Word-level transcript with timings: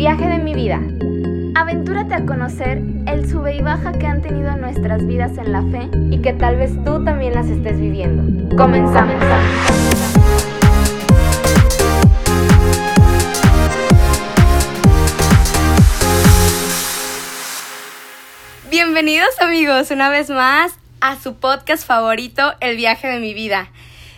viaje 0.00 0.26
de 0.26 0.38
mi 0.38 0.54
vida. 0.54 0.80
Aventúrate 1.54 2.14
a 2.14 2.24
conocer 2.24 2.80
el 3.06 3.28
sube 3.28 3.54
y 3.54 3.60
baja 3.60 3.92
que 3.92 4.06
han 4.06 4.22
tenido 4.22 4.56
nuestras 4.56 5.06
vidas 5.06 5.36
en 5.36 5.52
la 5.52 5.60
fe 5.64 5.90
y 6.10 6.22
que 6.22 6.32
tal 6.32 6.56
vez 6.56 6.72
tú 6.86 7.04
también 7.04 7.34
las 7.34 7.48
estés 7.48 7.78
viviendo. 7.78 8.56
Comenzamos. 8.56 9.22
Bienvenidos 18.70 19.38
amigos 19.38 19.90
una 19.90 20.08
vez 20.08 20.30
más 20.30 20.78
a 21.02 21.16
su 21.16 21.34
podcast 21.34 21.86
favorito, 21.86 22.54
El 22.60 22.78
viaje 22.78 23.06
de 23.06 23.20
mi 23.20 23.34
vida. 23.34 23.68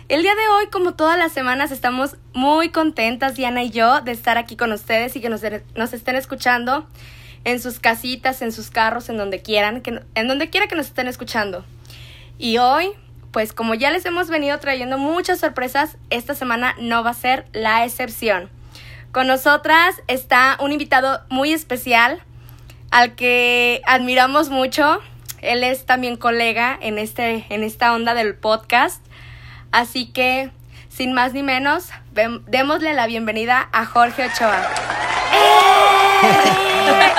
El 0.09 0.21
día 0.21 0.35
de 0.35 0.47
hoy, 0.49 0.67
como 0.67 0.95
todas 0.95 1.17
las 1.17 1.31
semanas, 1.31 1.71
estamos 1.71 2.17
muy 2.33 2.69
contentas, 2.69 3.35
Diana 3.35 3.63
y 3.63 3.69
yo, 3.69 4.01
de 4.01 4.11
estar 4.11 4.37
aquí 4.37 4.57
con 4.57 4.73
ustedes 4.73 5.15
y 5.15 5.21
que 5.21 5.29
nos, 5.29 5.43
estén 5.93 6.15
escuchando 6.17 6.85
en 7.45 7.61
sus 7.61 7.79
casitas, 7.79 8.41
en 8.41 8.51
sus 8.51 8.69
carros, 8.69 9.07
en 9.07 9.15
donde 9.15 9.41
quieran, 9.41 9.81
que, 9.81 10.01
en 10.15 10.27
donde 10.27 10.49
quiera 10.49 10.67
que 10.67 10.75
nos 10.75 10.87
estén 10.87 11.07
escuchando. 11.07 11.63
Y 12.37 12.57
hoy, 12.57 12.89
pues 13.31 13.53
como 13.53 13.75
ya 13.75 13.91
les 13.91 14.05
hemos 14.05 14.29
venido 14.29 14.59
trayendo 14.59 14.97
muchas 14.97 15.39
sorpresas, 15.39 15.95
esta 16.09 16.35
semana 16.35 16.75
no 16.79 17.01
va 17.01 17.11
a 17.11 17.15
ser 17.15 17.45
la 17.53 17.85
excepción. 17.85 18.49
Con 19.13 19.27
nosotras 19.27 19.95
está 20.07 20.57
un 20.59 20.73
invitado 20.73 21.21
muy 21.29 21.53
especial 21.53 22.21
al 22.91 23.15
que 23.15 23.81
admiramos 23.85 24.49
mucho. 24.49 24.99
Él 25.41 25.63
es 25.63 25.85
también 25.85 26.17
colega 26.17 26.77
en, 26.81 26.97
este, 26.97 27.45
en 27.49 27.63
esta 27.63 27.93
onda 27.93 28.13
del 28.13 28.35
podcast. 28.35 29.01
Así 29.73 30.05
que, 30.05 30.51
sin 30.87 31.13
más 31.13 31.33
ni 31.33 31.41
menos, 31.41 31.89
démosle 32.45 32.93
la 32.93 33.07
bienvenida 33.07 33.69
a 33.71 33.87
Jorge 33.87 34.27
Ochoa. 34.27 34.69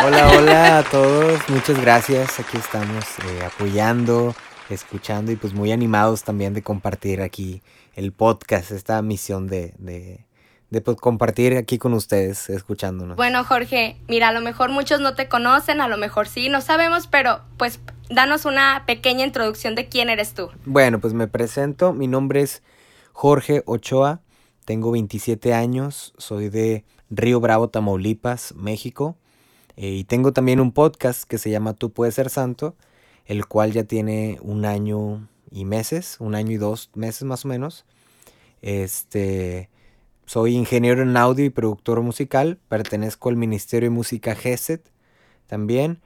Hola, 0.04 0.28
hola 0.38 0.78
a 0.78 0.82
todos, 0.84 1.48
muchas 1.48 1.80
gracias. 1.80 2.38
Aquí 2.38 2.56
estamos 2.56 3.04
eh, 3.26 3.44
apoyando, 3.44 4.36
escuchando 4.70 5.32
y 5.32 5.36
pues 5.36 5.52
muy 5.52 5.72
animados 5.72 6.22
también 6.22 6.54
de 6.54 6.62
compartir 6.62 7.22
aquí 7.22 7.60
el 7.96 8.12
podcast, 8.12 8.70
esta 8.70 9.02
misión 9.02 9.48
de, 9.48 9.74
de, 9.78 10.24
de 10.74 10.80
pues, 10.80 10.96
compartir 10.96 11.56
aquí 11.56 11.78
con 11.78 11.94
ustedes, 11.94 12.50
escuchándonos. 12.50 13.16
Bueno, 13.16 13.44
Jorge, 13.44 13.96
mira, 14.08 14.28
a 14.28 14.32
lo 14.32 14.40
mejor 14.40 14.70
muchos 14.70 15.00
no 15.00 15.14
te 15.14 15.28
conocen, 15.28 15.80
a 15.80 15.86
lo 15.86 15.96
mejor 15.96 16.26
sí, 16.26 16.48
no 16.48 16.60
sabemos, 16.60 17.06
pero 17.06 17.40
pues 17.56 17.78
danos 18.10 18.44
una 18.44 18.82
pequeña 18.84 19.24
introducción 19.24 19.76
de 19.76 19.88
quién 19.88 20.10
eres 20.10 20.34
tú. 20.34 20.50
Bueno, 20.64 20.98
pues 20.98 21.14
me 21.14 21.28
presento, 21.28 21.92
mi 21.92 22.08
nombre 22.08 22.40
es 22.40 22.64
Jorge 23.12 23.62
Ochoa, 23.66 24.20
tengo 24.64 24.90
27 24.90 25.54
años, 25.54 26.12
soy 26.18 26.48
de 26.48 26.84
Río 27.08 27.38
Bravo, 27.38 27.68
Tamaulipas, 27.68 28.52
México, 28.56 29.16
eh, 29.76 29.90
y 29.90 30.04
tengo 30.04 30.32
también 30.32 30.58
un 30.58 30.72
podcast 30.72 31.22
que 31.22 31.38
se 31.38 31.50
llama 31.50 31.74
Tú 31.74 31.92
puedes 31.92 32.16
ser 32.16 32.30
santo, 32.30 32.74
el 33.26 33.46
cual 33.46 33.70
ya 33.70 33.84
tiene 33.84 34.38
un 34.42 34.64
año 34.64 35.28
y 35.52 35.66
meses, 35.66 36.16
un 36.18 36.34
año 36.34 36.50
y 36.50 36.56
dos 36.56 36.90
meses 36.94 37.22
más 37.22 37.44
o 37.44 37.48
menos. 37.48 37.84
Este, 38.60 39.68
soy 40.26 40.56
ingeniero 40.56 41.02
en 41.02 41.16
audio 41.16 41.44
y 41.44 41.50
productor 41.50 42.00
musical, 42.02 42.58
pertenezco 42.68 43.28
al 43.28 43.36
Ministerio 43.36 43.90
de 43.90 43.94
Música 43.94 44.34
GESET 44.34 44.90
también. 45.46 46.00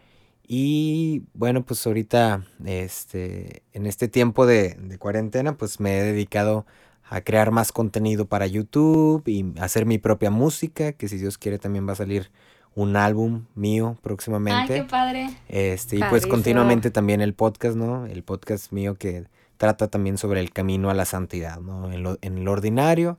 Y 0.47 1.25
bueno, 1.34 1.64
pues 1.64 1.86
ahorita, 1.86 2.47
este, 2.64 3.62
en 3.72 3.86
este 3.86 4.08
tiempo 4.08 4.47
de, 4.47 4.75
de, 4.80 4.98
cuarentena, 4.98 5.56
pues 5.56 5.78
me 5.78 5.98
he 5.98 6.02
dedicado 6.02 6.64
a 7.10 7.20
crear 7.20 7.50
más 7.50 7.70
contenido 7.70 8.27
para 8.27 8.47
YouTube 8.47 9.22
y 9.27 9.52
hacer 9.60 9.84
mi 9.84 9.98
propia 9.98 10.30
música, 10.30 10.92
que 10.92 11.08
si 11.08 11.19
Dios 11.19 11.36
quiere 11.36 11.58
también 11.58 11.86
va 11.86 11.92
a 11.92 11.97
salir 11.97 12.30
un 12.75 12.97
álbum 12.97 13.47
mío 13.55 13.98
próximamente. 14.03 14.75
Ay, 14.75 14.80
qué 14.80 14.86
padre. 14.86 15.30
Este, 15.48 15.97
y 15.97 16.00
pues 16.10 16.27
continuamente 16.27 16.91
también 16.91 17.20
el 17.20 17.34
podcast, 17.34 17.77
¿no? 17.77 18.06
El 18.06 18.22
podcast 18.22 18.72
mío 18.72 18.94
que 18.94 19.25
trata 19.56 19.88
también 19.88 20.16
sobre 20.16 20.41
el 20.41 20.53
camino 20.53 20.88
a 20.88 20.94
la 20.94 21.04
santidad, 21.04 21.60
¿no? 21.60 21.91
En 21.91 22.03
lo, 22.03 22.19
en 22.22 22.44
lo 22.44 22.53
ordinario, 22.53 23.19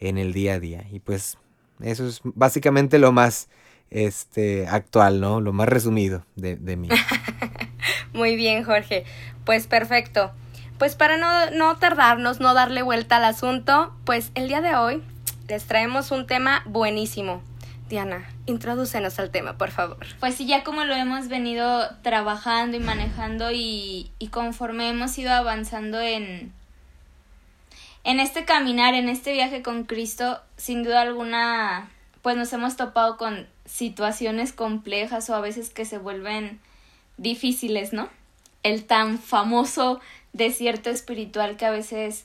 en 0.00 0.18
el 0.18 0.32
día 0.32 0.54
a 0.54 0.60
día. 0.60 0.84
Y 0.90 1.00
pues 1.00 1.38
eso 1.80 2.06
es 2.06 2.20
básicamente 2.24 2.98
lo 2.98 3.12
más 3.12 3.48
este, 3.90 4.66
actual, 4.66 5.20
¿no? 5.20 5.40
Lo 5.40 5.52
más 5.52 5.68
resumido 5.68 6.24
de, 6.36 6.56
de 6.56 6.76
mí. 6.76 6.88
Muy 8.12 8.36
bien, 8.36 8.64
Jorge. 8.64 9.04
Pues 9.44 9.66
perfecto. 9.66 10.32
Pues 10.78 10.96
para 10.96 11.16
no, 11.16 11.50
no 11.50 11.76
tardarnos, 11.76 12.40
no 12.40 12.54
darle 12.54 12.82
vuelta 12.82 13.16
al 13.16 13.24
asunto, 13.24 13.94
pues 14.04 14.32
el 14.34 14.48
día 14.48 14.62
de 14.62 14.74
hoy 14.76 15.02
les 15.48 15.64
traemos 15.66 16.10
un 16.10 16.26
tema 16.26 16.62
buenísimo. 16.64 17.42
Diana, 17.90 18.24
introdúcenos 18.46 19.18
al 19.18 19.30
tema, 19.30 19.58
por 19.58 19.72
favor. 19.72 20.06
Pues 20.20 20.36
sí, 20.36 20.46
ya 20.46 20.62
como 20.62 20.84
lo 20.84 20.94
hemos 20.94 21.28
venido 21.28 21.90
trabajando 22.02 22.76
y 22.76 22.80
manejando 22.80 23.50
y, 23.50 24.12
y 24.18 24.28
conforme 24.28 24.88
hemos 24.88 25.18
ido 25.18 25.32
avanzando 25.32 26.00
en, 26.00 26.52
en 28.04 28.20
este 28.20 28.44
caminar, 28.44 28.94
en 28.94 29.08
este 29.08 29.32
viaje 29.32 29.62
con 29.62 29.84
Cristo, 29.84 30.40
sin 30.56 30.82
duda 30.82 31.02
alguna, 31.02 31.90
pues 32.22 32.36
nos 32.36 32.52
hemos 32.52 32.76
topado 32.76 33.16
con 33.16 33.46
situaciones 33.66 34.52
complejas 34.52 35.28
o 35.30 35.34
a 35.34 35.40
veces 35.40 35.70
que 35.70 35.84
se 35.84 35.98
vuelven 35.98 36.60
difíciles, 37.16 37.92
¿no? 37.92 38.08
El 38.62 38.84
tan 38.84 39.18
famoso 39.18 40.00
desierto 40.32 40.90
espiritual 40.90 41.56
que 41.56 41.66
a 41.66 41.70
veces 41.70 42.24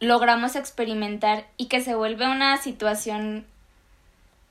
logramos 0.00 0.56
experimentar 0.56 1.46
y 1.56 1.66
que 1.66 1.80
se 1.80 1.94
vuelve 1.94 2.28
una 2.28 2.56
situación 2.58 3.46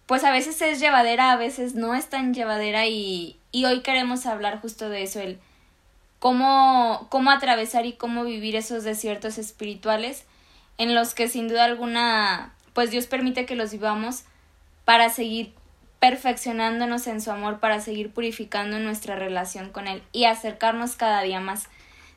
pues 0.05 0.23
a 0.23 0.31
veces 0.31 0.61
es 0.61 0.79
llevadera, 0.79 1.31
a 1.31 1.35
veces 1.35 1.73
no 1.73 1.95
es 1.95 2.09
tan 2.09 2.33
llevadera 2.33 2.85
y, 2.85 3.37
y 3.51 3.65
hoy 3.65 3.81
queremos 3.81 4.27
hablar 4.27 4.61
justo 4.61 4.87
de 4.89 5.01
eso, 5.01 5.19
el 5.19 5.39
cómo, 6.19 7.07
cómo 7.09 7.31
atravesar 7.31 7.87
y 7.87 7.93
cómo 7.93 8.23
vivir 8.23 8.55
esos 8.55 8.83
desiertos 8.83 9.39
espirituales 9.39 10.25
en 10.77 10.95
los 10.95 11.13
que 11.13 11.27
sin 11.27 11.47
duda 11.47 11.65
alguna 11.65 12.53
pues 12.73 12.91
Dios 12.91 13.07
permite 13.07 13.45
que 13.45 13.55
los 13.55 13.71
vivamos 13.71 14.23
para 14.83 15.09
seguir 15.09 15.53
perfeccionándonos 15.99 17.07
en 17.07 17.21
su 17.21 17.31
amor 17.31 17.59
para 17.59 17.79
seguir 17.79 18.11
purificando 18.11 18.77
nuestra 18.79 19.15
relación 19.15 19.71
con 19.71 19.87
Él 19.87 20.03
y 20.11 20.25
acercarnos 20.25 20.95
cada 20.95 21.21
día 21.21 21.39
más. 21.39 21.69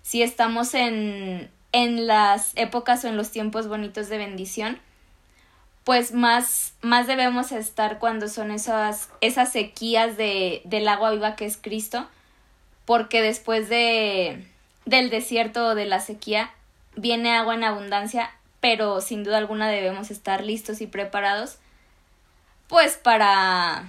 Si 0.03 0.23
estamos 0.23 0.75
en, 0.75 1.51
en 1.73 2.07
las 2.07 2.53
épocas 2.57 3.05
o 3.05 3.09
en 3.09 3.17
los 3.17 3.31
tiempos 3.31 3.69
bonitos 3.69 4.09
de 4.09 4.19
bendición, 4.19 4.81
pues 5.85 6.13
más, 6.13 6.75
más 6.83 7.07
debemos 7.07 7.51
estar 7.51 7.99
cuando 7.99 8.29
son 8.29 8.51
esas, 8.51 9.09
esas 9.23 9.53
sequías 9.53 10.19
de, 10.19 10.61
del 10.65 10.87
agua 10.87 11.13
viva 11.13 11.35
que 11.35 11.47
es 11.47 11.57
Cristo, 11.57 12.07
porque 12.85 13.23
después 13.23 13.71
de, 13.71 14.47
del 14.85 15.09
desierto 15.09 15.69
o 15.69 15.75
de 15.75 15.87
la 15.87 16.01
sequía 16.01 16.51
viene 16.95 17.35
agua 17.35 17.55
en 17.55 17.65
abundancia, 17.65 18.31
pero 18.61 19.01
sin 19.01 19.25
duda 19.25 19.39
alguna 19.39 19.69
debemos 19.69 20.11
estar 20.11 20.45
listos 20.45 20.81
y 20.81 20.87
preparados 20.87 21.59
pues 22.69 22.97
para 22.97 23.89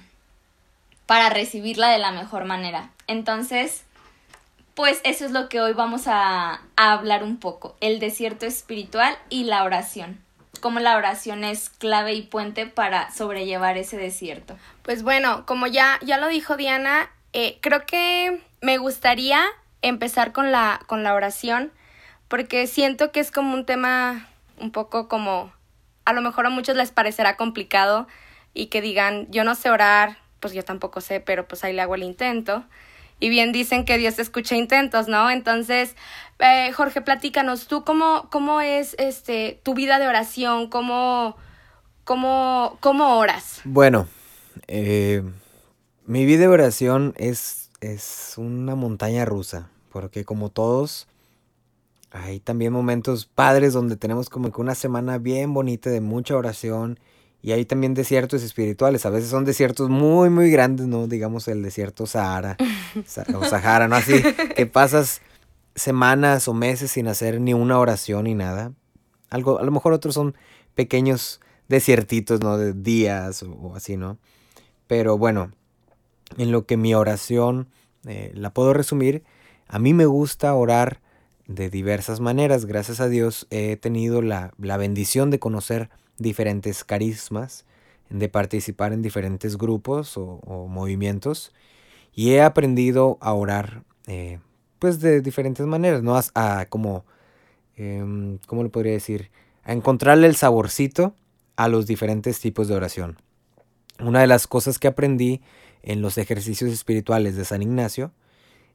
para 1.10 1.32
recibirla 1.32 1.90
de 1.90 1.98
la 1.98 2.12
mejor 2.12 2.46
manera. 2.46 2.92
Entonces, 3.08 3.84
pues 4.76 5.02
eso 5.04 5.26
es 5.26 5.32
lo 5.32 5.50
que 5.50 5.60
hoy 5.60 5.74
vamos 5.74 6.04
a, 6.06 6.62
hablar 6.76 7.24
un 7.24 7.38
poco, 7.38 7.76
el 7.82 8.00
desierto 8.00 8.46
espiritual 8.46 9.18
y 9.28 9.46
la 9.46 9.64
oración. 9.64 10.22
Cómo 10.62 10.80
la 10.80 10.96
oración 10.96 11.44
es 11.44 11.72
clave 11.72 12.14
y 12.14 12.22
puente 12.22 12.68
para 12.68 13.12
sobrellevar 13.12 13.76
ese 13.76 13.98
desierto. 13.98 14.56
Pues 14.84 15.02
bueno, 15.02 15.48
como 15.48 15.66
ya, 15.66 16.00
ya 16.04 16.20
lo 16.20 16.28
dijo 16.28 16.58
Diana, 16.58 17.10
eh, 17.34 17.58
creo 17.60 17.88
que 17.88 18.44
me 18.62 18.78
gustaría 18.78 19.44
empezar 19.82 20.32
con 20.32 20.52
la, 20.52 20.80
con 20.86 21.04
la 21.04 21.16
oración, 21.16 21.72
porque 22.28 22.68
siento 22.68 23.12
que 23.12 23.20
es 23.20 23.32
como 23.32 23.56
un 23.56 23.66
tema 23.66 24.28
un 24.60 24.72
poco 24.72 25.08
como, 25.08 25.52
a 26.06 26.14
lo 26.14 26.22
mejor 26.22 26.46
a 26.46 26.50
muchos 26.50 26.76
les 26.76 26.92
parecerá 26.92 27.38
complicado, 27.38 28.08
y 28.54 28.68
que 28.68 28.82
digan, 28.82 29.28
yo 29.30 29.44
no 29.44 29.56
sé 29.56 29.70
orar, 29.70 30.18
pues 30.40 30.54
yo 30.54 30.64
tampoco 30.64 31.02
sé, 31.02 31.20
pero 31.20 31.48
pues 31.48 31.64
ahí 31.64 31.74
le 31.74 31.82
hago 31.82 31.96
el 31.96 32.04
intento. 32.04 32.64
Y 33.20 33.30
bien 33.30 33.52
dicen 33.52 33.84
que 33.84 33.98
Dios 33.98 34.18
escucha 34.18 34.56
intentos, 34.56 35.08
¿no? 35.10 35.30
Entonces, 35.30 35.96
eh, 36.40 36.72
Jorge, 36.72 37.02
platícanos, 37.02 37.68
¿tú 37.68 37.84
cómo, 37.84 38.30
cómo 38.32 38.62
es 38.62 38.96
este, 38.98 39.60
tu 39.64 39.74
vida 39.74 40.00
de 40.00 40.08
oración? 40.08 40.70
¿Cómo, 40.70 41.36
cómo, 42.06 42.78
cómo 42.80 43.18
oras? 43.18 43.60
Bueno, 43.66 44.08
eh, 44.68 45.22
mi 46.06 46.26
vida 46.26 46.42
de 46.42 46.48
oración 46.48 47.14
es, 47.18 47.72
es 47.82 48.36
una 48.38 48.76
montaña 48.76 49.26
rusa, 49.26 49.70
porque 49.92 50.24
como 50.24 50.50
todos, 50.50 51.09
hay 52.12 52.40
también 52.40 52.74
momentos 52.74 53.26
padres 53.26 53.74
donde 53.74 53.96
tenemos 53.96 54.30
como 54.30 54.52
que 54.52 54.62
una 54.62 54.76
semana 54.76 55.18
bien 55.18 55.54
bonita 55.54 55.90
de 55.90 56.02
mucha 56.02 56.36
oración 56.36 57.00
y 57.42 57.52
hay 57.52 57.66
también 57.66 57.94
desiertos 57.94 58.44
espirituales. 58.44 59.06
A 59.06 59.10
veces 59.10 59.30
son 59.30 59.46
desiertos 59.46 59.90
muy, 59.90 60.30
muy 60.30 60.52
grandes, 60.52 60.88
¿no? 60.88 61.08
Digamos 61.08 61.48
el 61.48 61.62
desierto 61.62 62.06
Sahara 62.06 62.58
o 63.36 63.46
Sahara, 63.46 63.88
¿no? 63.88 63.96
Así 63.96 64.22
que 64.56 64.66
pasas 64.66 65.22
semanas 65.76 66.48
o 66.48 66.54
meses 66.54 66.92
sin 66.92 67.08
hacer 67.08 67.40
ni 67.40 67.54
una 67.54 67.80
oración 67.80 68.26
ni 68.26 68.34
nada. 68.34 68.74
Algo, 69.30 69.60
a 69.60 69.64
lo 69.64 69.72
mejor 69.72 69.94
otros 69.94 70.16
son 70.16 70.36
pequeños 70.76 71.40
desiertitos, 71.68 72.42
¿no? 72.42 72.58
De 72.58 72.74
días 72.74 73.44
o, 73.44 73.76
así, 73.76 73.96
¿no? 73.96 74.18
pero 74.90 75.20
bueno, 75.20 75.52
en 76.40 76.52
lo 76.52 76.66
que 76.66 76.76
mi 76.76 76.96
oración 76.96 77.68
eh, 78.08 78.32
la 78.34 78.52
puedo 78.56 78.74
resumir, 78.74 79.24
a 79.68 79.78
mí 79.78 79.94
me 79.94 80.08
gusta 80.08 80.52
orar 80.56 81.00
de 81.50 81.72
diversas 81.72 82.20
maneras. 82.20 82.66
Gracias 82.66 83.00
a 83.00 83.10
Dios 83.10 83.48
he 83.50 83.76
tenido 83.76 84.22
la, 84.22 84.54
bendición 84.58 85.32
de 85.32 85.40
conocer 85.40 85.90
diferentes 86.20 86.84
carismas, 86.84 87.66
de 88.10 88.30
participar 88.30 88.94
en 88.94 89.02
diferentes 89.02 89.58
grupos 89.58 90.16
o, 90.16 90.68
movimientos 90.70 91.52
y 92.14 92.32
he 92.32 92.42
aprendido 92.42 93.18
a 93.20 93.34
orar 93.34 93.84
eh, 94.08 94.40
pues 94.78 95.00
de 95.00 95.22
diferentes 95.22 95.66
maneras, 95.66 96.04
¿no? 96.04 96.20
A, 96.36 96.68
como, 96.68 97.04
em, 97.76 98.38
¿cómo 98.46 98.64
le 98.64 98.70
podría 98.70 98.94
decir? 98.94 99.32
A 99.64 99.74
encontrarle 99.74 100.28
el 100.28 100.36
saborcito 100.36 101.16
a 101.56 101.68
los 101.68 101.88
diferentes 101.88 102.40
tipos 102.40 102.68
de 102.68 102.76
oración. 102.76 103.18
Una 104.00 104.22
de 104.22 104.28
las 104.28 104.46
cosas 104.48 104.78
que 104.78 104.88
aprendí 104.88 105.42
en 105.82 106.02
los 106.02 106.18
ejercicios 106.18 106.72
espirituales 106.72 107.36
de 107.36 107.46
San 107.46 107.64
Ignacio 107.64 108.12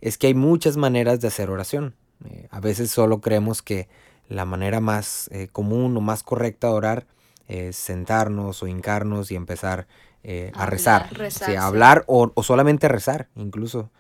es 0.01 0.19
que 0.19 0.27
hay 0.27 0.35
muchas 0.35 0.77
maneras 0.77 1.21
de 1.21 1.29
hacer 1.29 1.51
oración. 1.51 1.95
Eh, 2.25 2.49
a 2.51 2.61
veces 2.61 2.91
solo 2.91 3.21
creemos 3.21 3.63
que 3.63 3.89
la 4.29 4.45
manera 4.45 4.81
más 4.81 5.29
eh, 5.33 5.49
común 5.51 5.97
o 5.97 6.01
más 6.01 6.23
correcta 6.23 6.69
de 6.69 6.73
orar 6.73 7.07
es 7.47 7.77
sentarnos 7.77 8.63
o 8.63 8.67
hincarnos 8.67 9.31
y 9.31 9.37
empezar 9.37 9.87
eh, 10.23 10.51
a 10.55 10.67
rezar. 10.67 11.11
a 11.57 11.67
hablar 11.67 12.05
o, 12.07 12.33
solamente 12.43 12.89
rezar, 12.89 13.29
incluso. 13.37 13.91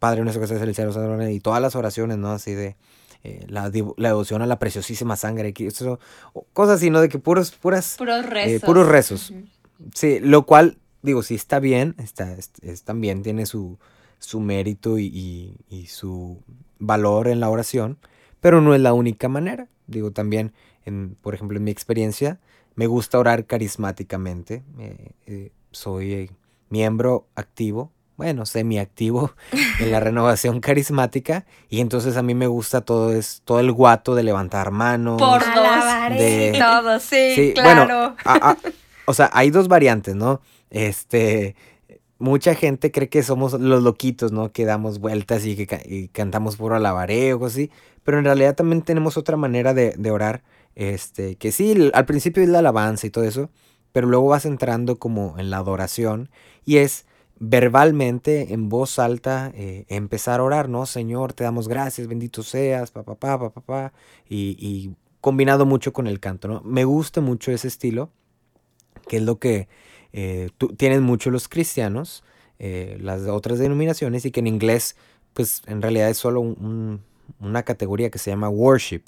Padre 0.00 0.22
nuestro 0.22 0.40
que 0.40 0.46
estás 0.46 0.60
en 0.60 0.68
el 0.68 0.74
cielo, 0.74 1.30
y 1.30 1.38
todas 1.38 1.62
las 1.62 1.76
oraciones, 1.76 2.18
¿no? 2.18 2.32
Así 2.32 2.52
de 2.52 2.74
la, 3.46 3.70
devoción 3.70 4.42
a 4.42 4.46
la 4.46 4.58
preciosísima 4.58 5.14
sangre, 5.14 5.54
eso, 5.56 6.00
cosas 6.52 6.78
así, 6.78 6.90
¿no? 6.90 7.00
De 7.00 7.08
que 7.08 7.20
puros, 7.20 7.52
puras, 7.52 7.94
puros 7.96 8.26
rezos. 8.26 8.62
puros 8.62 8.88
rezos. 8.88 9.32
Sí, 9.94 10.18
lo 10.18 10.46
cual, 10.46 10.78
digo, 11.02 11.22
sí 11.22 11.36
está 11.36 11.60
bien, 11.60 11.94
está, 11.98 12.34
también 12.84 13.22
tiene 13.22 13.46
su, 13.46 13.78
su 14.22 14.40
mérito 14.40 14.98
y, 14.98 15.54
su 15.88 16.42
valor 16.78 17.28
en 17.28 17.40
la 17.40 17.50
oración, 17.50 17.98
pero 18.40 18.60
no 18.60 18.74
es 18.74 18.80
la 18.80 18.92
única 18.92 19.28
manera. 19.28 19.68
Digo, 19.86 20.12
también, 20.12 20.52
en, 20.84 21.16
por 21.20 21.34
ejemplo, 21.34 21.58
en 21.58 21.64
mi 21.64 21.70
experiencia, 21.70 22.40
me 22.74 22.86
gusta 22.86 23.18
orar 23.18 23.46
carismáticamente. 23.46 24.62
Eh, 24.78 25.10
eh, 25.26 25.52
soy 25.72 26.30
miembro 26.70 27.26
activo, 27.34 27.92
bueno, 28.16 28.46
semiactivo 28.46 29.32
en 29.80 29.90
la 29.90 30.00
renovación 30.00 30.60
carismática 30.60 31.44
y 31.68 31.80
entonces 31.80 32.16
a 32.16 32.22
mí 32.22 32.34
me 32.34 32.46
gusta 32.46 32.82
todo 32.82 33.12
es 33.12 33.42
todo 33.44 33.60
el 33.60 33.72
guato 33.72 34.14
de 34.14 34.22
levantar 34.22 34.70
manos, 34.70 35.20
por 35.20 35.40
dos, 35.40 36.18
de 36.18 36.56
todo, 36.58 37.00
sí, 37.00 37.52
claro. 37.54 38.14
Bueno, 38.24 38.56
o 39.06 39.14
sea, 39.14 39.30
hay 39.32 39.50
dos 39.50 39.68
variantes, 39.68 40.14
¿no? 40.14 40.40
Este, 40.70 41.54
mucha 42.22 42.54
gente 42.54 42.92
cree 42.92 43.08
que 43.08 43.22
somos 43.22 43.52
los 43.54 43.82
loquitos, 43.82 44.32
¿no? 44.32 44.52
Que 44.52 44.64
damos 44.64 45.00
vueltas 45.00 45.44
y 45.44 45.56
que 45.56 46.08
cantamos 46.12 46.56
puro 46.56 46.76
alabareo 46.76 47.38
o 47.38 47.46
así. 47.46 47.70
Pero 48.04 48.18
en 48.18 48.24
realidad 48.24 48.54
también 48.54 48.82
tenemos 48.82 49.16
otra 49.16 49.36
manera 49.36 49.74
de, 49.74 50.10
orar. 50.10 50.42
Este, 50.74 51.36
que 51.36 51.52
sí, 51.52 51.90
al 51.92 52.06
principio 52.06 52.42
es 52.42 52.48
la 52.48 52.60
alabanza 52.60 53.06
y 53.06 53.10
todo 53.10 53.24
eso. 53.24 53.50
Pero 53.92 54.06
luego 54.06 54.28
vas 54.28 54.46
entrando 54.46 54.98
como 54.98 55.38
en 55.38 55.50
la 55.50 55.58
adoración. 55.58 56.30
Y 56.64 56.78
es 56.78 57.06
verbalmente, 57.40 58.54
en 58.54 58.68
voz 58.68 59.00
alta, 59.00 59.50
eh, 59.54 59.84
empezar 59.88 60.38
a 60.40 60.44
orar, 60.44 60.68
¿no? 60.68 60.86
Señor, 60.86 61.32
te 61.32 61.42
damos 61.42 61.66
gracias, 61.66 62.06
bendito 62.06 62.44
seas, 62.44 62.92
papá, 62.92 63.16
papá, 63.16 63.50
papá, 63.50 63.92
y, 64.28 64.56
y 64.60 64.94
combinado 65.20 65.66
mucho 65.66 65.92
con 65.92 66.06
el 66.06 66.20
canto, 66.20 66.46
¿no? 66.46 66.62
Me 66.62 66.84
gusta 66.84 67.20
mucho 67.20 67.50
ese 67.50 67.66
estilo, 67.66 68.10
que 69.08 69.16
es 69.16 69.24
lo 69.24 69.40
que 69.40 69.66
eh, 70.12 70.50
tienen 70.76 71.02
mucho 71.02 71.30
los 71.30 71.48
cristianos, 71.48 72.22
eh, 72.58 72.98
las 73.00 73.22
otras 73.22 73.58
denominaciones, 73.58 74.24
y 74.24 74.30
que 74.30 74.40
en 74.40 74.46
inglés, 74.46 74.96
pues 75.32 75.62
en 75.66 75.82
realidad 75.82 76.10
es 76.10 76.18
solo 76.18 76.40
una 76.40 77.62
categoría 77.62 78.10
que 78.10 78.18
se 78.18 78.30
llama 78.30 78.48
worship. 78.48 79.02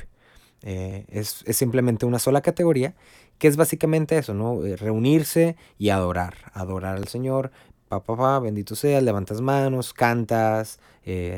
Eh, 0.63 1.05
es, 1.09 1.45
simplemente 1.51 2.07
una 2.07 2.19
sola 2.19 2.41
categoría, 2.41 2.95
que 3.39 3.49
es 3.49 3.57
básicamente 3.57 4.17
eso, 4.17 4.33
¿no? 4.33 4.61
reunirse 4.77 5.57
y 5.79 5.91
adorar, 5.91 6.37
adorar 6.55 6.97
al 6.97 7.09
Señor, 7.09 7.51
papá, 7.89 8.17
pa, 8.17 8.39
bendito 8.39 8.75
seas, 8.75 9.03
levantas 9.03 9.41
manos, 9.41 9.93
cantas, 9.93 10.79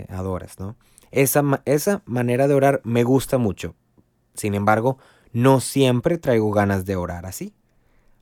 adoras, 0.08 0.60
¿no? 0.60 0.76
Esa, 1.10 1.42
esa 1.64 2.02
manera 2.04 2.46
de 2.46 2.54
orar 2.54 2.80
me 2.84 3.02
gusta 3.02 3.38
mucho. 3.38 3.74
Sin 4.34 4.54
embargo, 4.54 4.98
no 5.32 5.60
siempre 5.60 6.18
traigo 6.18 6.50
ganas 6.52 6.84
de 6.84 6.96
orar 6.96 7.26
así. 7.26 7.54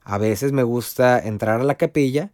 A 0.05 0.19
veces 0.19 0.53
me 0.53 0.63
gusta 0.63 1.19
entrar 1.19 1.61
a 1.61 1.65
la 1.65 1.77
capilla 1.77 2.31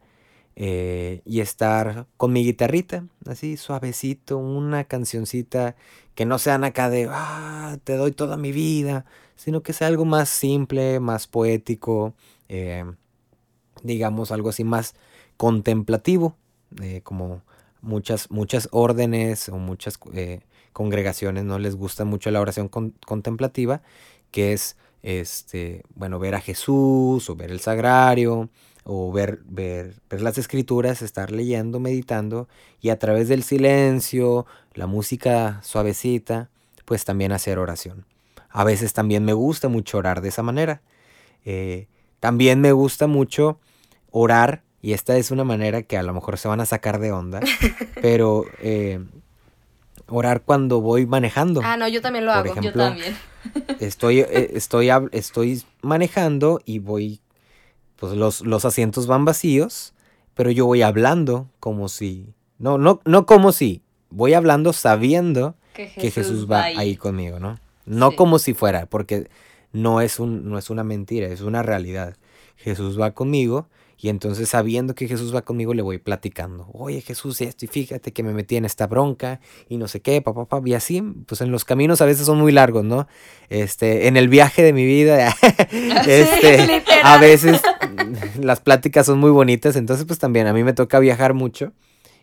eh, 0.56 1.22
y 1.24 1.40
estar 1.40 2.06
con 2.16 2.32
mi 2.32 2.44
guitarrita, 2.44 3.06
así 3.26 3.56
suavecito, 3.56 4.38
una 4.38 4.84
cancioncita 4.84 5.76
que 6.16 6.26
no 6.26 6.38
sean 6.38 6.64
acá 6.64 6.90
de, 6.90 7.08
ah, 7.10 7.78
te 7.84 7.96
doy 7.96 8.10
toda 8.12 8.36
mi 8.36 8.50
vida, 8.52 9.06
sino 9.36 9.62
que 9.62 9.72
sea 9.72 9.86
algo 9.86 10.04
más 10.04 10.28
simple, 10.28 10.98
más 11.00 11.28
poético, 11.28 12.14
eh, 12.48 12.84
digamos 13.84 14.32
algo 14.32 14.48
así 14.50 14.64
más 14.64 14.94
contemplativo, 15.36 16.36
eh, 16.82 17.00
como 17.04 17.42
muchas, 17.80 18.30
muchas 18.30 18.68
órdenes 18.72 19.48
o 19.48 19.56
muchas 19.56 19.98
congregaciones 20.72 21.44
no 21.44 21.58
les 21.58 21.76
gusta 21.76 22.04
mucho 22.04 22.30
la 22.32 22.40
oración 22.40 22.68
contemplativa, 22.68 23.82
que 24.32 24.52
es 24.52 24.76
este, 25.02 25.82
bueno, 25.94 26.18
ver 26.18 26.34
a 26.34 26.40
Jesús 26.40 27.28
o 27.30 27.36
ver 27.36 27.50
el 27.50 27.60
sagrario 27.60 28.50
o 28.84 29.12
ver, 29.12 29.40
ver, 29.44 29.94
ver 30.08 30.22
las 30.22 30.38
escrituras, 30.38 31.02
estar 31.02 31.30
leyendo, 31.30 31.80
meditando 31.80 32.48
y 32.80 32.90
a 32.90 32.98
través 32.98 33.28
del 33.28 33.42
silencio, 33.42 34.46
la 34.74 34.86
música 34.86 35.60
suavecita, 35.62 36.50
pues 36.84 37.04
también 37.04 37.32
hacer 37.32 37.58
oración. 37.58 38.06
A 38.48 38.64
veces 38.64 38.92
también 38.92 39.24
me 39.24 39.32
gusta 39.32 39.68
mucho 39.68 39.98
orar 39.98 40.20
de 40.20 40.30
esa 40.30 40.42
manera. 40.42 40.82
Eh, 41.44 41.86
también 42.18 42.60
me 42.60 42.72
gusta 42.72 43.06
mucho 43.06 43.58
orar, 44.10 44.62
y 44.82 44.92
esta 44.92 45.16
es 45.16 45.30
una 45.30 45.44
manera 45.44 45.82
que 45.82 45.96
a 45.96 46.02
lo 46.02 46.12
mejor 46.12 46.38
se 46.38 46.48
van 46.48 46.60
a 46.60 46.66
sacar 46.66 46.98
de 46.98 47.12
onda, 47.12 47.40
pero 48.02 48.44
eh, 48.60 49.00
orar 50.10 50.42
cuando 50.42 50.80
voy 50.80 51.06
manejando. 51.06 51.60
Ah, 51.64 51.76
no, 51.76 51.88
yo 51.88 52.02
también 52.02 52.26
lo 52.26 52.32
hago. 52.32 52.54
yo 52.60 52.72
también. 52.72 53.16
Estoy, 53.80 54.20
eh, 54.20 54.50
estoy, 54.52 54.90
estoy 55.12 55.62
manejando 55.80 56.60
y 56.66 56.78
voy, 56.78 57.20
pues 57.96 58.12
los, 58.12 58.42
los 58.42 58.66
asientos 58.66 59.06
van 59.06 59.24
vacíos, 59.24 59.94
pero 60.34 60.50
yo 60.50 60.66
voy 60.66 60.82
hablando 60.82 61.48
como 61.58 61.88
si, 61.88 62.34
no, 62.58 62.76
no, 62.76 63.00
no 63.06 63.24
como 63.24 63.52
si, 63.52 63.82
voy 64.10 64.34
hablando 64.34 64.74
sabiendo 64.74 65.54
que 65.72 66.10
Jesús, 66.10 66.50
va, 66.50 66.64
ahí. 66.64 66.96
conmigo, 66.96 67.38
¿no? 67.38 67.58
No 67.86 68.12
como 68.12 68.38
si 68.38 68.52
fuera, 68.52 68.84
porque 68.84 69.30
no 69.72 70.02
es, 70.02 70.20
un, 70.20 70.50
no 70.50 70.58
es 70.58 70.68
una 70.68 70.84
mentira, 70.84 71.28
es 71.28 71.40
una 71.40 71.62
realidad. 71.62 72.16
Jesús 72.56 73.00
va 73.00 73.12
conmigo 73.12 73.68
y 74.02 74.08
entonces 74.08 74.48
sabiendo 74.48 74.94
que 74.94 75.06
Jesús 75.06 75.34
va 75.34 75.42
conmigo 75.42 75.74
le 75.74 75.82
voy 75.82 75.98
platicando. 75.98 76.68
Oye 76.72 77.02
Jesús, 77.02 77.40
esto 77.42 77.66
y 77.66 77.68
fíjate 77.68 78.12
que 78.12 78.22
me 78.22 78.32
metí 78.32 78.56
en 78.56 78.64
esta 78.64 78.86
bronca 78.86 79.40
y 79.68 79.76
no 79.76 79.88
sé 79.88 80.00
qué, 80.00 80.22
papá, 80.22 80.46
papá. 80.46 80.66
Y 80.66 80.74
así, 80.74 81.02
pues 81.26 81.42
en 81.42 81.50
los 81.50 81.66
caminos 81.66 82.00
a 82.00 82.06
veces 82.06 82.24
son 82.24 82.38
muy 82.38 82.50
largos, 82.50 82.84
¿no? 82.84 83.08
Este, 83.50 84.08
en 84.08 84.16
el 84.16 84.28
viaje 84.28 84.62
de 84.62 84.72
mi 84.72 84.86
vida, 84.86 85.34
este, 86.06 86.82
a 87.02 87.18
veces 87.18 87.60
las 88.40 88.60
pláticas 88.60 89.04
son 89.04 89.18
muy 89.18 89.30
bonitas. 89.30 89.76
Entonces, 89.76 90.06
pues 90.06 90.18
también 90.18 90.46
a 90.46 90.54
mí 90.54 90.64
me 90.64 90.72
toca 90.72 90.98
viajar 90.98 91.34
mucho 91.34 91.72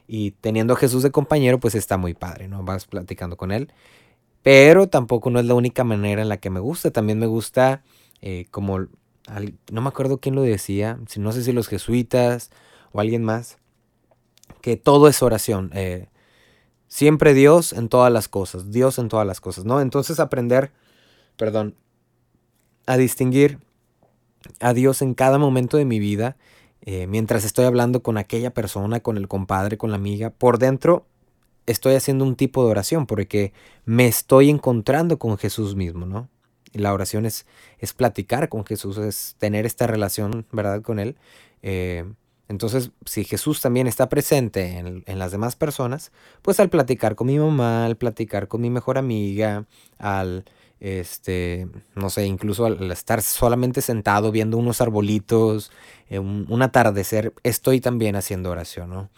y 0.07 0.31
teniendo 0.31 0.73
a 0.73 0.77
Jesús 0.77 1.03
de 1.03 1.11
compañero, 1.11 1.59
pues 1.59 1.75
está 1.75 1.97
muy 1.97 2.15
padre, 2.15 2.47
¿no? 2.47 2.63
Vas 2.63 2.85
platicando 2.85 3.37
con 3.37 3.51
él. 3.51 3.71
Pero 4.41 4.87
tampoco 4.87 5.29
no 5.29 5.39
es 5.39 5.45
la 5.45 5.53
única 5.53 5.83
manera 5.83 6.21
en 6.21 6.29
la 6.29 6.37
que 6.37 6.49
me 6.49 6.59
gusta. 6.59 6.89
También 6.89 7.19
me 7.19 7.25
gusta 7.25 7.83
eh, 8.21 8.45
como 8.49 8.87
no 9.71 9.81
me 9.81 9.89
acuerdo 9.89 10.19
quién 10.19 10.35
lo 10.35 10.41
decía, 10.41 10.99
no 11.17 11.31
sé 11.31 11.43
si 11.43 11.51
los 11.51 11.67
jesuitas 11.67 12.49
o 12.91 12.99
alguien 12.99 13.23
más, 13.23 13.57
que 14.61 14.77
todo 14.77 15.07
es 15.07 15.21
oración. 15.21 15.71
Eh, 15.73 16.07
siempre 16.87 17.33
Dios 17.33 17.73
en 17.73 17.89
todas 17.89 18.11
las 18.11 18.27
cosas, 18.27 18.71
Dios 18.71 18.97
en 18.99 19.09
todas 19.09 19.27
las 19.27 19.41
cosas, 19.41 19.65
¿no? 19.65 19.81
Entonces 19.81 20.19
aprender, 20.19 20.71
perdón, 21.35 21.75
a 22.85 22.97
distinguir 22.97 23.59
a 24.59 24.73
Dios 24.73 25.01
en 25.01 25.13
cada 25.13 25.37
momento 25.37 25.77
de 25.77 25.85
mi 25.85 25.99
vida, 25.99 26.37
eh, 26.81 27.07
mientras 27.07 27.43
estoy 27.43 27.65
hablando 27.65 28.01
con 28.01 28.17
aquella 28.17 28.53
persona, 28.53 29.01
con 29.01 29.17
el 29.17 29.27
compadre, 29.27 29.77
con 29.77 29.91
la 29.91 29.97
amiga, 29.97 30.29
por 30.29 30.57
dentro 30.57 31.05
estoy 31.65 31.95
haciendo 31.95 32.23
un 32.23 32.35
tipo 32.35 32.63
de 32.63 32.71
oración 32.71 33.05
porque 33.05 33.51
me 33.85 34.07
estoy 34.07 34.49
encontrando 34.49 35.19
con 35.19 35.37
Jesús 35.37 35.75
mismo, 35.75 36.05
¿no? 36.05 36.29
La 36.73 36.93
oración 36.93 37.25
es, 37.25 37.45
es 37.79 37.93
platicar 37.93 38.49
con 38.49 38.65
Jesús, 38.65 38.97
es 38.97 39.35
tener 39.37 39.65
esta 39.65 39.87
relación, 39.87 40.45
¿verdad?, 40.51 40.81
con 40.81 40.99
Él. 40.99 41.15
Eh, 41.61 42.05
entonces, 42.49 42.91
si 43.05 43.25
Jesús 43.25 43.61
también 43.61 43.87
está 43.87 44.07
presente 44.07 44.77
en, 44.77 45.19
las 45.19 45.31
demás 45.31 45.55
personas, 45.55 46.11
pues 46.41 46.59
al 46.59 46.69
platicar 46.69 47.15
con 47.15 47.27
mi 47.27 47.37
mamá, 47.37 47.85
al 47.85 47.97
platicar 47.97 48.47
con 48.47 48.61
mi 48.61 48.69
mejor 48.69 48.97
amiga, 48.97 49.65
al 49.97 50.45
este, 50.79 51.67
no 51.95 52.09
sé, 52.09 52.25
incluso 52.25 52.65
al 52.65 52.91
estar 52.91 53.21
solamente 53.21 53.81
sentado 53.81 54.31
viendo 54.31 54.57
unos 54.57 54.79
arbolitos, 54.79 55.71
eh, 56.09 56.19
un, 56.19 56.61
atardecer, 56.61 57.33
estoy 57.43 57.81
también 57.81 58.15
haciendo 58.15 58.51
oración, 58.51 58.91
¿no? 58.91 59.09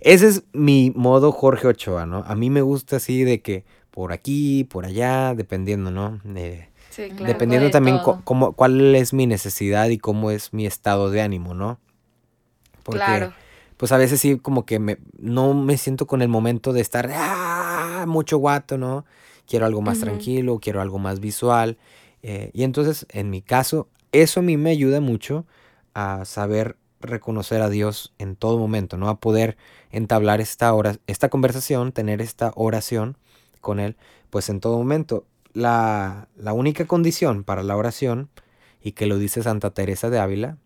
Ese 0.00 0.26
es 0.28 0.42
mi 0.52 0.92
modo 0.94 1.32
Jorge 1.32 1.68
Ochoa, 1.68 2.04
¿no? 2.04 2.24
A 2.26 2.34
mí 2.34 2.50
me 2.50 2.62
gusta 2.62 2.96
así 2.96 3.24
de 3.24 3.40
que 3.40 3.64
por 3.90 4.12
aquí, 4.12 4.64
por 4.64 4.84
allá, 4.84 5.34
dependiendo, 5.34 5.90
¿no? 5.90 6.20
Sí, 6.94 7.08
claro. 7.08 7.26
Dependiendo 7.26 7.70
también 7.70 7.98
cómo, 8.24 8.52
cuál 8.52 8.94
es 8.94 9.12
mi 9.12 9.26
necesidad 9.26 9.88
y 9.88 9.98
cómo 9.98 10.30
es 10.30 10.52
mi 10.52 10.66
estado 10.66 11.10
de 11.10 11.22
ánimo, 11.22 11.54
¿no? 11.54 11.78
Porque, 12.82 12.98
claro. 12.98 13.32
pues 13.76 13.92
a 13.92 13.96
veces 13.96 14.20
sí 14.20 14.38
como 14.38 14.66
que 14.66 14.78
me, 14.78 14.98
no 15.18 15.54
me 15.54 15.78
siento 15.78 16.06
con 16.06 16.22
el 16.22 16.28
momento 16.28 16.72
de 16.72 16.80
estar, 16.80 17.10
¡ah! 17.12 18.04
Mucho 18.06 18.36
guato, 18.36 18.76
¿no? 18.76 19.04
quiero 19.46 19.66
algo 19.66 19.82
más 19.82 20.00
tranquilo, 20.00 20.58
quiero 20.60 20.80
algo 20.80 20.98
más 20.98 21.20
visual. 21.20 21.78
Eh, 22.22 22.50
y 22.52 22.62
entonces, 22.62 23.06
en 23.10 23.30
mi 23.30 23.42
caso, 23.42 23.88
eso 24.12 24.40
a 24.40 24.42
mí 24.42 24.56
me 24.56 24.70
ayuda 24.70 25.00
mucho 25.00 25.46
a 25.94 26.24
saber 26.24 26.76
reconocer 27.00 27.60
a 27.60 27.68
Dios 27.68 28.14
en 28.18 28.36
todo 28.36 28.58
momento, 28.58 28.96
¿no? 28.96 29.08
A 29.08 29.20
poder 29.20 29.56
entablar 29.90 30.40
esta, 30.40 30.72
hora, 30.72 30.96
esta 31.06 31.28
conversación, 31.28 31.92
tener 31.92 32.22
esta 32.22 32.52
oración 32.56 33.18
con 33.60 33.78
Él, 33.78 33.96
pues 34.30 34.48
en 34.48 34.60
todo 34.60 34.78
momento. 34.78 35.26
La, 35.54 36.28
la 36.36 36.52
única 36.52 36.86
condición 36.86 37.44
para 37.44 37.62
la 37.62 37.76
oración, 37.76 38.28
y 38.82 38.92
que 38.92 39.06
lo 39.06 39.16
dice 39.16 39.42
Santa 39.42 39.70
Teresa 39.70 40.10
de 40.10 40.18
Ávila, 40.18 40.58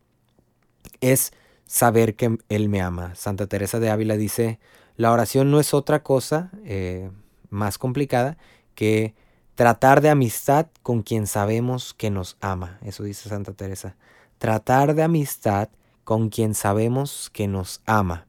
es 1.00 1.32
saber 1.66 2.16
que 2.16 2.38
Él 2.48 2.68
me 2.68 2.80
ama. 2.80 3.14
Santa 3.14 3.46
Teresa 3.46 3.78
de 3.78 3.90
Ávila 3.90 4.16
dice, 4.16 4.58
la 4.96 5.12
oración 5.12 5.50
no 5.52 5.60
es 5.60 5.74
otra 5.74 6.02
cosa 6.02 6.50
eh, 6.64 7.10
más 7.50 7.78
complicada 7.78 8.36
que 8.74 9.14
tratar 9.54 10.00
de 10.00 10.10
amistad 10.10 10.66
con 10.82 11.02
quien 11.02 11.26
sabemos 11.26 11.94
que 11.94 12.10
nos 12.10 12.36
ama. 12.40 12.78
Eso 12.82 13.04
dice 13.04 13.28
Santa 13.28 13.52
Teresa. 13.52 13.96
Tratar 14.38 14.94
de 14.94 15.02
amistad 15.02 15.68
con 16.04 16.30
quien 16.30 16.54
sabemos 16.54 17.30
que 17.32 17.48
nos 17.48 17.82
ama. 17.86 18.26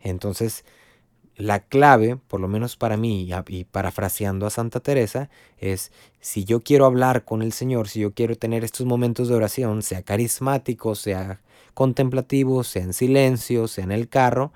Entonces, 0.00 0.64
la 1.36 1.60
clave, 1.60 2.16
por 2.16 2.40
lo 2.40 2.48
menos 2.48 2.76
para 2.76 2.96
mí, 2.96 3.28
y 3.48 3.64
parafraseando 3.64 4.46
a 4.46 4.50
Santa 4.50 4.80
Teresa, 4.80 5.28
es 5.58 5.92
si 6.20 6.44
yo 6.44 6.60
quiero 6.60 6.86
hablar 6.86 7.24
con 7.24 7.42
el 7.42 7.52
Señor, 7.52 7.88
si 7.88 8.00
yo 8.00 8.14
quiero 8.14 8.36
tener 8.36 8.64
estos 8.64 8.86
momentos 8.86 9.28
de 9.28 9.34
oración, 9.34 9.82
sea 9.82 10.02
carismático, 10.02 10.94
sea 10.94 11.40
contemplativo, 11.74 12.64
sea 12.64 12.82
en 12.82 12.94
silencio, 12.94 13.68
sea 13.68 13.84
en 13.84 13.92
el 13.92 14.08
carro, 14.08 14.52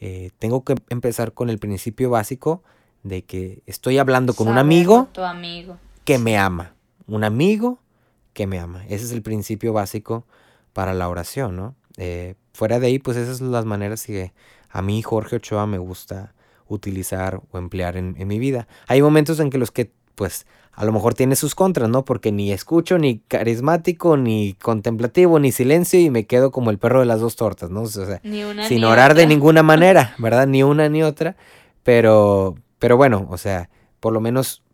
eh, 0.00 0.30
tengo 0.38 0.64
que 0.64 0.74
empezar 0.90 1.32
con 1.32 1.50
el 1.50 1.58
principio 1.58 2.10
básico 2.10 2.62
de 3.04 3.22
que 3.22 3.62
estoy 3.66 3.98
hablando 3.98 4.34
con 4.34 4.48
un 4.48 4.58
amigo, 4.58 5.08
amigo 5.16 5.78
que 6.04 6.18
me 6.18 6.36
ama. 6.36 6.74
Un 7.06 7.22
amigo 7.22 7.78
que 8.32 8.46
me 8.46 8.58
ama. 8.58 8.84
Ese 8.86 9.04
es 9.04 9.12
el 9.12 9.22
principio 9.22 9.72
básico 9.72 10.26
para 10.72 10.94
la 10.94 11.08
oración, 11.08 11.54
¿no? 11.54 11.74
Eh, 11.96 12.34
fuera 12.52 12.80
de 12.80 12.88
ahí, 12.88 12.98
pues 12.98 13.16
esas 13.16 13.38
son 13.38 13.52
las 13.52 13.64
maneras 13.64 14.04
que 14.04 14.32
a 14.74 14.82
mí, 14.82 15.02
Jorge 15.02 15.36
Ochoa, 15.36 15.68
me 15.68 15.78
gusta 15.78 16.34
utilizar 16.66 17.40
o 17.52 17.58
emplear 17.58 17.96
en, 17.96 18.16
mi 18.26 18.40
vida. 18.40 18.66
Hay 18.88 19.00
momentos 19.02 19.38
en 19.38 19.48
que 19.48 19.56
los 19.56 19.70
que, 19.70 19.92
pues, 20.16 20.46
a 20.72 20.84
lo 20.84 20.90
mejor 20.90 21.14
tiene 21.14 21.36
sus 21.36 21.54
contras, 21.54 21.88
¿no? 21.88 22.04
Porque 22.04 22.32
ni 22.32 22.50
escucho, 22.50 22.98
ni 22.98 23.20
carismático, 23.20 24.16
ni 24.16 24.54
contemplativo, 24.54 25.38
ni 25.38 25.52
silencio, 25.52 26.00
y 26.00 26.10
me 26.10 26.26
quedo 26.26 26.50
como 26.50 26.72
el 26.72 26.78
perro 26.78 26.98
de 26.98 27.06
las 27.06 27.20
dos 27.20 27.36
tortas, 27.36 27.70
¿no? 27.70 27.82
O 27.82 27.86
sea, 27.86 28.20
sin 28.68 28.82
orar 28.82 29.14
de 29.14 29.28
ninguna 29.28 29.62
manera, 29.62 30.16
¿verdad? 30.18 30.48
Ni 30.48 30.64
una 30.64 30.88
ni 30.88 31.04
otra. 31.04 31.36
Pero, 31.84 32.56
pero 32.80 32.96
bueno, 32.96 33.28
o 33.30 33.38
sea, 33.38 33.70
por 34.00 34.12
lo 34.12 34.20
menos 34.20 34.64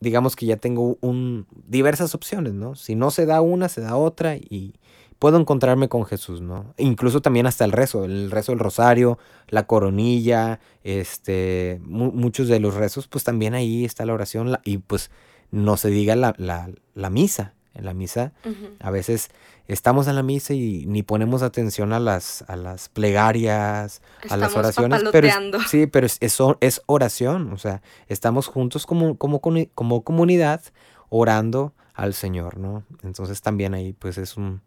digamos 0.00 0.36
que 0.36 0.46
ya 0.46 0.56
tengo 0.56 0.96
un, 1.02 1.46
diversas 1.66 2.14
opciones, 2.14 2.54
¿no? 2.54 2.76
Si 2.76 2.94
no 2.94 3.10
se 3.10 3.26
da 3.26 3.42
una, 3.42 3.68
se 3.68 3.82
da 3.82 3.94
otra 3.96 4.36
y 4.36 4.76
puedo 5.20 5.38
encontrarme 5.38 5.88
con 5.88 6.06
Jesús, 6.06 6.40
¿no? 6.40 6.74
Incluso 6.78 7.20
también 7.20 7.46
hasta 7.46 7.66
el 7.66 7.72
rezo, 7.72 8.04
el 8.04 8.30
rezo 8.30 8.52
del 8.52 8.58
rosario, 8.58 9.18
la 9.48 9.66
coronilla, 9.66 10.60
este, 10.82 11.78
muchos 11.84 12.48
de 12.48 12.58
los 12.58 12.74
rezos, 12.74 13.06
pues 13.06 13.22
también 13.22 13.54
ahí 13.54 13.84
está 13.84 14.06
la 14.06 14.14
oración 14.14 14.58
y 14.64 14.78
pues 14.78 15.10
no 15.50 15.76
se 15.76 15.90
diga 15.90 16.16
la, 16.16 16.34
la, 16.38 16.70
la 16.94 17.10
misa. 17.10 17.54
En 17.72 17.84
la 17.84 17.94
misa 17.94 18.32
a 18.80 18.90
veces 18.90 19.30
estamos 19.68 20.08
en 20.08 20.16
la 20.16 20.24
misa 20.24 20.54
y 20.54 20.86
ni 20.86 21.04
ponemos 21.04 21.42
atención 21.42 21.92
a 21.92 22.00
las, 22.00 22.42
a 22.48 22.56
las 22.56 22.88
plegarias, 22.88 24.02
a 24.28 24.36
las 24.36 24.56
oraciones. 24.56 25.04
Pero 25.12 25.28
sí, 25.68 25.86
pero 25.86 26.06
es, 26.06 26.18
es, 26.18 26.82
oración. 26.86 27.52
O 27.52 27.58
sea, 27.58 27.80
estamos 28.08 28.48
juntos 28.48 28.86
como, 28.86 29.16
como, 29.16 29.40
como 29.40 30.02
comunidad 30.02 30.62
orando 31.10 31.72
al 31.94 32.14
Señor, 32.14 32.58
¿no? 32.58 32.82
Entonces 33.04 33.40
también 33.40 33.74
ahí 33.74 33.92
pues 33.92 34.18
es 34.18 34.36
un 34.36 34.62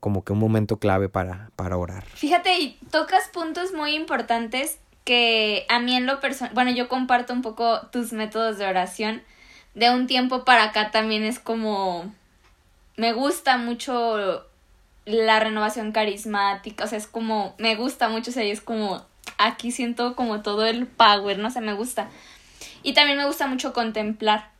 como 0.00 0.24
que 0.24 0.32
un 0.32 0.38
momento 0.38 0.78
clave 0.78 1.08
para, 1.08 1.50
para 1.56 1.76
orar. 1.76 2.04
Fíjate, 2.04 2.58
y 2.58 2.78
tocas 2.90 3.28
puntos 3.28 3.72
muy 3.72 3.94
importantes 3.94 4.78
que 5.04 5.64
a 5.68 5.78
mí 5.78 5.96
en 5.96 6.06
lo 6.06 6.20
personal, 6.20 6.54
bueno, 6.54 6.70
yo 6.70 6.88
comparto 6.88 7.32
un 7.32 7.42
poco 7.42 7.80
tus 7.92 8.12
métodos 8.12 8.58
de 8.58 8.66
oración. 8.66 9.22
De 9.74 9.90
un 9.90 10.06
tiempo 10.06 10.44
para 10.44 10.64
acá 10.64 10.90
también 10.90 11.22
es 11.24 11.38
como 11.38 12.12
me 12.98 13.12
gusta 13.12 13.56
mucho 13.58 14.44
la 15.06 15.40
renovación 15.40 15.92
carismática, 15.92 16.84
o 16.84 16.86
sea, 16.88 16.98
es 16.98 17.06
como, 17.06 17.54
me 17.56 17.76
gusta 17.76 18.08
mucho, 18.08 18.30
o 18.30 18.34
sea, 18.34 18.42
es 18.42 18.60
como, 18.60 19.06
aquí 19.38 19.70
siento 19.70 20.16
como 20.16 20.42
todo 20.42 20.66
el 20.66 20.86
power, 20.86 21.38
no 21.38 21.50
sé, 21.50 21.60
me 21.60 21.72
gusta. 21.72 22.10
Y 22.82 22.92
también 22.94 23.16
me 23.16 23.24
gusta 23.24 23.46
mucho 23.46 23.72
contemplar, 23.72 24.50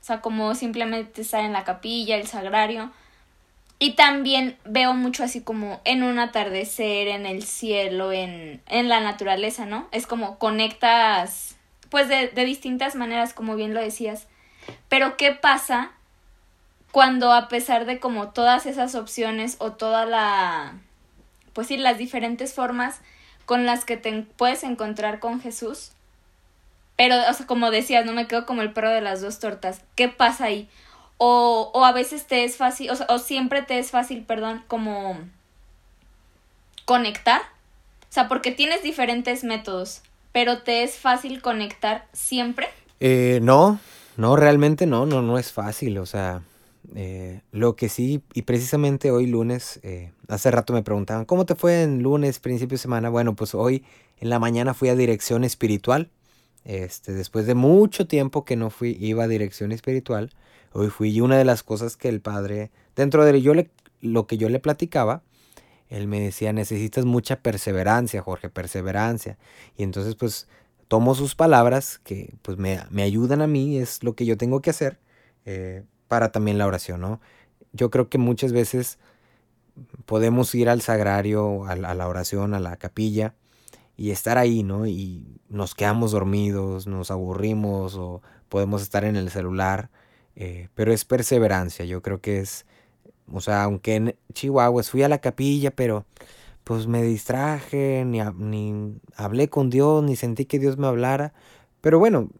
o 0.00 0.04
sea, 0.04 0.22
como 0.22 0.54
simplemente 0.54 1.20
estar 1.20 1.44
en 1.44 1.52
la 1.52 1.64
capilla, 1.64 2.16
el 2.16 2.26
sagrario. 2.26 2.90
Y 3.82 3.94
también 3.94 4.56
veo 4.64 4.94
mucho 4.94 5.24
así 5.24 5.40
como 5.40 5.80
en 5.84 6.04
un 6.04 6.20
atardecer, 6.20 7.08
en 7.08 7.26
el 7.26 7.42
cielo, 7.42 8.12
en, 8.12 8.62
en 8.68 8.88
la 8.88 9.00
naturaleza, 9.00 9.66
¿no? 9.66 9.88
Es 9.90 10.06
como 10.06 10.38
conectas, 10.38 11.56
pues 11.90 12.06
de, 12.06 12.28
de 12.28 12.44
distintas 12.44 12.94
maneras, 12.94 13.34
como 13.34 13.56
bien 13.56 13.74
lo 13.74 13.80
decías. 13.80 14.28
Pero 14.88 15.16
¿qué 15.16 15.32
pasa 15.32 15.90
cuando 16.92 17.32
a 17.32 17.48
pesar 17.48 17.84
de 17.84 17.98
como 17.98 18.28
todas 18.28 18.66
esas 18.66 18.94
opciones 18.94 19.56
o 19.58 19.72
toda 19.72 20.06
la, 20.06 20.78
pues 21.52 21.66
sí, 21.66 21.76
las 21.76 21.98
diferentes 21.98 22.54
formas 22.54 23.00
con 23.46 23.66
las 23.66 23.84
que 23.84 23.96
te 23.96 24.12
puedes 24.22 24.62
encontrar 24.62 25.18
con 25.18 25.40
Jesús, 25.40 25.90
pero, 26.96 27.16
o 27.28 27.32
sea, 27.32 27.46
como 27.48 27.72
decías, 27.72 28.06
no 28.06 28.12
me 28.12 28.28
quedo 28.28 28.46
como 28.46 28.62
el 28.62 28.72
perro 28.72 28.90
de 28.90 29.00
las 29.00 29.20
dos 29.20 29.40
tortas, 29.40 29.82
¿qué 29.96 30.08
pasa 30.08 30.44
ahí? 30.44 30.70
O, 31.24 31.70
o 31.72 31.84
a 31.84 31.92
veces 31.92 32.26
te 32.26 32.42
es 32.42 32.56
fácil, 32.56 32.90
o, 32.90 33.14
o 33.14 33.18
siempre 33.20 33.62
te 33.62 33.78
es 33.78 33.92
fácil, 33.92 34.24
perdón, 34.24 34.64
como 34.66 35.16
conectar, 36.84 37.40
o 37.40 38.12
sea, 38.12 38.26
porque 38.26 38.50
tienes 38.50 38.82
diferentes 38.82 39.44
métodos, 39.44 40.02
pero 40.32 40.62
te 40.62 40.82
es 40.82 40.96
fácil 40.96 41.40
conectar 41.40 42.06
siempre. 42.12 42.66
Eh, 42.98 43.38
no, 43.40 43.78
no, 44.16 44.34
realmente 44.34 44.86
no, 44.86 45.06
no, 45.06 45.22
no 45.22 45.38
es 45.38 45.52
fácil, 45.52 45.98
o 45.98 46.06
sea, 46.06 46.42
eh, 46.96 47.40
lo 47.52 47.76
que 47.76 47.88
sí, 47.88 48.20
y 48.34 48.42
precisamente 48.42 49.12
hoy 49.12 49.26
lunes, 49.26 49.78
eh, 49.84 50.10
hace 50.26 50.50
rato 50.50 50.72
me 50.72 50.82
preguntaban, 50.82 51.24
¿cómo 51.24 51.46
te 51.46 51.54
fue 51.54 51.82
en 51.82 52.02
lunes, 52.02 52.40
principio 52.40 52.74
de 52.74 52.82
semana? 52.82 53.10
Bueno, 53.10 53.34
pues 53.34 53.54
hoy 53.54 53.84
en 54.20 54.28
la 54.28 54.40
mañana 54.40 54.74
fui 54.74 54.88
a 54.88 54.96
dirección 54.96 55.44
espiritual. 55.44 56.10
Este, 56.64 57.12
después 57.12 57.46
de 57.46 57.54
mucho 57.54 58.06
tiempo 58.06 58.44
que 58.44 58.56
no 58.56 58.70
fui, 58.70 58.96
iba 59.00 59.24
a 59.24 59.28
dirección 59.28 59.72
espiritual, 59.72 60.30
hoy 60.72 60.88
fui 60.88 61.10
y 61.10 61.20
una 61.20 61.36
de 61.36 61.44
las 61.44 61.62
cosas 61.62 61.96
que 61.96 62.08
el 62.08 62.20
padre, 62.20 62.70
dentro 62.96 63.24
de 63.24 63.40
yo 63.40 63.54
le, 63.54 63.70
lo 64.00 64.26
que 64.26 64.38
yo 64.38 64.48
le 64.48 64.58
platicaba, 64.58 65.22
él 65.88 66.06
me 66.06 66.20
decía, 66.20 66.52
necesitas 66.52 67.04
mucha 67.04 67.36
perseverancia, 67.36 68.22
Jorge, 68.22 68.48
perseverancia. 68.48 69.38
Y 69.76 69.82
entonces 69.82 70.14
pues 70.14 70.48
tomo 70.88 71.14
sus 71.14 71.34
palabras 71.34 71.98
que 71.98 72.34
pues 72.42 72.56
me, 72.56 72.80
me 72.90 73.02
ayudan 73.02 73.42
a 73.42 73.46
mí, 73.46 73.78
es 73.78 74.02
lo 74.02 74.14
que 74.14 74.24
yo 74.24 74.36
tengo 74.36 74.62
que 74.62 74.70
hacer. 74.70 74.98
Eh, 75.44 75.84
para 76.08 76.30
también 76.30 76.58
la 76.58 76.66
oración, 76.66 77.00
¿no? 77.00 77.20
Yo 77.72 77.90
creo 77.90 78.10
que 78.10 78.18
muchas 78.18 78.52
veces 78.52 78.98
podemos 80.04 80.54
ir 80.54 80.68
al 80.68 80.82
sagrario, 80.82 81.64
a 81.64 81.74
la 81.74 82.06
oración, 82.06 82.52
a 82.52 82.60
la 82.60 82.76
capilla 82.76 83.34
y 83.96 84.10
estar 84.10 84.36
ahí, 84.36 84.62
¿no? 84.62 84.86
Y 84.86 85.40
nos 85.48 85.74
quedamos 85.74 86.12
dormidos, 86.12 86.86
nos 86.86 87.10
aburrimos 87.10 87.94
o 87.94 88.20
podemos 88.48 88.82
estar 88.82 89.04
en 89.04 89.16
el 89.16 89.30
celular, 89.30 89.90
eh, 90.36 90.68
pero 90.74 90.92
es 90.92 91.04
perseverancia, 91.04 91.84
yo 91.84 92.02
creo 92.02 92.20
que 92.20 92.40
es, 92.40 92.66
o 93.32 93.40
sea, 93.40 93.64
aunque 93.64 93.94
en 93.96 94.16
Chihuahua 94.32 94.82
fui 94.82 95.02
a 95.02 95.08
la 95.08 95.18
capilla, 95.18 95.70
pero 95.70 96.06
pues 96.64 96.86
me 96.86 97.02
distraje, 97.02 98.04
ni, 98.06 98.20
ni 98.36 98.94
hablé 99.16 99.48
con 99.48 99.70
Dios, 99.70 100.02
ni 100.04 100.16
sentí 100.16 100.44
que 100.44 100.58
Dios 100.58 100.78
me 100.78 100.86
hablara, 100.86 101.32
pero 101.80 101.98
bueno, 101.98 102.30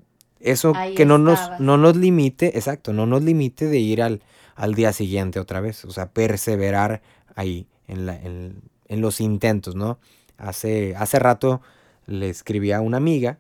eso 0.40 0.72
que 0.96 1.04
no 1.04 1.18
nos, 1.18 1.38
no 1.60 1.76
nos 1.76 1.96
limite, 1.96 2.56
exacto, 2.56 2.92
no 2.92 3.06
nos 3.06 3.22
limite 3.22 3.66
de 3.66 3.78
ir 3.78 4.02
al, 4.02 4.22
al 4.54 4.74
día 4.74 4.92
siguiente 4.92 5.38
otra 5.38 5.60
vez, 5.60 5.84
o 5.84 5.90
sea, 5.90 6.10
perseverar 6.12 7.02
ahí 7.34 7.66
en, 7.88 8.06
la, 8.06 8.16
en, 8.16 8.62
en 8.88 9.00
los 9.00 9.20
intentos, 9.20 9.74
¿no? 9.74 9.98
Hace, 10.38 10.94
hace 10.96 11.18
rato 11.18 11.60
le 12.06 12.28
escribí 12.28 12.72
a 12.72 12.80
una 12.80 12.96
amiga 12.96 13.38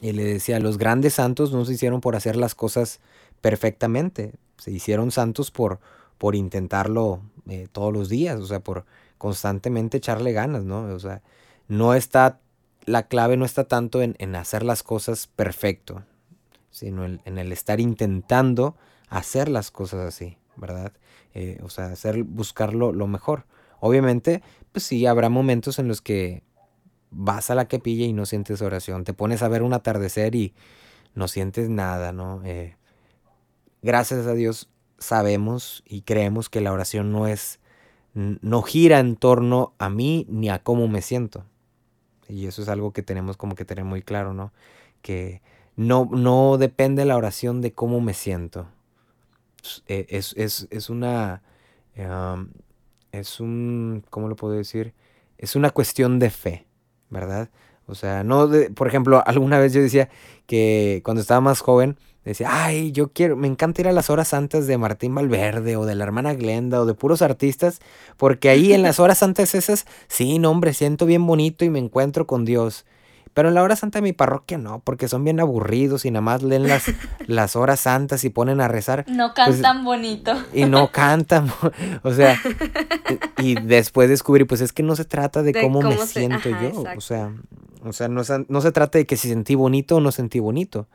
y 0.00 0.12
le 0.12 0.24
decía, 0.24 0.60
los 0.60 0.78
grandes 0.78 1.14
santos 1.14 1.52
no 1.52 1.64
se 1.64 1.74
hicieron 1.74 2.00
por 2.00 2.16
hacer 2.16 2.36
las 2.36 2.54
cosas 2.54 3.00
perfectamente. 3.44 4.32
Se 4.56 4.70
hicieron 4.70 5.10
santos 5.10 5.50
por, 5.50 5.78
por 6.16 6.34
intentarlo 6.34 7.20
eh, 7.46 7.68
todos 7.70 7.92
los 7.92 8.08
días, 8.08 8.40
o 8.40 8.46
sea, 8.46 8.60
por 8.60 8.86
constantemente 9.18 9.98
echarle 9.98 10.32
ganas, 10.32 10.64
¿no? 10.64 10.84
O 10.84 10.98
sea, 10.98 11.20
no 11.68 11.92
está, 11.92 12.40
la 12.86 13.06
clave 13.06 13.36
no 13.36 13.44
está 13.44 13.64
tanto 13.64 14.00
en, 14.00 14.16
en 14.18 14.34
hacer 14.34 14.62
las 14.62 14.82
cosas 14.82 15.26
perfecto, 15.26 16.04
sino 16.70 17.04
en, 17.04 17.20
el 17.26 17.52
estar 17.52 17.80
intentando 17.80 18.76
hacer 19.10 19.50
las 19.50 19.70
cosas 19.70 20.06
así, 20.06 20.38
¿verdad? 20.56 20.94
Eh, 21.34 21.58
o 21.62 21.68
sea, 21.68 21.88
hacer, 21.88 22.22
buscarlo 22.22 22.94
lo 22.94 23.06
mejor. 23.06 23.44
Obviamente, 23.78 24.42
pues 24.72 24.86
sí, 24.86 25.04
habrá 25.04 25.28
momentos 25.28 25.78
en 25.78 25.86
los 25.86 26.00
que 26.00 26.42
vas 27.10 27.50
a 27.50 27.54
la 27.54 27.68
capilla 27.68 28.06
y 28.06 28.14
no 28.14 28.24
sientes 28.24 28.62
oración, 28.62 29.04
te 29.04 29.12
pones 29.12 29.42
a 29.42 29.48
ver 29.48 29.62
un 29.62 29.74
atardecer 29.74 30.34
y 30.34 30.54
no 31.14 31.28
sientes 31.28 31.68
nada, 31.68 32.10
¿no? 32.10 32.40
Eh, 32.46 32.76
gracias 33.84 34.26
a 34.26 34.32
Dios 34.32 34.68
sabemos 34.98 35.84
y 35.86 36.00
creemos 36.00 36.48
que 36.48 36.62
la 36.62 36.72
oración 36.72 37.12
no 37.12 37.26
es, 37.26 37.60
no 38.14 38.62
gira 38.62 38.98
en 38.98 39.16
torno 39.16 39.74
a 39.78 39.90
mí 39.90 40.26
ni 40.30 40.48
a 40.48 40.58
cómo 40.58 40.88
me 40.88 41.02
siento. 41.02 41.44
Y 42.26 42.46
eso 42.46 42.62
es 42.62 42.68
algo 42.68 42.94
que 42.94 43.02
tenemos 43.02 43.36
como 43.36 43.54
que 43.54 43.66
tener 43.66 43.84
muy 43.84 44.00
claro, 44.00 44.32
¿no? 44.32 44.52
Que 45.02 45.42
no, 45.76 46.08
no 46.10 46.56
depende 46.56 47.04
la 47.04 47.16
oración 47.16 47.60
de 47.60 47.74
cómo 47.74 48.00
me 48.00 48.14
siento. 48.14 48.66
Eh, 49.86 50.06
es, 50.08 50.32
es, 50.38 50.66
es 50.70 50.88
una... 50.88 51.42
es 53.12 53.40
un... 53.40 54.02
¿Cómo 54.08 54.28
lo 54.28 54.36
puedo 54.36 54.54
decir? 54.54 54.94
Es 55.36 55.56
una 55.56 55.68
cuestión 55.68 56.18
de 56.18 56.30
fe, 56.30 56.66
¿verdad? 57.10 57.50
O 57.86 57.94
sea, 57.94 58.24
no, 58.24 58.46
de, 58.46 58.70
por 58.70 58.88
ejemplo, 58.88 59.22
alguna 59.26 59.58
vez 59.58 59.74
yo 59.74 59.82
decía 59.82 60.08
que 60.46 61.02
cuando 61.04 61.20
estaba 61.20 61.42
más 61.42 61.60
joven, 61.60 61.98
decía, 62.30 62.48
ay, 62.50 62.92
yo 62.92 63.12
quiero, 63.12 63.36
me 63.36 63.46
encanta 63.46 63.82
ir 63.82 63.88
a 63.88 63.92
las 63.92 64.10
horas 64.10 64.28
santas 64.28 64.66
de 64.66 64.78
Martín 64.78 65.14
Valverde 65.14 65.76
o 65.76 65.84
de 65.84 65.94
la 65.94 66.04
hermana 66.04 66.34
Glenda 66.34 66.80
o 66.80 66.86
de 66.86 66.94
puros 66.94 67.22
artistas, 67.22 67.80
porque 68.16 68.48
ahí 68.48 68.72
en 68.72 68.82
las 68.82 68.98
horas 69.00 69.18
santas 69.18 69.54
esas, 69.54 69.86
sí, 70.08 70.38
no, 70.38 70.50
hombre, 70.50 70.72
siento 70.74 71.06
bien 71.06 71.26
bonito 71.26 71.64
y 71.64 71.70
me 71.70 71.78
encuentro 71.78 72.26
con 72.26 72.44
Dios. 72.44 72.84
Pero 73.34 73.48
en 73.48 73.54
la 73.56 73.64
hora 73.64 73.74
santa 73.74 73.98
de 73.98 74.02
mi 74.02 74.12
parroquia 74.12 74.58
no, 74.58 74.78
porque 74.78 75.08
son 75.08 75.24
bien 75.24 75.40
aburridos 75.40 76.04
y 76.04 76.12
nada 76.12 76.20
más 76.20 76.44
leen 76.44 76.68
las, 76.68 76.84
las 77.26 77.56
horas 77.56 77.80
santas 77.80 78.22
y 78.22 78.30
ponen 78.30 78.60
a 78.60 78.68
rezar. 78.68 79.04
No 79.08 79.34
pues, 79.34 79.56
cantan 79.56 79.84
bonito. 79.84 80.32
Y 80.52 80.66
no 80.66 80.88
cantan. 80.92 81.52
o 82.04 82.12
sea, 82.12 82.40
y, 83.38 83.56
después 83.56 84.08
descubrí, 84.08 84.44
pues 84.44 84.60
es 84.60 84.72
que 84.72 84.84
no 84.84 84.94
se 84.94 85.04
trata 85.04 85.42
de, 85.42 85.52
cómo, 85.52 85.82
me 85.82 85.98
siento 86.06 86.48
yo. 86.48 86.84
O 86.96 87.00
sea, 87.00 87.32
o 87.82 87.92
sea 87.92 88.06
no, 88.06 88.22
no 88.48 88.60
se 88.60 88.70
trata 88.70 88.98
de 88.98 89.04
que 89.04 89.16
si 89.16 89.28
sentí 89.28 89.56
bonito 89.56 89.96
o 89.96 90.00
no 90.00 90.12
sentí 90.12 90.38
bonito. 90.38 90.86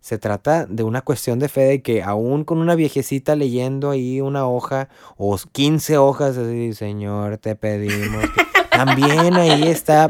Se 0.00 0.18
trata 0.18 0.66
de 0.66 0.82
una 0.84 1.02
cuestión 1.02 1.38
de 1.38 1.48
fe 1.48 1.62
de 1.62 1.82
que 1.82 2.02
aún 2.02 2.44
con 2.44 2.58
una 2.58 2.74
viejecita 2.74 3.36
leyendo 3.36 3.90
ahí 3.90 4.20
una 4.20 4.46
hoja 4.46 4.88
o 5.16 5.36
15 5.36 5.98
hojas, 5.98 6.36
así, 6.36 6.72
Señor, 6.72 7.38
te 7.38 7.56
pedimos. 7.56 8.24
también 8.70 9.34
ahí 9.34 9.64
está 9.64 10.08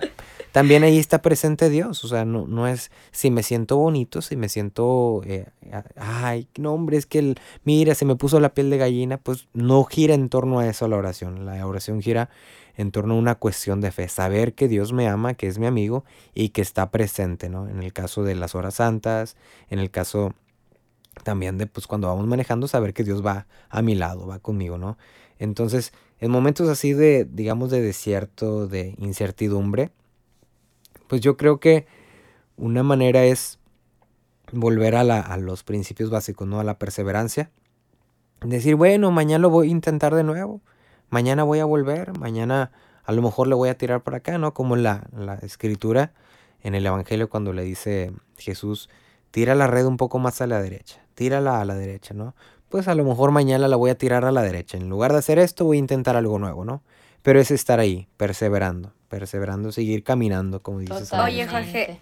también 0.52 0.82
ahí 0.82 0.98
está 0.98 1.22
presente 1.22 1.70
Dios. 1.70 2.04
O 2.04 2.08
sea, 2.08 2.24
no, 2.24 2.46
no 2.46 2.66
es 2.66 2.90
si 3.12 3.30
me 3.30 3.42
siento 3.42 3.76
bonito, 3.76 4.22
si 4.22 4.36
me 4.36 4.48
siento, 4.48 5.22
eh, 5.24 5.46
ay, 5.96 6.48
no 6.58 6.72
hombre, 6.72 6.96
es 6.96 7.06
que 7.06 7.18
el, 7.20 7.38
mira, 7.64 7.94
se 7.94 8.04
me 8.04 8.16
puso 8.16 8.40
la 8.40 8.54
piel 8.54 8.70
de 8.70 8.78
gallina, 8.78 9.18
pues 9.18 9.48
no 9.52 9.84
gira 9.84 10.14
en 10.14 10.28
torno 10.28 10.58
a 10.58 10.66
eso 10.66 10.88
la 10.88 10.96
oración. 10.96 11.46
La 11.46 11.64
oración 11.66 12.02
gira 12.02 12.30
en 12.78 12.92
torno 12.92 13.14
a 13.14 13.18
una 13.18 13.34
cuestión 13.34 13.80
de 13.80 13.90
fe, 13.90 14.08
saber 14.08 14.54
que 14.54 14.68
Dios 14.68 14.92
me 14.92 15.08
ama, 15.08 15.34
que 15.34 15.48
es 15.48 15.58
mi 15.58 15.66
amigo 15.66 16.04
y 16.32 16.50
que 16.50 16.62
está 16.62 16.92
presente, 16.92 17.48
¿no? 17.48 17.68
En 17.68 17.82
el 17.82 17.92
caso 17.92 18.22
de 18.22 18.36
las 18.36 18.54
horas 18.54 18.76
santas, 18.76 19.36
en 19.68 19.80
el 19.80 19.90
caso 19.90 20.32
también 21.24 21.58
de 21.58 21.66
pues 21.66 21.88
cuando 21.88 22.06
vamos 22.06 22.28
manejando 22.28 22.68
saber 22.68 22.94
que 22.94 23.02
Dios 23.02 23.26
va 23.26 23.48
a 23.68 23.82
mi 23.82 23.96
lado, 23.96 24.28
va 24.28 24.38
conmigo, 24.38 24.78
¿no? 24.78 24.96
Entonces, 25.40 25.92
en 26.20 26.30
momentos 26.30 26.68
así 26.68 26.92
de 26.92 27.26
digamos 27.28 27.72
de 27.72 27.82
desierto, 27.82 28.68
de 28.68 28.94
incertidumbre, 28.98 29.90
pues 31.08 31.20
yo 31.20 31.36
creo 31.36 31.58
que 31.58 31.86
una 32.56 32.84
manera 32.84 33.24
es 33.24 33.58
volver 34.52 34.94
a, 34.94 35.02
la, 35.02 35.20
a 35.20 35.36
los 35.36 35.64
principios 35.64 36.10
básicos, 36.10 36.46
¿no? 36.46 36.60
A 36.60 36.64
la 36.64 36.78
perseverancia. 36.78 37.50
Decir, 38.40 38.76
bueno, 38.76 39.10
mañana 39.10 39.42
lo 39.42 39.50
voy 39.50 39.66
a 39.66 39.70
intentar 39.72 40.14
de 40.14 40.22
nuevo. 40.22 40.60
Mañana 41.10 41.44
voy 41.44 41.60
a 41.60 41.64
volver. 41.64 42.18
Mañana 42.18 42.70
a 43.04 43.12
lo 43.12 43.22
mejor 43.22 43.48
le 43.48 43.54
voy 43.54 43.68
a 43.68 43.78
tirar 43.78 44.02
por 44.02 44.14
acá, 44.14 44.38
¿no? 44.38 44.54
Como 44.54 44.76
en 44.76 44.82
la, 44.82 45.06
la 45.16 45.34
escritura, 45.34 46.12
en 46.62 46.74
el 46.74 46.84
Evangelio, 46.84 47.28
cuando 47.28 47.52
le 47.52 47.62
dice 47.62 48.12
Jesús, 48.36 48.88
tira 49.30 49.54
la 49.54 49.66
red 49.66 49.86
un 49.86 49.96
poco 49.96 50.18
más 50.18 50.40
a 50.40 50.46
la 50.46 50.60
derecha. 50.60 51.00
Tírala 51.14 51.60
a 51.60 51.64
la 51.64 51.74
derecha, 51.74 52.14
¿no? 52.14 52.34
Pues 52.68 52.88
a 52.88 52.94
lo 52.94 53.04
mejor 53.04 53.30
mañana 53.30 53.66
la 53.68 53.76
voy 53.76 53.90
a 53.90 53.96
tirar 53.96 54.24
a 54.24 54.32
la 54.32 54.42
derecha. 54.42 54.76
En 54.76 54.88
lugar 54.88 55.12
de 55.12 55.18
hacer 55.18 55.38
esto, 55.38 55.64
voy 55.64 55.78
a 55.78 55.80
intentar 55.80 56.16
algo 56.16 56.38
nuevo, 56.38 56.64
¿no? 56.64 56.82
Pero 57.22 57.40
es 57.40 57.50
estar 57.50 57.80
ahí, 57.80 58.08
perseverando 58.16 58.92
perseverando, 59.08 59.72
seguir 59.72 60.04
caminando, 60.04 60.62
como 60.62 60.80
dices. 60.80 61.12
Oye, 61.12 61.46
Jorge, 61.46 61.98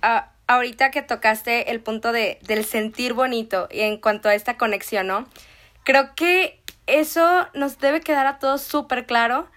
ahorita 0.47 0.91
que 0.91 1.03
tocaste 1.03 1.71
el 1.71 1.81
punto 1.81 2.13
de, 2.13 2.39
del 2.47 2.65
sentir 2.65 3.15
bonito 3.15 3.69
y 3.71 3.81
en 3.81 3.99
cuanto 3.99 4.29
a 4.29 4.35
esta 4.35 4.57
conexión, 4.57 5.07
¿no? 5.07 5.27
Creo 5.85 6.15
que 6.15 6.61
eso 6.87 7.49
nos 7.55 7.79
debe 7.79 8.01
quedar 8.01 8.27
a 8.27 8.39
todos 8.39 8.63
súper 8.63 9.07
claro. 9.07 9.49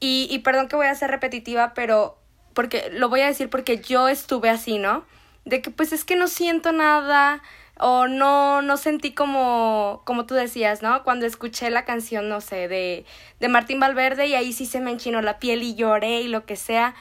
Y, 0.00 0.28
y 0.30 0.40
perdón 0.40 0.68
que 0.68 0.76
voy 0.76 0.86
a 0.86 0.94
ser 0.94 1.10
repetitiva, 1.10 1.72
pero 1.74 2.18
porque 2.52 2.90
lo 2.92 3.08
voy 3.08 3.20
a 3.20 3.26
decir 3.26 3.50
porque 3.50 3.78
yo 3.78 4.08
estuve 4.08 4.50
así, 4.50 4.78
¿no? 4.78 5.04
De 5.44 5.62
que 5.62 5.70
pues 5.70 5.92
es 5.92 6.04
que 6.04 6.16
no 6.16 6.28
siento 6.28 6.72
nada, 6.72 7.42
o 7.78 8.06
no, 8.06 8.62
no 8.62 8.76
sentí 8.76 9.12
como, 9.12 10.02
como 10.04 10.26
tú 10.26 10.34
decías, 10.34 10.82
¿no? 10.82 11.02
Cuando 11.02 11.26
escuché 11.26 11.70
la 11.70 11.84
canción, 11.84 12.28
no 12.28 12.40
sé, 12.40 12.68
de, 12.68 13.04
de 13.40 13.48
Martín 13.48 13.80
Valverde 13.80 14.26
y 14.26 14.34
ahí 14.34 14.52
sí 14.52 14.66
se 14.66 14.80
me 14.80 14.92
enchinó 14.92 15.22
la 15.22 15.38
piel 15.38 15.62
y 15.62 15.74
lloré 15.74 16.20
y 16.20 16.28
lo 16.28 16.46
que 16.46 16.56
sea. 16.56 16.94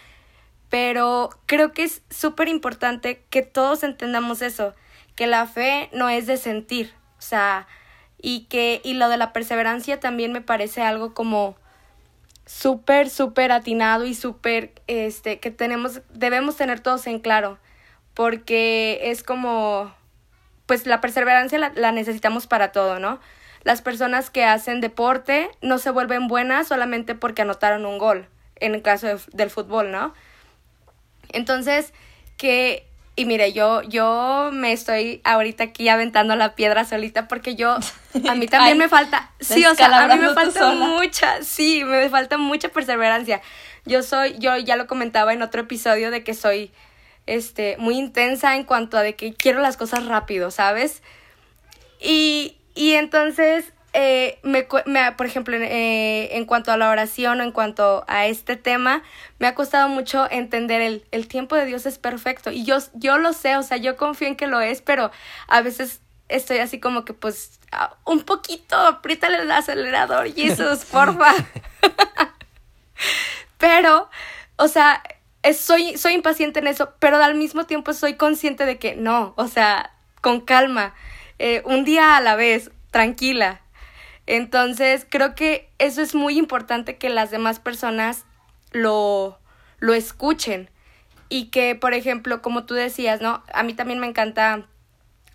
Pero 0.69 1.29
creo 1.45 1.73
que 1.73 1.83
es 1.83 2.01
súper 2.09 2.47
importante 2.47 3.23
que 3.29 3.43
todos 3.43 3.83
entendamos 3.83 4.41
eso, 4.41 4.73
que 5.15 5.27
la 5.27 5.45
fe 5.45 5.89
no 5.93 6.09
es 6.09 6.25
de 6.25 6.37
sentir, 6.37 6.93
o 7.19 7.21
sea, 7.21 7.67
y 8.23 8.45
que, 8.45 8.81
y 8.85 8.93
lo 8.93 9.09
de 9.09 9.17
la 9.17 9.33
perseverancia 9.33 9.99
también 9.99 10.31
me 10.31 10.41
parece 10.41 10.81
algo 10.81 11.13
como 11.13 11.57
súper, 12.45 13.09
súper 13.09 13.51
atinado 13.51 14.05
y 14.05 14.15
súper, 14.15 14.71
este, 14.87 15.39
que 15.39 15.51
tenemos, 15.51 16.01
debemos 16.09 16.55
tener 16.55 16.79
todos 16.79 17.05
en 17.05 17.19
claro, 17.19 17.59
porque 18.13 19.11
es 19.11 19.23
como, 19.23 19.93
pues 20.65 20.85
la 20.85 21.01
perseverancia 21.01 21.59
la, 21.59 21.91
necesitamos 21.91 22.47
para 22.47 22.71
todo, 22.71 22.97
¿no? 22.97 23.19
Las 23.63 23.81
personas 23.81 24.29
que 24.29 24.45
hacen 24.45 24.79
deporte 24.79 25.49
no 25.61 25.77
se 25.77 25.89
vuelven 25.89 26.29
buenas 26.29 26.69
solamente 26.69 27.15
porque 27.15 27.41
anotaron 27.41 27.85
un 27.85 27.97
gol, 27.97 28.29
en 28.55 28.73
el 28.73 28.81
caso 28.81 29.07
del 29.33 29.49
fútbol, 29.49 29.91
¿no? 29.91 30.13
Entonces, 31.33 31.93
que, 32.37 32.87
y 33.15 33.25
mire, 33.25 33.53
yo, 33.53 33.83
yo 33.83 34.49
me 34.51 34.71
estoy 34.71 35.21
ahorita 35.23 35.65
aquí 35.65 35.87
aventando 35.87 36.35
la 36.35 36.55
piedra 36.55 36.83
solita 36.83 37.27
porque 37.27 37.55
yo, 37.55 37.77
a 38.27 38.35
mí 38.35 38.47
también 38.49 38.77
me 38.77 38.89
falta, 38.89 39.31
sí, 39.39 39.63
o 39.65 39.75
sea, 39.75 39.87
a 39.87 40.07
mí 40.07 40.21
me 40.21 40.33
falta 40.33 40.71
mucha, 40.71 41.43
sí, 41.43 41.83
me 41.83 42.09
falta 42.09 42.37
mucha 42.37 42.69
perseverancia. 42.69 43.41
Yo 43.85 44.01
soy, 44.01 44.37
yo 44.39 44.57
ya 44.57 44.77
lo 44.77 44.87
comentaba 44.87 45.33
en 45.33 45.43
otro 45.43 45.61
episodio 45.61 46.09
de 46.09 46.23
que 46.23 46.33
soy 46.33 46.71
este, 47.27 47.77
muy 47.77 47.97
intensa 47.97 48.55
en 48.55 48.63
cuanto 48.63 48.97
a 48.97 49.03
de 49.03 49.15
que 49.15 49.33
quiero 49.33 49.61
las 49.61 49.77
cosas 49.77 50.05
rápido, 50.05 50.49
¿sabes? 50.49 51.03
Y, 51.99 52.57
y 52.73 52.93
entonces, 52.93 53.73
eh, 53.93 54.39
me, 54.41 54.67
me, 54.85 55.11
por 55.11 55.27
ejemplo, 55.27 55.55
eh, 55.55 56.35
en 56.35 56.45
cuanto 56.45 56.71
a 56.71 56.77
la 56.77 56.89
oración 56.89 57.39
o 57.39 57.43
en 57.43 57.51
cuanto 57.51 58.03
a 58.07 58.25
este 58.25 58.57
tema, 58.57 59.03
me 59.37 59.47
ha 59.47 59.53
costado 59.53 59.87
mucho 59.87 60.29
entender 60.31 60.81
el, 60.81 61.05
el 61.11 61.27
tiempo 61.27 61.55
de 61.55 61.65
Dios 61.65 61.85
es 61.85 61.99
perfecto. 61.99 62.51
Y 62.51 62.63
yo, 62.65 62.77
yo 62.93 63.19
lo 63.19 63.33
sé, 63.33 63.55
o 63.55 63.63
sea, 63.63 63.77
yo 63.77 63.95
confío 63.95 64.27
en 64.27 64.35
que 64.35 64.47
lo 64.47 64.61
es, 64.61 64.81
pero 64.81 65.11
a 65.47 65.61
veces 65.61 66.01
estoy 66.27 66.57
así 66.57 66.79
como 66.79 67.05
que, 67.05 67.13
pues, 67.13 67.59
un 68.05 68.21
poquito, 68.21 68.75
apriétale 68.75 69.37
el 69.37 69.51
acelerador, 69.51 70.33
Jesús, 70.33 70.85
porfa. 70.85 71.33
pero, 73.59 74.09
o 74.55 74.67
sea, 74.67 75.03
soy, 75.55 75.97
soy 75.97 76.13
impaciente 76.13 76.59
en 76.59 76.67
eso, 76.67 76.93
pero 76.99 77.17
al 77.17 77.35
mismo 77.35 77.65
tiempo 77.65 77.93
soy 77.93 78.15
consciente 78.15 78.65
de 78.65 78.79
que 78.79 78.95
no, 78.95 79.33
o 79.37 79.47
sea, 79.47 79.91
con 80.21 80.41
calma, 80.41 80.95
eh, 81.37 81.61
un 81.65 81.83
día 81.83 82.17
a 82.17 82.21
la 82.21 82.35
vez, 82.35 82.71
tranquila. 82.91 83.62
Entonces, 84.25 85.05
creo 85.09 85.35
que 85.35 85.69
eso 85.79 86.01
es 86.01 86.15
muy 86.15 86.37
importante 86.37 86.97
que 86.97 87.09
las 87.09 87.31
demás 87.31 87.59
personas 87.59 88.25
lo, 88.71 89.39
lo 89.79 89.93
escuchen 89.93 90.69
y 91.29 91.45
que, 91.49 91.75
por 91.75 91.93
ejemplo, 91.93 92.41
como 92.41 92.65
tú 92.65 92.73
decías, 92.73 93.21
¿no? 93.21 93.43
A 93.53 93.63
mí 93.63 93.73
también 93.73 93.99
me 93.99 94.07
encanta 94.07 94.65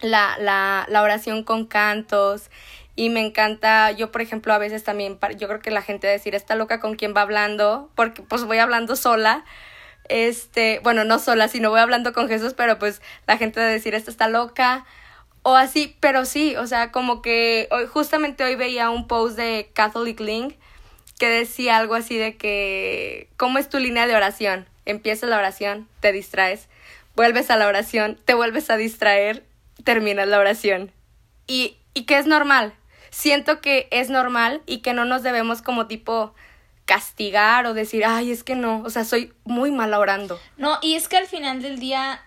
la, 0.01 0.37
la, 0.39 0.87
la 0.89 1.03
oración 1.03 1.43
con 1.43 1.67
cantos 1.67 2.51
y 2.99 3.11
me 3.11 3.21
encanta, 3.25 3.93
yo 3.93 4.11
por 4.11 4.23
ejemplo 4.23 4.53
a 4.53 4.59
veces 4.59 4.83
también, 4.83 5.19
yo 5.37 5.47
creo 5.47 5.61
que 5.61 5.71
la 5.71 5.83
gente 5.83 6.07
decir, 6.07 6.35
está 6.35 6.57
loca 6.57 6.81
con 6.81 6.97
quien 6.97 7.15
va 7.17 7.21
hablando, 7.21 7.91
porque 7.95 8.23
pues 8.23 8.45
voy 8.45 8.59
hablando 8.59 8.97
sola, 8.97 9.45
este, 10.09 10.81
bueno, 10.83 11.05
no 11.05 11.19
sola, 11.19 11.49
sino 11.49 11.71
voy 11.71 11.81
hablando 11.81 12.13
con 12.13 12.29
Jesús, 12.29 12.55
pero 12.55 12.79
pues 12.79 13.01
la 13.27 13.37
gente 13.37 13.61
de 13.61 13.67
decir, 13.71 13.95
esta 13.95 14.11
está 14.11 14.29
loca. 14.29 14.85
O 15.49 15.57
así, 15.57 15.97
pero 15.99 16.27
sí, 16.27 16.57
o 16.57 16.67
sea, 16.67 16.93
como 16.93 17.23
que 17.23 17.69
hoy, 17.71 17.87
justamente 17.87 18.45
hoy 18.45 18.55
veía 18.55 18.91
un 18.91 19.07
post 19.07 19.35
de 19.35 19.71
Catholic 19.73 20.21
Link 20.21 20.57
que 21.19 21.31
decía 21.31 21.79
algo 21.79 21.95
así 21.95 22.19
de 22.19 22.37
que, 22.37 23.31
¿cómo 23.39 23.59
es 23.59 23.71
tu 23.71 23.79
línea 23.79 24.07
de 24.07 24.15
oración? 24.15 24.69
Empiezas 24.85 25.31
la 25.31 25.39
oración, 25.39 25.89
te 26.01 26.13
distraes, 26.13 26.69
vuelves 27.17 27.51
a 27.51 27.57
la 27.57 27.67
oración, 27.67 28.21
te 28.27 28.35
vuelves 28.35 28.69
a 28.69 28.77
distraer, 28.77 29.43
terminas 29.85 30.29
la 30.29 30.39
oración. 30.39 30.93
Y, 31.47 31.79
y 31.95 32.03
que 32.03 32.19
es 32.19 32.27
normal, 32.27 32.75
siento 33.09 33.63
que 33.63 33.89
es 33.91 34.11
normal 34.11 34.61
y 34.67 34.81
que 34.81 34.93
no 34.93 35.07
nos 35.07 35.23
debemos 35.23 35.63
como 35.63 35.87
tipo 35.87 36.35
castigar 36.85 37.65
o 37.65 37.73
decir, 37.73 38.05
ay, 38.05 38.33
es 38.33 38.45
que 38.45 38.55
no, 38.55 38.83
o 38.83 38.91
sea, 38.91 39.05
soy 39.05 39.33
muy 39.45 39.71
mal 39.71 39.95
orando. 39.95 40.39
No, 40.59 40.79
y 40.83 40.97
es 40.97 41.09
que 41.09 41.17
al 41.17 41.27
final 41.27 41.63
del 41.63 41.79
día, 41.81 42.21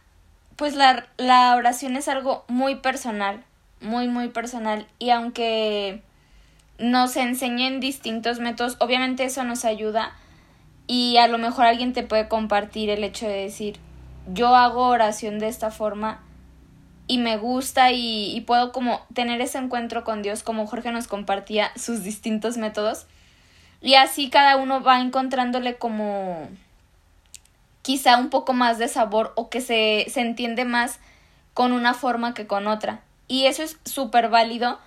pues 0.61 0.75
la, 0.75 1.07
la 1.17 1.55
oración 1.55 1.95
es 1.95 2.07
algo 2.07 2.45
muy 2.47 2.75
personal, 2.75 3.43
muy, 3.79 4.07
muy 4.07 4.27
personal. 4.29 4.85
Y 4.99 5.09
aunque 5.09 6.03
nos 6.77 7.17
enseñen 7.17 7.79
distintos 7.79 8.37
métodos, 8.37 8.77
obviamente 8.79 9.23
eso 9.23 9.43
nos 9.43 9.65
ayuda 9.65 10.15
y 10.85 11.17
a 11.17 11.27
lo 11.27 11.39
mejor 11.39 11.65
alguien 11.65 11.93
te 11.93 12.03
puede 12.03 12.27
compartir 12.27 12.91
el 12.91 13.03
hecho 13.03 13.27
de 13.27 13.41
decir, 13.41 13.79
yo 14.31 14.55
hago 14.55 14.85
oración 14.85 15.39
de 15.39 15.47
esta 15.47 15.71
forma 15.71 16.19
y 17.07 17.17
me 17.17 17.37
gusta 17.37 17.91
y, 17.91 18.31
y, 18.31 18.41
puedo 18.41 18.71
como 18.71 19.01
tener 19.15 19.41
ese 19.41 19.57
encuentro 19.57 20.03
con 20.03 20.21
Dios 20.21 20.43
como 20.43 20.67
Jorge 20.67 20.91
nos 20.91 21.07
compartía 21.07 21.71
sus 21.75 22.03
distintos 22.03 22.57
métodos 22.57 23.07
y 23.81 23.95
así 23.95 24.29
cada 24.29 24.57
uno 24.57 24.83
va 24.83 25.01
encontrándole 25.01 25.77
como 25.77 26.49
quizá 27.81 28.17
un 28.17 28.29
poco 28.29 28.53
más 28.53 28.77
de 28.77 28.87
sabor 28.87 29.33
o 29.35 29.49
que 29.49 29.61
se, 29.61 30.05
se 30.09 30.21
entiende 30.21 30.65
más 30.65 30.99
con 31.53 31.71
una 31.71 31.93
forma 31.93 32.33
que 32.33 32.47
con 32.47 32.67
otra 32.67 33.01
y 33.27 33.45
eso 33.45 33.63
es 33.63 33.77
súper 33.85 34.29
válido 34.29 34.79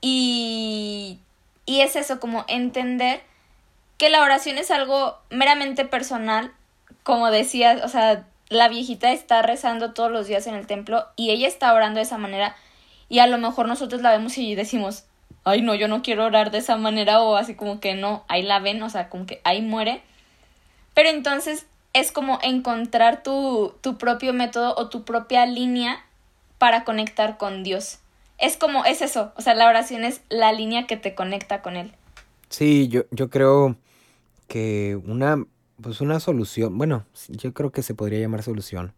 y, 0.00 1.18
y 1.66 1.80
es 1.80 1.96
eso 1.96 2.20
como 2.20 2.44
entender 2.48 3.22
que 3.98 4.10
la 4.10 4.22
oración 4.22 4.58
es 4.58 4.70
algo 4.70 5.18
meramente 5.30 5.84
personal 5.84 6.52
como 7.02 7.30
decías 7.30 7.82
o 7.84 7.88
sea 7.88 8.26
la 8.48 8.68
viejita 8.68 9.12
está 9.12 9.42
rezando 9.42 9.92
todos 9.92 10.10
los 10.10 10.26
días 10.26 10.46
en 10.46 10.54
el 10.54 10.66
templo 10.66 11.06
y 11.16 11.30
ella 11.30 11.48
está 11.48 11.72
orando 11.72 11.98
de 11.98 12.04
esa 12.04 12.18
manera 12.18 12.56
y 13.10 13.18
a 13.18 13.26
lo 13.26 13.38
mejor 13.38 13.66
nosotros 13.66 14.00
la 14.02 14.12
vemos 14.12 14.38
y 14.38 14.54
decimos, 14.54 15.04
ay 15.44 15.62
no, 15.62 15.74
yo 15.74 15.88
no 15.88 16.00
quiero 16.00 16.24
orar 16.24 16.50
de 16.50 16.58
esa 16.58 16.76
manera 16.76 17.20
o 17.20 17.36
así 17.36 17.54
como 17.54 17.80
que 17.80 17.94
no, 17.94 18.24
ahí 18.28 18.42
la 18.42 18.60
ven, 18.60 18.82
o 18.82 18.88
sea, 18.88 19.10
como 19.10 19.26
que 19.26 19.40
ahí 19.44 19.60
muere. 19.60 20.00
Pero 20.94 21.10
entonces 21.10 21.66
es 21.92 22.12
como 22.12 22.38
encontrar 22.42 23.22
tu, 23.22 23.74
tu 23.80 23.98
propio 23.98 24.32
método 24.32 24.74
o 24.76 24.88
tu 24.88 25.04
propia 25.04 25.46
línea 25.46 26.04
para 26.58 26.84
conectar 26.84 27.38
con 27.38 27.62
Dios. 27.62 27.98
Es 28.38 28.56
como, 28.56 28.84
es 28.84 29.02
eso, 29.02 29.32
o 29.36 29.42
sea, 29.42 29.54
la 29.54 29.68
oración 29.68 30.04
es 30.04 30.22
la 30.28 30.52
línea 30.52 30.86
que 30.86 30.96
te 30.96 31.14
conecta 31.14 31.62
con 31.62 31.76
Él. 31.76 31.92
Sí, 32.48 32.88
yo, 32.88 33.02
yo 33.10 33.30
creo 33.30 33.76
que 34.48 34.98
una 35.04 35.44
pues 35.80 36.00
una 36.00 36.20
solución, 36.20 36.76
bueno, 36.76 37.04
yo 37.28 37.52
creo 37.52 37.70
que 37.70 37.82
se 37.82 37.94
podría 37.94 38.20
llamar 38.20 38.42
solución. 38.42 38.92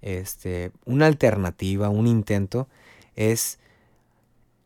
Este, 0.00 0.72
una 0.84 1.06
alternativa, 1.06 1.88
un 1.88 2.06
intento 2.06 2.68
es 3.14 3.58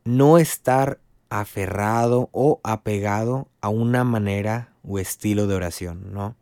no 0.05 0.39
estar 0.39 0.99
aferrado 1.29 2.29
o 2.33 2.61
apegado 2.63 3.49
a 3.61 3.69
una 3.69 4.05
manera 4.05 4.73
o 4.87 4.99
estilo 4.99 5.47
de 5.47 5.55
oración, 5.55 6.13
¿no? 6.13 6.37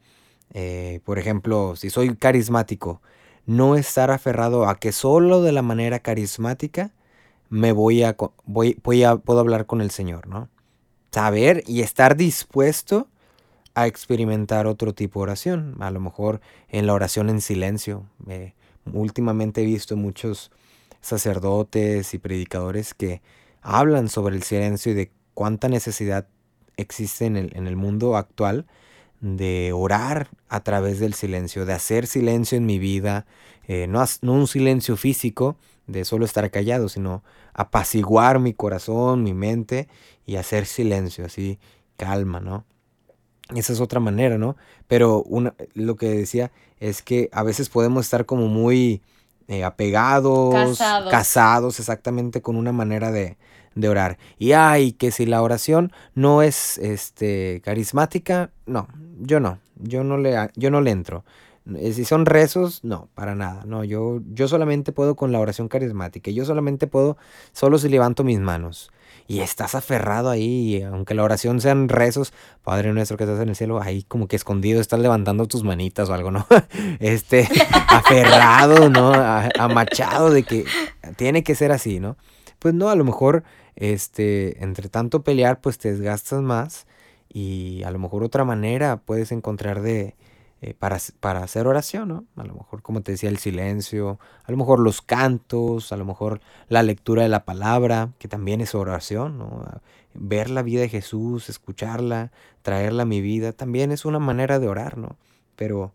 Eh, 0.54 1.00
por 1.04 1.18
ejemplo, 1.18 1.74
si 1.76 1.90
soy 1.90 2.16
carismático, 2.16 3.02
no 3.44 3.76
estar 3.76 4.10
aferrado 4.10 4.68
a 4.68 4.78
que 4.78 4.92
solo 4.92 5.42
de 5.42 5.52
la 5.52 5.62
manera 5.62 5.98
carismática 5.98 6.92
me 7.50 7.72
voy 7.72 8.04
a, 8.04 8.16
voy, 8.46 9.04
a, 9.04 9.16
puedo 9.16 9.40
hablar 9.40 9.66
con 9.66 9.80
el 9.80 9.90
Señor, 9.90 10.28
¿no? 10.28 10.48
Saber 11.10 11.62
y 11.66 11.82
estar 11.82 12.16
dispuesto 12.16 13.08
a 13.74 13.86
experimentar 13.86 14.66
otro 14.66 14.94
tipo 14.94 15.20
de 15.20 15.24
oración, 15.24 15.76
a 15.80 15.90
lo 15.90 16.00
mejor 16.00 16.40
en 16.68 16.86
la 16.86 16.94
oración 16.94 17.28
en 17.28 17.40
silencio. 17.40 18.06
últimamente 18.92 19.62
he 19.62 19.66
visto 19.66 19.96
muchos 19.96 20.52
sacerdotes 21.00 22.14
y 22.14 22.18
predicadores 22.18 22.94
que 22.94 23.20
hablan 23.60 24.08
sobre 24.08 24.36
el 24.36 24.44
silencio 24.44 24.92
y 24.92 24.94
de 24.94 25.10
cuánta 25.34 25.68
necesidad 25.68 26.28
existe 26.76 27.26
en 27.26 27.36
el, 27.36 27.56
en 27.56 27.66
el 27.66 27.76
mundo 27.76 28.16
actual 28.16 28.66
de 29.24 29.72
orar 29.72 30.28
a 30.50 30.60
través 30.60 31.00
del 31.00 31.14
silencio, 31.14 31.64
de 31.64 31.72
hacer 31.72 32.06
silencio 32.06 32.58
en 32.58 32.66
mi 32.66 32.78
vida, 32.78 33.24
eh, 33.66 33.86
no, 33.88 34.04
no 34.20 34.32
un 34.34 34.46
silencio 34.46 34.98
físico 34.98 35.56
de 35.86 36.04
solo 36.04 36.26
estar 36.26 36.50
callado, 36.50 36.90
sino 36.90 37.24
apaciguar 37.54 38.38
mi 38.38 38.52
corazón, 38.52 39.22
mi 39.22 39.32
mente 39.32 39.88
y 40.26 40.36
hacer 40.36 40.66
silencio, 40.66 41.24
así 41.24 41.58
calma, 41.96 42.40
¿no? 42.40 42.66
Esa 43.54 43.72
es 43.72 43.80
otra 43.80 43.98
manera, 43.98 44.36
¿no? 44.36 44.56
Pero 44.88 45.22
una, 45.22 45.54
lo 45.72 45.96
que 45.96 46.08
decía 46.10 46.52
es 46.78 47.00
que 47.00 47.30
a 47.32 47.42
veces 47.42 47.70
podemos 47.70 48.04
estar 48.04 48.26
como 48.26 48.48
muy 48.48 49.00
eh, 49.48 49.64
apegados, 49.64 50.78
casados. 51.10 51.80
exactamente 51.80 52.42
con 52.42 52.56
una 52.56 52.72
manera 52.72 53.10
de, 53.10 53.38
de, 53.74 53.88
orar. 53.88 54.18
Y 54.38 54.52
ay, 54.52 54.92
que 54.92 55.10
si 55.10 55.26
la 55.26 55.42
oración 55.42 55.92
no 56.14 56.42
es 56.42 56.78
este 56.78 57.60
carismática, 57.64 58.50
no, 58.66 58.88
yo 59.20 59.40
no, 59.40 59.58
yo 59.76 60.04
no 60.04 60.18
le, 60.18 60.50
yo 60.56 60.70
no 60.70 60.80
le 60.80 60.90
entro. 60.90 61.24
Eh, 61.76 61.92
si 61.94 62.04
son 62.04 62.26
rezos, 62.26 62.84
no, 62.84 63.08
para 63.14 63.34
nada. 63.34 63.64
No, 63.64 63.84
yo, 63.84 64.20
yo 64.32 64.48
solamente 64.48 64.92
puedo 64.92 65.16
con 65.16 65.32
la 65.32 65.40
oración 65.40 65.68
carismática. 65.68 66.30
Yo 66.30 66.44
solamente 66.44 66.86
puedo 66.86 67.16
solo 67.52 67.78
si 67.78 67.88
levanto 67.88 68.22
mis 68.22 68.38
manos 68.38 68.90
y 69.26 69.40
estás 69.40 69.74
aferrado 69.74 70.28
ahí, 70.28 70.82
aunque 70.82 71.14
la 71.14 71.22
oración 71.22 71.60
sean 71.60 71.88
rezos, 71.88 72.32
Padre 72.62 72.92
nuestro 72.92 73.16
que 73.16 73.24
estás 73.24 73.40
en 73.40 73.48
el 73.48 73.56
cielo, 73.56 73.80
ahí 73.80 74.02
como 74.02 74.28
que 74.28 74.36
escondido 74.36 74.80
estás 74.80 75.00
levantando 75.00 75.46
tus 75.46 75.64
manitas 75.64 76.08
o 76.10 76.14
algo, 76.14 76.30
¿no? 76.30 76.46
Este, 77.00 77.48
aferrado, 77.88 78.90
¿no? 78.90 79.12
Amachado 79.58 80.30
de 80.30 80.42
que 80.42 80.64
tiene 81.16 81.42
que 81.42 81.54
ser 81.54 81.72
así, 81.72 82.00
¿no? 82.00 82.16
Pues 82.58 82.74
no, 82.74 82.88
a 82.90 82.96
lo 82.96 83.04
mejor, 83.04 83.44
este, 83.76 84.62
entre 84.62 84.88
tanto 84.88 85.22
pelear, 85.22 85.60
pues 85.60 85.78
te 85.78 85.92
desgastas 85.92 86.42
más 86.42 86.86
y 87.28 87.82
a 87.84 87.90
lo 87.90 87.98
mejor 87.98 88.22
otra 88.22 88.44
manera 88.44 88.98
puedes 88.98 89.32
encontrar 89.32 89.82
de, 89.82 90.14
eh, 90.62 90.72
para, 90.72 90.98
para, 91.20 91.42
hacer 91.42 91.66
oración, 91.66 92.08
¿no? 92.08 92.24
A 92.36 92.44
lo 92.44 92.54
mejor, 92.54 92.80
como 92.80 93.02
te 93.02 93.12
decía, 93.12 93.28
el 93.28 93.38
silencio, 93.38 94.18
a 94.44 94.50
lo 94.50 94.56
mejor 94.56 94.80
los 94.80 95.02
cantos, 95.02 95.92
a 95.92 95.96
lo 95.96 96.04
mejor 96.04 96.40
la 96.68 96.82
lectura 96.82 97.22
de 97.22 97.28
la 97.28 97.44
palabra, 97.44 98.12
que 98.18 98.28
también 98.28 98.60
es 98.60 98.74
oración, 98.74 99.36
¿no? 99.36 99.64
Ver 100.14 100.48
la 100.48 100.62
vida 100.62 100.80
de 100.82 100.88
Jesús, 100.88 101.48
escucharla, 101.48 102.30
traerla 102.62 103.02
a 103.02 103.06
mi 103.06 103.20
vida, 103.20 103.52
también 103.52 103.92
es 103.92 104.04
una 104.04 104.20
manera 104.20 104.58
de 104.58 104.68
orar, 104.68 104.96
¿no? 104.96 105.16
Pero 105.56 105.92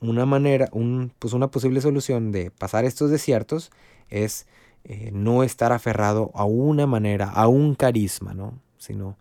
una 0.00 0.26
manera, 0.26 0.68
un, 0.72 1.12
pues 1.18 1.34
una 1.34 1.50
posible 1.50 1.80
solución 1.80 2.32
de 2.32 2.50
pasar 2.50 2.84
estos 2.84 3.10
desiertos 3.10 3.70
es 4.10 4.46
eh, 4.84 5.10
no 5.12 5.42
estar 5.42 5.72
aferrado 5.72 6.30
a 6.34 6.44
una 6.44 6.86
manera, 6.86 7.30
a 7.30 7.48
un 7.48 7.74
carisma, 7.74 8.34
¿no? 8.34 8.58
Sino 8.78 9.16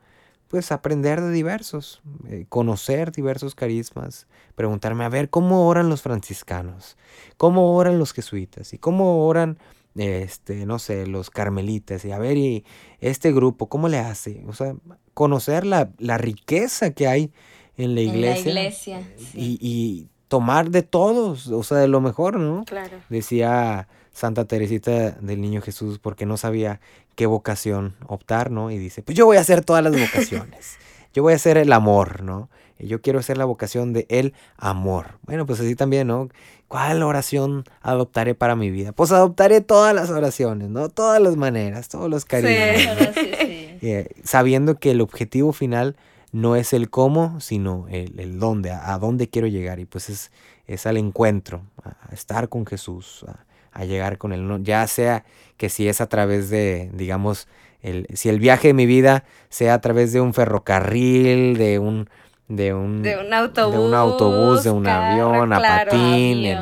pues 0.48 0.72
aprender 0.72 1.22
de 1.22 1.32
diversos, 1.32 2.02
eh, 2.30 2.46
conocer 2.48 3.12
diversos 3.12 3.54
carismas, 3.54 4.28
preguntarme, 4.56 5.04
a 5.04 5.10
ver, 5.10 5.30
¿cómo 5.30 5.68
oran 5.68 5.90
los 5.90 6.02
franciscanos? 6.02 6.98
¿Cómo 7.36 7.76
oran 7.76 8.00
los 8.00 8.14
jesuitas? 8.14 8.74
¿Y 8.74 8.78
cómo 8.78 9.26
oran, 9.26 9.58
este, 9.96 10.66
no 10.66 10.80
sé, 10.80 11.06
los 11.06 11.30
carmelitas? 11.30 12.06
Y 12.06 12.12
a 12.12 12.20
ver, 12.20 12.38
¿y 12.38 12.64
este 13.00 13.34
grupo 13.34 13.68
cómo 13.68 13.90
le 13.90 14.00
hace? 14.00 14.44
O 14.48 14.54
sea, 14.54 14.74
conocer 15.14 15.66
la, 15.66 15.92
la 15.98 16.18
riqueza 16.18 16.92
que 16.92 17.08
hay 17.08 17.32
en 17.76 17.96
la 17.96 18.02
iglesia. 18.02 18.50
En 18.50 18.56
la 18.56 18.62
iglesia. 18.62 19.02
Y, 19.34 19.58
y 19.60 20.08
tomar 20.28 20.70
de 20.70 20.84
todos, 20.84 21.48
o 21.48 21.64
sea, 21.64 21.78
de 21.78 21.88
lo 21.88 22.00
mejor, 22.00 22.40
¿no? 22.40 22.64
Claro. 22.66 23.00
Decía 23.10 23.88
Santa 24.18 24.46
Teresita 24.46 25.12
del 25.12 25.42
Niño 25.42 25.62
Jesús 25.62 26.00
porque 26.00 26.26
no 26.26 26.38
sabía 26.38 26.82
qué 27.14 27.28
vocación 27.28 27.96
optar, 28.08 28.50
¿no? 28.50 28.72
Y 28.72 28.80
dice, 28.80 29.04
pues 29.04 29.16
yo 29.16 29.28
voy 29.28 29.38
a 29.38 29.42
hacer 29.42 29.64
todas 29.64 29.84
las 29.84 29.94
vocaciones. 29.94 30.78
Yo 31.14 31.24
voy 31.24 31.34
a 31.34 31.38
hacer 31.38 31.58
el 31.58 31.74
amor, 31.74 32.22
¿no? 32.22 32.48
Yo 32.78 33.02
quiero 33.02 33.18
hacer 33.18 33.40
la 33.40 33.46
vocación 33.46 33.92
de 33.92 34.06
el 34.10 34.36
amor. 34.56 35.18
Bueno, 35.24 35.48
pues 35.48 35.60
así 35.60 35.74
también, 35.74 36.08
¿no? 36.08 36.30
¿Cuál 36.68 37.02
oración 37.02 37.64
adoptaré 37.82 38.36
para 38.36 38.56
mi 38.56 38.70
vida? 38.70 38.92
Pues 38.92 39.12
adoptaré 39.12 39.62
todas 39.62 39.96
las 39.96 40.12
oraciones, 40.12 40.70
¿no? 40.70 40.90
Todas 40.90 41.20
las 41.20 41.36
maneras, 41.36 41.88
todos 41.90 42.08
los 42.08 42.24
cariños. 42.26 42.82
Sí, 43.16 43.24
sí, 43.24 43.78
eh, 43.82 44.10
sabiendo 44.24 44.78
que 44.78 44.92
el 44.92 45.02
objetivo 45.02 45.54
final 45.54 45.96
no 46.32 46.56
es 46.56 46.72
el 46.74 46.92
cómo, 46.92 47.40
sino 47.40 47.88
el, 47.90 48.20
el 48.20 48.38
dónde, 48.38 48.70
a, 48.70 48.96
dónde 49.00 49.28
quiero 49.28 49.48
llegar. 49.48 49.80
Y 49.80 49.86
pues 49.86 50.10
es, 50.10 50.32
es 50.68 50.86
al 50.86 50.98
encuentro, 50.98 51.64
a 51.84 52.14
estar 52.14 52.48
con 52.48 52.68
Jesús, 52.68 53.26
a, 53.28 53.47
a 53.78 53.86
llegar 53.86 54.18
con 54.18 54.34
él, 54.34 54.64
ya 54.64 54.86
sea 54.88 55.24
que 55.56 55.70
si 55.70 55.88
es 55.88 56.02
a 56.02 56.08
través 56.08 56.50
de, 56.50 56.90
digamos, 56.94 57.48
el, 57.82 58.08
si 58.14 58.30
el 58.30 58.40
viaje 58.40 58.70
de 58.70 58.74
mi 58.74 58.88
vida 58.88 59.24
sea 59.50 59.76
a 59.76 59.82
través 59.82 60.12
de 60.12 60.20
un 60.20 60.34
ferrocarril, 60.34 61.58
de 61.58 61.78
un, 61.78 62.10
de 62.48 62.74
un, 62.74 63.04
de 63.04 63.18
un 63.18 63.34
autobús, 63.34 63.74
de 63.74 63.80
un, 63.80 63.94
autobús, 63.94 64.64
de 64.64 64.72
un 64.72 64.88
avión, 64.88 65.54
a 65.54 65.60
patín, 65.62 66.58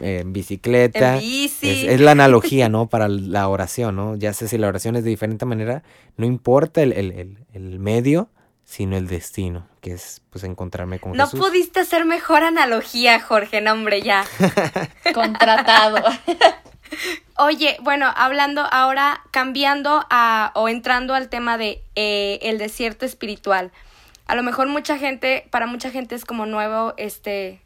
en 0.00 0.32
bicicleta. 0.32 1.14
En 1.14 1.20
bici. 1.20 1.70
Es, 1.70 1.94
es, 1.94 2.00
la 2.00 2.12
analogía, 2.12 2.68
¿no? 2.68 2.88
Para 2.88 3.08
la 3.08 3.48
oración, 3.48 3.96
¿no? 3.96 4.14
Ya 4.14 4.32
sé 4.32 4.46
si 4.46 4.56
la 4.56 4.68
oración 4.68 4.94
es 4.94 5.02
de 5.02 5.10
diferente 5.10 5.44
manera, 5.44 5.82
no 6.16 6.24
importa 6.24 6.82
el, 6.82 6.92
el, 6.92 7.10
el, 7.12 7.38
el 7.52 7.78
medio, 7.80 8.28
sino 8.64 8.96
el 8.96 9.06
destino, 9.06 9.68
que 9.80 9.92
es 9.92 10.22
pues 10.30 10.44
encontrarme 10.44 10.98
con 10.98 11.12
no 11.12 11.24
Jesús. 11.24 11.40
No 11.40 11.46
pudiste 11.46 11.80
hacer 11.80 12.04
mejor 12.04 12.42
analogía, 12.42 13.20
Jorge, 13.20 13.60
no 13.60 13.72
hombre, 13.72 14.02
ya. 14.02 14.24
Contratado. 15.14 16.02
Oye, 17.36 17.76
bueno, 17.82 18.12
hablando 18.14 18.66
ahora, 18.70 19.22
cambiando 19.30 20.06
a, 20.10 20.52
o 20.54 20.68
entrando 20.68 21.14
al 21.14 21.28
tema 21.28 21.58
de 21.58 21.82
eh, 21.96 22.38
el 22.42 22.58
desierto 22.58 23.04
espiritual. 23.04 23.72
A 24.26 24.34
lo 24.34 24.42
mejor 24.42 24.68
mucha 24.68 24.96
gente, 24.98 25.46
para 25.50 25.66
mucha 25.66 25.90
gente 25.90 26.14
es 26.14 26.24
como 26.24 26.46
nuevo 26.46 26.94
este, 26.96 27.60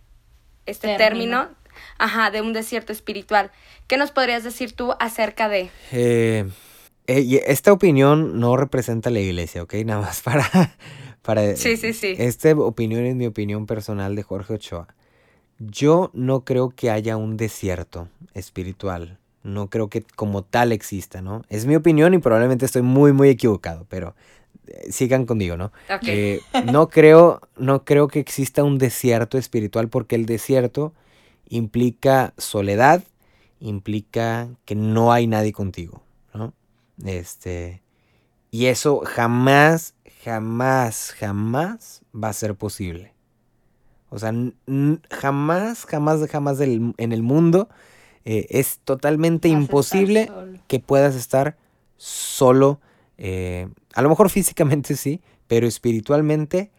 este 0.67 0.97
término. 0.97 1.43
término 1.43 1.59
ajá, 1.99 2.31
de 2.31 2.41
un 2.41 2.53
desierto 2.53 2.93
espiritual. 2.93 3.51
¿Qué 3.87 3.97
nos 3.97 4.11
podrías 4.11 4.45
decir 4.45 4.73
tú 4.73 4.95
acerca 4.99 5.49
de? 5.49 5.71
Eh, 5.93 6.45
eh, 6.47 6.51
esta 7.09 7.73
opinión 7.73 8.39
no 8.39 8.57
representa 8.57 9.11
la 9.11 9.21
iglesia, 9.21 9.63
¿ok? 9.63 9.75
Nada 9.85 10.01
más 10.03 10.21
para... 10.21 10.77
para 11.23 11.57
sí, 11.57 11.77
sí, 11.77 11.93
sí. 11.93 12.15
Esta 12.19 12.53
opinión 12.53 13.05
es 13.05 13.17
mi 13.17 13.27
opinión 13.27 13.67
personal 13.67 14.15
de 14.15 14.23
Jorge 14.23 14.55
Ochoa. 14.55 14.89
Yo 15.59 16.11
no 16.13 16.45
creo 16.45 16.71
que 16.71 16.91
haya 16.91 17.17
un 17.17 17.37
desierto 17.37 18.09
espiritual. 18.35 19.19
No 19.43 19.69
creo 19.71 19.89
que 19.89 20.03
como 20.03 20.43
tal 20.43 20.73
exista, 20.73 21.21
¿no? 21.23 21.43
Es 21.49 21.67
mi 21.67 21.75
opinión 21.75 22.15
y 22.15 22.19
probablemente 22.19 22.67
estoy 22.67 22.83
muy, 22.83 23.13
muy 23.13 23.29
equivocado, 23.29 23.87
pero 23.89 24.15
eh, 24.67 24.93
sigan 24.93 25.27
conmigo, 25.27 25.57
¿no? 25.57 25.73
Okay. 25.93 26.19
Eh, 26.19 26.43
no 26.71 26.89
creo, 26.89 27.41
no 27.57 27.85
creo 27.85 28.09
que 28.09 28.21
exista 28.21 28.63
un 28.63 28.79
desierto 28.79 29.39
espiritual 29.39 29.89
porque 29.89 30.15
el 30.15 30.27
desierto 30.27 30.93
implica 31.49 32.35
soledad, 32.37 33.03
implica 33.59 34.49
que 34.65 34.75
no 34.75 35.13
hay 35.13 35.27
nadie 35.27 35.53
contigo. 35.53 36.03
Este, 37.05 37.83
y 38.51 38.67
eso 38.67 39.03
jamás, 39.05 39.95
jamás, 40.25 41.15
jamás 41.19 42.03
va 42.15 42.29
a 42.29 42.33
ser 42.33 42.55
posible. 42.55 43.15
O 44.11 44.19
sea, 44.19 44.33
jamás, 45.11 45.85
jamás, 45.85 46.27
jamás 46.31 46.59
del, 46.59 46.95
en 46.97 47.13
el 47.13 47.23
mundo 47.23 47.69
eh, 48.25 48.47
es 48.51 48.79
totalmente 48.85 49.49
imposible 49.49 50.31
que 50.67 50.81
puedas 50.81 51.15
estar 51.15 51.57
solo. 51.97 52.81
Eh, 53.19 53.69
a 53.95 54.03
lo 54.03 54.09
mejor 54.09 54.31
físicamente 54.31 54.97
sí, 54.97 55.21
pero 55.47 55.67
espiritualmente 55.67 56.71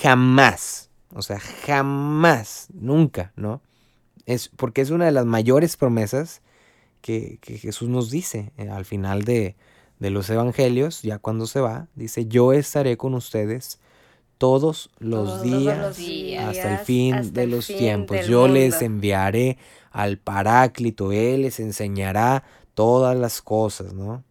jamás. 0.00 0.90
O 1.14 1.22
sea, 1.22 1.40
jamás, 1.40 2.68
nunca, 2.72 3.32
¿no? 3.34 3.62
Es 4.26 4.50
porque 4.50 4.82
es 4.82 4.90
una 4.90 5.06
de 5.06 5.12
las 5.12 5.24
mayores 5.24 5.76
promesas 5.76 6.42
que, 7.00 7.38
que 7.40 7.58
Jesús 7.58 7.88
nos 7.88 8.10
dice 8.10 8.52
eh, 8.56 8.68
al 8.68 8.84
final 8.84 9.24
de, 9.24 9.56
de 9.98 10.10
los 10.10 10.28
evangelios, 10.30 11.02
ya 11.02 11.18
cuando 11.18 11.46
se 11.46 11.60
va, 11.60 11.88
dice, 11.94 12.26
yo 12.26 12.52
estaré 12.52 12.96
con 12.96 13.14
ustedes 13.14 13.80
todos 14.38 14.90
los, 14.98 15.28
Todos 15.28 15.42
días, 15.42 15.78
los 15.78 15.96
días, 15.96 16.48
hasta 16.48 16.78
el 16.78 16.86
fin 16.86 17.14
hasta 17.14 17.32
de 17.32 17.42
el 17.42 17.50
los 17.50 17.66
fin 17.66 17.78
tiempos. 17.78 18.26
Yo 18.26 18.46
les 18.46 18.80
enviaré 18.82 19.58
al 19.90 20.18
Paráclito, 20.18 21.10
Él 21.10 21.42
les 21.42 21.58
enseñará 21.58 22.44
todas 22.74 23.16
las 23.16 23.42
cosas, 23.42 23.94
¿no? 23.94 24.22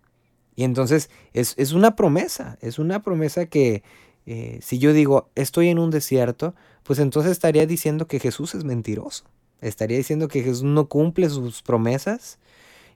Y 0.55 0.63
entonces 0.63 1.09
es, 1.33 1.53
es 1.57 1.73
una 1.73 1.95
promesa, 1.95 2.57
es 2.61 2.79
una 2.79 3.03
promesa 3.03 3.47
que 3.47 3.83
eh, 4.25 4.59
si 4.61 4.79
yo 4.79 4.93
digo 4.93 5.29
estoy 5.35 5.67
en 5.67 5.77
un 5.77 5.91
desierto, 5.91 6.55
pues 6.83 6.99
entonces 6.99 7.33
estaría 7.33 7.65
diciendo 7.65 8.07
que 8.07 8.19
Jesús 8.19 8.55
es 8.55 8.63
mentiroso. 8.63 9.25
Estaría 9.59 9.97
diciendo 9.97 10.29
que 10.29 10.41
Jesús 10.41 10.63
no 10.63 10.87
cumple 10.87 11.29
sus 11.29 11.61
promesas, 11.61 12.39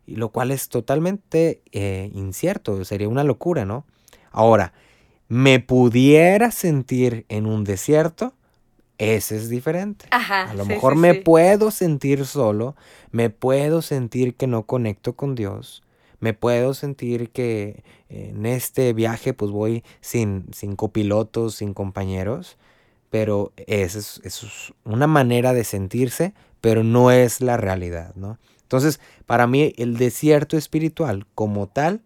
y 0.06 0.16
lo 0.16 0.30
cual 0.30 0.52
es 0.52 0.70
totalmente 0.70 1.62
eh, 1.72 2.10
incierto, 2.14 2.84
sería 2.86 3.08
una 3.08 3.24
locura, 3.24 3.66
¿no? 3.66 3.86
Ahora, 4.32 4.74
me 5.28 5.60
pudiera 5.60 6.52
sentir 6.52 7.26
en 7.30 7.46
un 7.46 7.64
desierto, 7.64 8.34
ese 8.98 9.38
es 9.38 9.50
diferente. 9.50 10.06
Ajá. 10.12 10.50
A 10.52 10.54
lo 10.54 10.64
sí, 10.64 10.70
mejor 10.70 10.94
sí, 10.94 11.00
me 11.00 11.14
sí. 11.14 11.20
puedo 11.22 11.72
sentir 11.72 12.26
solo, 12.26 12.76
me 13.12 13.30
puedo 13.30 13.82
sentir 13.82 14.36
que 14.36 14.48
no 14.48 14.66
conecto 14.66 15.16
con 15.16 15.36
Dios, 15.36 15.84
me 16.20 16.34
puedo 16.34 16.74
sentir 16.74 17.32
que 17.32 17.84
en 18.10 18.46
este 18.46 18.94
viaje 18.94 19.34
pues 19.34 19.52
voy 19.52 19.84
sin, 20.02 20.46
sin 20.54 20.76
copilotos, 20.76 21.56
sin 21.56 21.74
compañeros, 21.74 22.58
pero 23.10 23.54
esa 23.56 24.00
es, 24.00 24.22
eso 24.24 24.46
es 24.46 24.74
una 24.84 25.08
manera 25.08 25.54
de 25.54 25.64
sentirse, 25.64 26.34
pero 26.62 26.84
no 26.84 27.12
es 27.12 27.42
la 27.42 27.58
realidad, 27.58 28.14
¿no? 28.16 28.38
Entonces, 28.72 29.02
para 29.26 29.48
mí 29.48 29.74
el 29.76 29.98
desierto 29.98 30.56
espiritual 30.56 31.28
como 31.36 31.68
tal 31.68 32.00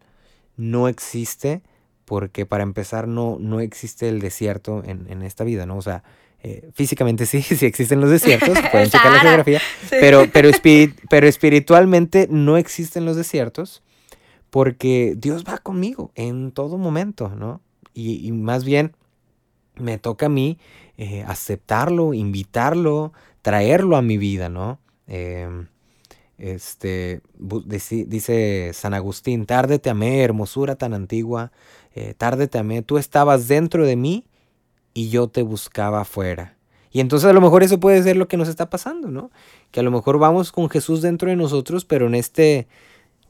no 0.58 0.88
existe 0.88 1.62
porque 2.06 2.48
para 2.48 2.64
empezar 2.64 3.08
no, 3.08 3.38
no 3.40 3.60
existe 3.60 4.10
el 4.10 4.20
desierto 4.20 4.82
en, 4.84 5.06
en 5.08 5.22
esta 5.22 5.44
vida, 5.44 5.68
¿no? 5.68 5.78
O 5.78 5.84
sea, 5.84 6.04
eh, 6.42 6.72
físicamente 6.74 7.28
sí, 7.28 7.42
sí 7.44 7.68
existen 7.68 8.02
los 8.02 8.10
desiertos, 8.10 8.58
pueden 8.72 8.90
checar 8.90 9.12
la 9.12 9.20
geografía, 9.20 9.60
Sí. 9.60 9.98
pero, 10.00 10.26
pero, 10.34 10.50
pero 11.12 11.28
espiritualmente 11.28 12.28
no 12.32 12.58
existen 12.58 13.06
los 13.06 13.16
desiertos 13.16 13.84
porque 14.50 15.14
Dios 15.16 15.44
va 15.48 15.60
conmigo 15.60 16.12
en 16.16 16.52
todo 16.52 16.80
momento, 16.80 17.30
¿no? 17.30 17.62
Y, 17.94 18.26
y 18.26 18.32
más 18.32 18.64
bien 18.64 18.96
me 19.76 20.00
toca 20.00 20.26
a 20.26 20.30
mí 20.30 20.58
eh, 20.98 21.24
aceptarlo, 21.28 22.16
invitarlo, 22.16 23.14
traerlo 23.44 23.98
a 23.98 24.02
mi 24.02 24.18
vida, 24.18 24.50
¿no? 24.50 24.80
Em, 25.06 25.68
este, 26.38 27.22
dice 28.08 28.72
San 28.74 28.94
Agustín, 28.94 29.46
tarde 29.46 29.80
te 29.80 29.90
amé, 29.90 30.22
hermosura 30.22 30.76
tan 30.76 30.94
antigua, 30.94 31.52
eh, 31.94 32.14
tarde 32.18 32.48
te 32.48 32.58
amé, 32.58 32.82
tú 32.82 32.98
estabas 32.98 33.48
dentro 33.48 33.86
de 33.86 33.96
mí 33.96 34.26
y 34.94 35.10
yo 35.10 35.28
te 35.28 35.44
buscaba 35.44 36.02
afuera. 36.02 36.58
Y 36.92 37.02
entonces 37.02 37.30
a 37.30 37.34
lo 37.34 37.42
mejor 37.42 37.64
eso 37.64 37.80
puede 37.80 38.02
ser 38.04 38.16
lo 38.16 38.28
que 38.28 38.38
nos 38.38 38.48
está 38.48 38.70
pasando, 38.70 39.10
¿no? 39.10 39.30
Que 39.72 39.82
a 39.82 39.84
lo 39.84 39.92
mejor 39.92 40.18
vamos 40.18 40.52
con 40.52 40.70
Jesús 40.70 41.02
dentro 41.02 41.30
de 41.30 41.36
nosotros, 41.36 41.84
pero 41.84 42.08
en 42.08 42.16
este, 42.16 42.68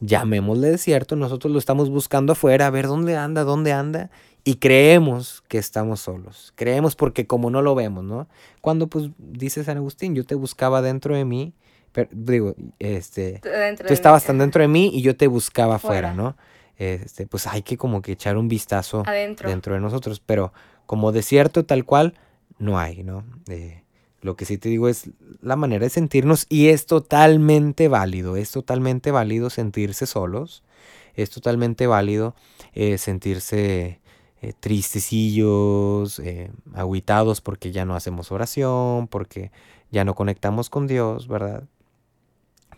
llamémosle 0.00 0.70
desierto, 0.70 1.16
nosotros 1.16 1.52
lo 1.52 1.58
estamos 1.58 1.90
buscando 1.90 2.32
afuera, 2.32 2.68
a 2.68 2.70
ver 2.70 2.86
dónde 2.86 3.16
anda, 3.16 3.42
dónde 3.42 3.72
anda, 3.72 4.10
y 4.44 4.56
creemos 4.56 5.42
que 5.48 5.58
estamos 5.58 5.98
solos. 5.98 6.52
Creemos 6.54 6.94
porque 6.94 7.26
como 7.26 7.50
no 7.50 7.62
lo 7.62 7.74
vemos, 7.74 8.04
¿no? 8.04 8.28
Cuando 8.60 8.86
pues 8.86 9.10
dice 9.18 9.64
San 9.64 9.78
Agustín, 9.78 10.14
yo 10.14 10.24
te 10.24 10.36
buscaba 10.36 10.80
dentro 10.82 11.16
de 11.16 11.24
mí, 11.24 11.52
pero, 11.96 12.10
digo, 12.12 12.54
este, 12.78 13.40
Dentro 13.42 13.88
tú 13.88 13.94
estabas 13.94 14.22
tan 14.22 14.36
dentro 14.36 14.60
de 14.60 14.68
mí 14.68 14.90
y 14.92 15.00
yo 15.00 15.16
te 15.16 15.28
buscaba 15.28 15.76
afuera, 15.76 16.12
Fuera. 16.12 16.14
¿no? 16.14 16.36
Este, 16.76 17.26
pues 17.26 17.46
hay 17.46 17.62
que 17.62 17.78
como 17.78 18.02
que 18.02 18.12
echar 18.12 18.36
un 18.36 18.48
vistazo 18.48 19.02
Adentro. 19.06 19.48
dentro 19.48 19.72
de 19.72 19.80
nosotros, 19.80 20.20
pero 20.20 20.52
como 20.84 21.10
desierto 21.10 21.64
tal 21.64 21.86
cual, 21.86 22.12
no 22.58 22.78
hay, 22.78 23.02
¿no? 23.02 23.24
Eh, 23.48 23.82
lo 24.20 24.36
que 24.36 24.44
sí 24.44 24.58
te 24.58 24.68
digo 24.68 24.90
es 24.90 25.08
la 25.40 25.56
manera 25.56 25.84
de 25.84 25.90
sentirnos 25.90 26.44
y 26.50 26.68
es 26.68 26.84
totalmente 26.84 27.88
válido, 27.88 28.36
es 28.36 28.50
totalmente 28.50 29.10
válido 29.10 29.48
sentirse 29.48 30.04
solos, 30.04 30.64
es 31.14 31.30
totalmente 31.30 31.86
válido 31.86 32.34
eh, 32.74 32.98
sentirse 32.98 34.00
eh, 34.42 34.52
tristecillos, 34.60 36.18
eh, 36.18 36.50
agüitados 36.74 37.40
porque 37.40 37.72
ya 37.72 37.86
no 37.86 37.96
hacemos 37.96 38.30
oración, 38.30 39.08
porque 39.08 39.50
ya 39.90 40.04
no 40.04 40.14
conectamos 40.14 40.68
con 40.68 40.86
Dios, 40.86 41.26
¿verdad? 41.26 41.64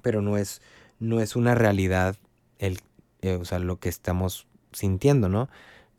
Pero 0.02 0.22
no 0.22 0.36
es, 0.36 0.62
no 0.98 1.20
es 1.20 1.36
una 1.36 1.54
realidad 1.54 2.16
el, 2.58 2.80
eh, 3.22 3.34
o 3.34 3.44
sea, 3.44 3.58
lo 3.58 3.78
que 3.78 3.88
estamos 3.88 4.46
sintiendo, 4.72 5.28
¿no? 5.28 5.48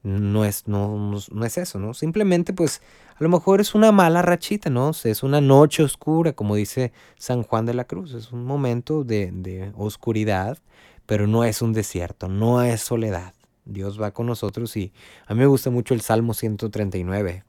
No 0.04 0.46
es, 0.46 0.68
no, 0.68 1.12
no, 1.32 1.46
es 1.46 1.58
eso, 1.58 1.78
¿no? 1.78 1.94
Simplemente, 1.94 2.54
pues, 2.54 2.82
a 3.16 3.24
lo 3.24 3.30
mejor 3.30 3.60
es 3.60 3.76
una 3.76 3.92
mala 3.92 4.22
rachita, 4.22 4.70
¿no? 4.70 4.92
Es 5.04 5.24
una 5.24 5.42
noche 5.42 5.84
oscura, 5.84 6.34
como 6.34 6.56
dice 6.56 6.94
San 7.18 7.44
Juan 7.44 7.66
de 7.66 7.74
la 7.74 7.84
Cruz. 7.84 8.14
Es 8.14 8.32
un 8.32 8.46
momento 8.46 9.04
de, 9.04 9.32
de 9.34 9.74
oscuridad, 9.76 10.58
pero 11.06 11.28
no 11.28 11.44
es 11.44 11.62
un 11.62 11.74
desierto, 11.74 12.30
no 12.30 12.62
es 12.62 12.82
soledad. 12.82 13.34
Dios 13.66 14.02
va 14.02 14.12
con 14.12 14.26
nosotros 14.26 14.76
y 14.78 14.92
a 15.28 15.34
mí 15.34 15.42
me 15.42 15.46
gusta 15.46 15.70
mucho 15.70 15.94
el 15.94 16.02
Salmo 16.02 16.34
139, 16.34 17.44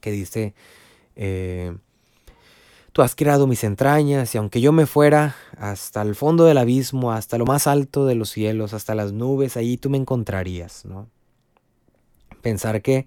que 0.00 0.10
dice, 0.10 0.54
eh, 1.14 1.76
Tú 2.96 3.02
has 3.02 3.14
creado 3.14 3.46
mis 3.46 3.62
entrañas 3.62 4.34
y 4.34 4.38
aunque 4.38 4.62
yo 4.62 4.72
me 4.72 4.86
fuera 4.86 5.36
hasta 5.58 6.00
el 6.00 6.14
fondo 6.14 6.46
del 6.46 6.56
abismo, 6.56 7.12
hasta 7.12 7.36
lo 7.36 7.44
más 7.44 7.66
alto 7.66 8.06
de 8.06 8.14
los 8.14 8.30
cielos, 8.30 8.72
hasta 8.72 8.94
las 8.94 9.12
nubes, 9.12 9.58
allí 9.58 9.76
tú 9.76 9.90
me 9.90 9.98
encontrarías, 9.98 10.86
¿no? 10.86 11.06
Pensar 12.40 12.80
que 12.80 13.06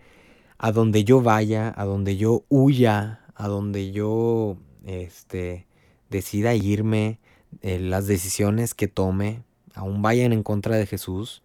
a 0.59 0.71
donde 0.71 1.05
yo 1.05 1.23
vaya, 1.23 1.73
a 1.75 1.85
donde 1.85 2.17
yo 2.17 2.43
huya, 2.49 3.25
a 3.33 3.47
donde 3.47 3.91
yo 3.91 4.57
este, 4.85 5.65
decida 6.11 6.53
irme, 6.53 7.19
eh, 7.63 7.79
las 7.79 8.05
decisiones 8.05 8.75
que 8.75 8.87
tome, 8.87 9.41
aún 9.73 10.03
vayan 10.03 10.33
en 10.33 10.43
contra 10.43 10.75
de 10.75 10.85
Jesús, 10.85 11.41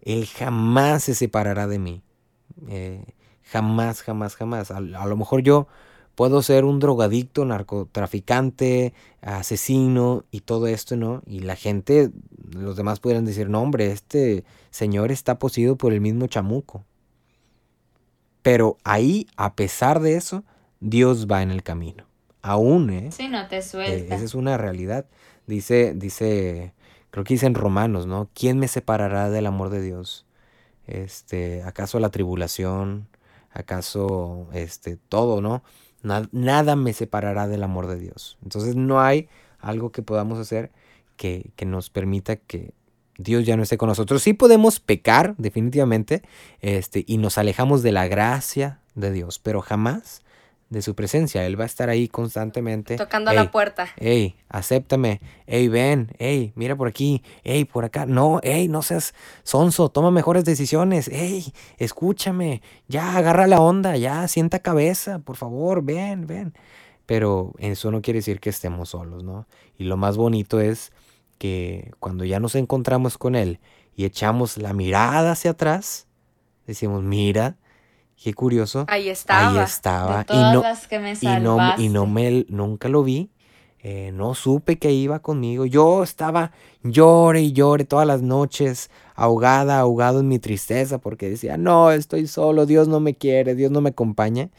Él 0.00 0.26
jamás 0.26 1.04
se 1.04 1.14
separará 1.14 1.68
de 1.68 1.78
mí. 1.78 2.02
Eh, 2.66 3.04
jamás, 3.44 4.02
jamás, 4.02 4.34
jamás. 4.34 4.72
A, 4.72 4.78
a 4.78 5.06
lo 5.06 5.16
mejor 5.16 5.42
yo 5.42 5.68
puedo 6.18 6.42
ser 6.42 6.64
un 6.64 6.80
drogadicto, 6.80 7.44
narcotraficante, 7.44 8.92
asesino 9.22 10.24
y 10.32 10.40
todo 10.40 10.66
esto, 10.66 10.96
¿no? 10.96 11.22
Y 11.26 11.38
la 11.42 11.54
gente, 11.54 12.10
los 12.50 12.74
demás 12.74 12.98
pudieran 12.98 13.24
decir, 13.24 13.48
no, 13.48 13.62
hombre, 13.62 13.92
este 13.92 14.42
señor 14.72 15.12
está 15.12 15.38
poseído 15.38 15.76
por 15.76 15.92
el 15.92 16.00
mismo 16.00 16.26
chamuco. 16.26 16.84
Pero 18.42 18.78
ahí, 18.82 19.28
a 19.36 19.54
pesar 19.54 20.00
de 20.00 20.16
eso, 20.16 20.42
Dios 20.80 21.28
va 21.30 21.40
en 21.42 21.52
el 21.52 21.62
camino. 21.62 22.02
Aún, 22.42 22.90
¿eh? 22.90 23.10
Sí, 23.12 23.28
no 23.28 23.46
te 23.46 23.58
Eh, 23.58 23.62
suelta. 23.62 24.16
esa 24.16 24.24
es 24.24 24.34
una 24.34 24.56
realidad. 24.56 25.06
Dice, 25.46 25.92
dice, 25.94 26.72
creo 27.10 27.22
que 27.22 27.34
dice 27.34 27.46
en 27.46 27.54
Romanos, 27.54 28.08
¿no? 28.08 28.28
¿Quién 28.34 28.58
me 28.58 28.66
separará 28.66 29.30
del 29.30 29.46
amor 29.46 29.70
de 29.70 29.82
Dios? 29.82 30.26
Este, 30.88 31.62
¿acaso 31.62 32.00
la 32.00 32.08
tribulación? 32.10 33.06
¿Acaso 33.52 34.48
este 34.52 34.96
todo, 34.96 35.40
no? 35.40 35.62
Na- 36.02 36.28
nada 36.32 36.76
me 36.76 36.92
separará 36.92 37.48
del 37.48 37.62
amor 37.62 37.86
de 37.86 37.98
Dios. 37.98 38.38
Entonces 38.42 38.76
no 38.76 39.00
hay 39.00 39.28
algo 39.60 39.90
que 39.90 40.02
podamos 40.02 40.38
hacer 40.38 40.70
que, 41.16 41.50
que 41.56 41.66
nos 41.66 41.90
permita 41.90 42.36
que 42.36 42.72
Dios 43.18 43.44
ya 43.44 43.56
no 43.56 43.64
esté 43.64 43.76
con 43.78 43.88
nosotros. 43.88 44.22
Sí 44.22 44.32
podemos 44.32 44.78
pecar, 44.78 45.34
definitivamente, 45.38 46.22
este, 46.60 47.04
y 47.06 47.18
nos 47.18 47.36
alejamos 47.36 47.82
de 47.82 47.90
la 47.92 48.06
gracia 48.06 48.80
de 48.94 49.10
Dios, 49.10 49.40
pero 49.40 49.60
jamás 49.60 50.22
de 50.70 50.82
su 50.82 50.94
presencia. 50.94 51.46
Él 51.46 51.58
va 51.58 51.64
a 51.64 51.66
estar 51.66 51.88
ahí 51.88 52.08
constantemente. 52.08 52.96
Tocando 52.96 53.30
a 53.30 53.34
Ey, 53.34 53.38
la 53.38 53.50
puerta. 53.50 53.88
Ey, 53.96 54.36
acéptame. 54.48 55.20
Ey, 55.46 55.68
ven. 55.68 56.12
Ey, 56.18 56.52
mira 56.56 56.76
por 56.76 56.88
aquí. 56.88 57.22
Ey, 57.44 57.64
por 57.64 57.84
acá. 57.84 58.06
No, 58.06 58.40
ey, 58.42 58.68
no 58.68 58.82
seas 58.82 59.14
sonso. 59.42 59.88
Toma 59.88 60.10
mejores 60.10 60.44
decisiones. 60.44 61.08
Ey, 61.08 61.52
escúchame. 61.78 62.62
Ya, 62.86 63.16
agarra 63.16 63.46
la 63.46 63.60
onda. 63.60 63.96
Ya, 63.96 64.26
sienta 64.28 64.58
cabeza. 64.58 65.20
Por 65.20 65.36
favor, 65.36 65.82
ven, 65.82 66.26
ven. 66.26 66.54
Pero 67.06 67.54
eso 67.58 67.90
no 67.90 68.02
quiere 68.02 68.18
decir 68.18 68.38
que 68.38 68.50
estemos 68.50 68.90
solos, 68.90 69.24
¿no? 69.24 69.46
Y 69.78 69.84
lo 69.84 69.96
más 69.96 70.16
bonito 70.18 70.60
es 70.60 70.92
que 71.38 71.92
cuando 72.00 72.24
ya 72.24 72.40
nos 72.40 72.54
encontramos 72.54 73.16
con 73.16 73.34
Él 73.34 73.60
y 73.96 74.04
echamos 74.04 74.58
la 74.58 74.74
mirada 74.74 75.32
hacia 75.32 75.52
atrás, 75.52 76.06
decimos, 76.66 77.02
mira, 77.02 77.56
qué 78.22 78.34
curioso. 78.34 78.84
Ahí 78.88 79.08
estaba. 79.08 79.48
Ahí 79.50 79.58
estaba. 79.58 80.18
de 80.18 80.24
todas 80.24 80.50
y 80.50 80.54
no, 80.54 80.62
las 80.62 80.86
que 80.86 80.98
me 80.98 81.12
y 81.12 81.14
no, 81.14 81.56
salvaste. 81.56 81.82
y 81.82 81.88
no 81.88 82.06
me, 82.06 82.46
nunca 82.48 82.88
lo 82.88 83.02
vi. 83.02 83.30
eh, 83.80 84.10
no 84.12 84.34
supe 84.34 84.76
que 84.76 84.90
iba 84.92 85.20
conmigo. 85.20 85.64
Yo 85.64 86.02
estaba 86.02 86.50
llore 86.82 87.40
y 87.42 87.52
llore 87.52 87.84
todas 87.84 88.06
las 88.06 88.22
noches, 88.22 88.90
ahogada, 89.14 89.78
ahogado 89.78 90.18
en 90.20 90.28
mi 90.28 90.38
tristeza, 90.40 90.98
porque 90.98 91.30
decía, 91.30 91.56
no, 91.56 91.92
estoy 91.92 92.26
solo, 92.26 92.66
Dios 92.66 92.88
no 92.88 92.98
me 93.00 93.14
quiere, 93.14 93.54
Dios 93.54 93.70
no 93.70 93.80
me 93.80 93.90
acompaña. 93.90 94.50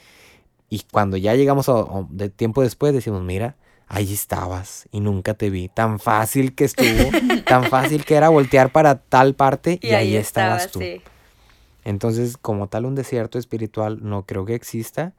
Y 0.69 0.83
cuando 0.91 1.17
ya 1.17 1.35
llegamos 1.35 1.67
a, 1.67 1.73
a- 1.79 2.07
de 2.09 2.29
tiempo 2.29 2.61
después, 2.61 2.93
decimos, 2.93 3.21
mira, 3.23 3.55
ahí 3.87 4.13
estabas 4.13 4.87
y 4.91 4.99
nunca 5.01 5.33
te 5.33 5.49
vi. 5.49 5.67
Tan 5.67 5.99
fácil 5.99 6.55
que 6.55 6.63
estuvo, 6.65 7.09
tan 7.47 7.65
fácil 7.65 8.05
que 8.05 8.15
era 8.15 8.29
voltear 8.29 8.71
para 8.71 8.99
tal 8.99 9.33
parte 9.35 9.79
y, 9.81 9.87
Y 9.87 9.93
ahí, 9.93 10.07
ahí 10.11 10.15
estaba, 10.15 10.55
estabas 10.57 10.71
tú. 10.71 10.79
sí. 10.79 11.01
Entonces, 11.83 12.37
como 12.37 12.67
tal, 12.67 12.85
un 12.85 12.95
desierto 12.95 13.39
espiritual 13.39 13.99
no 14.01 14.25
creo 14.25 14.45
que 14.45 14.55
exista. 14.55 15.13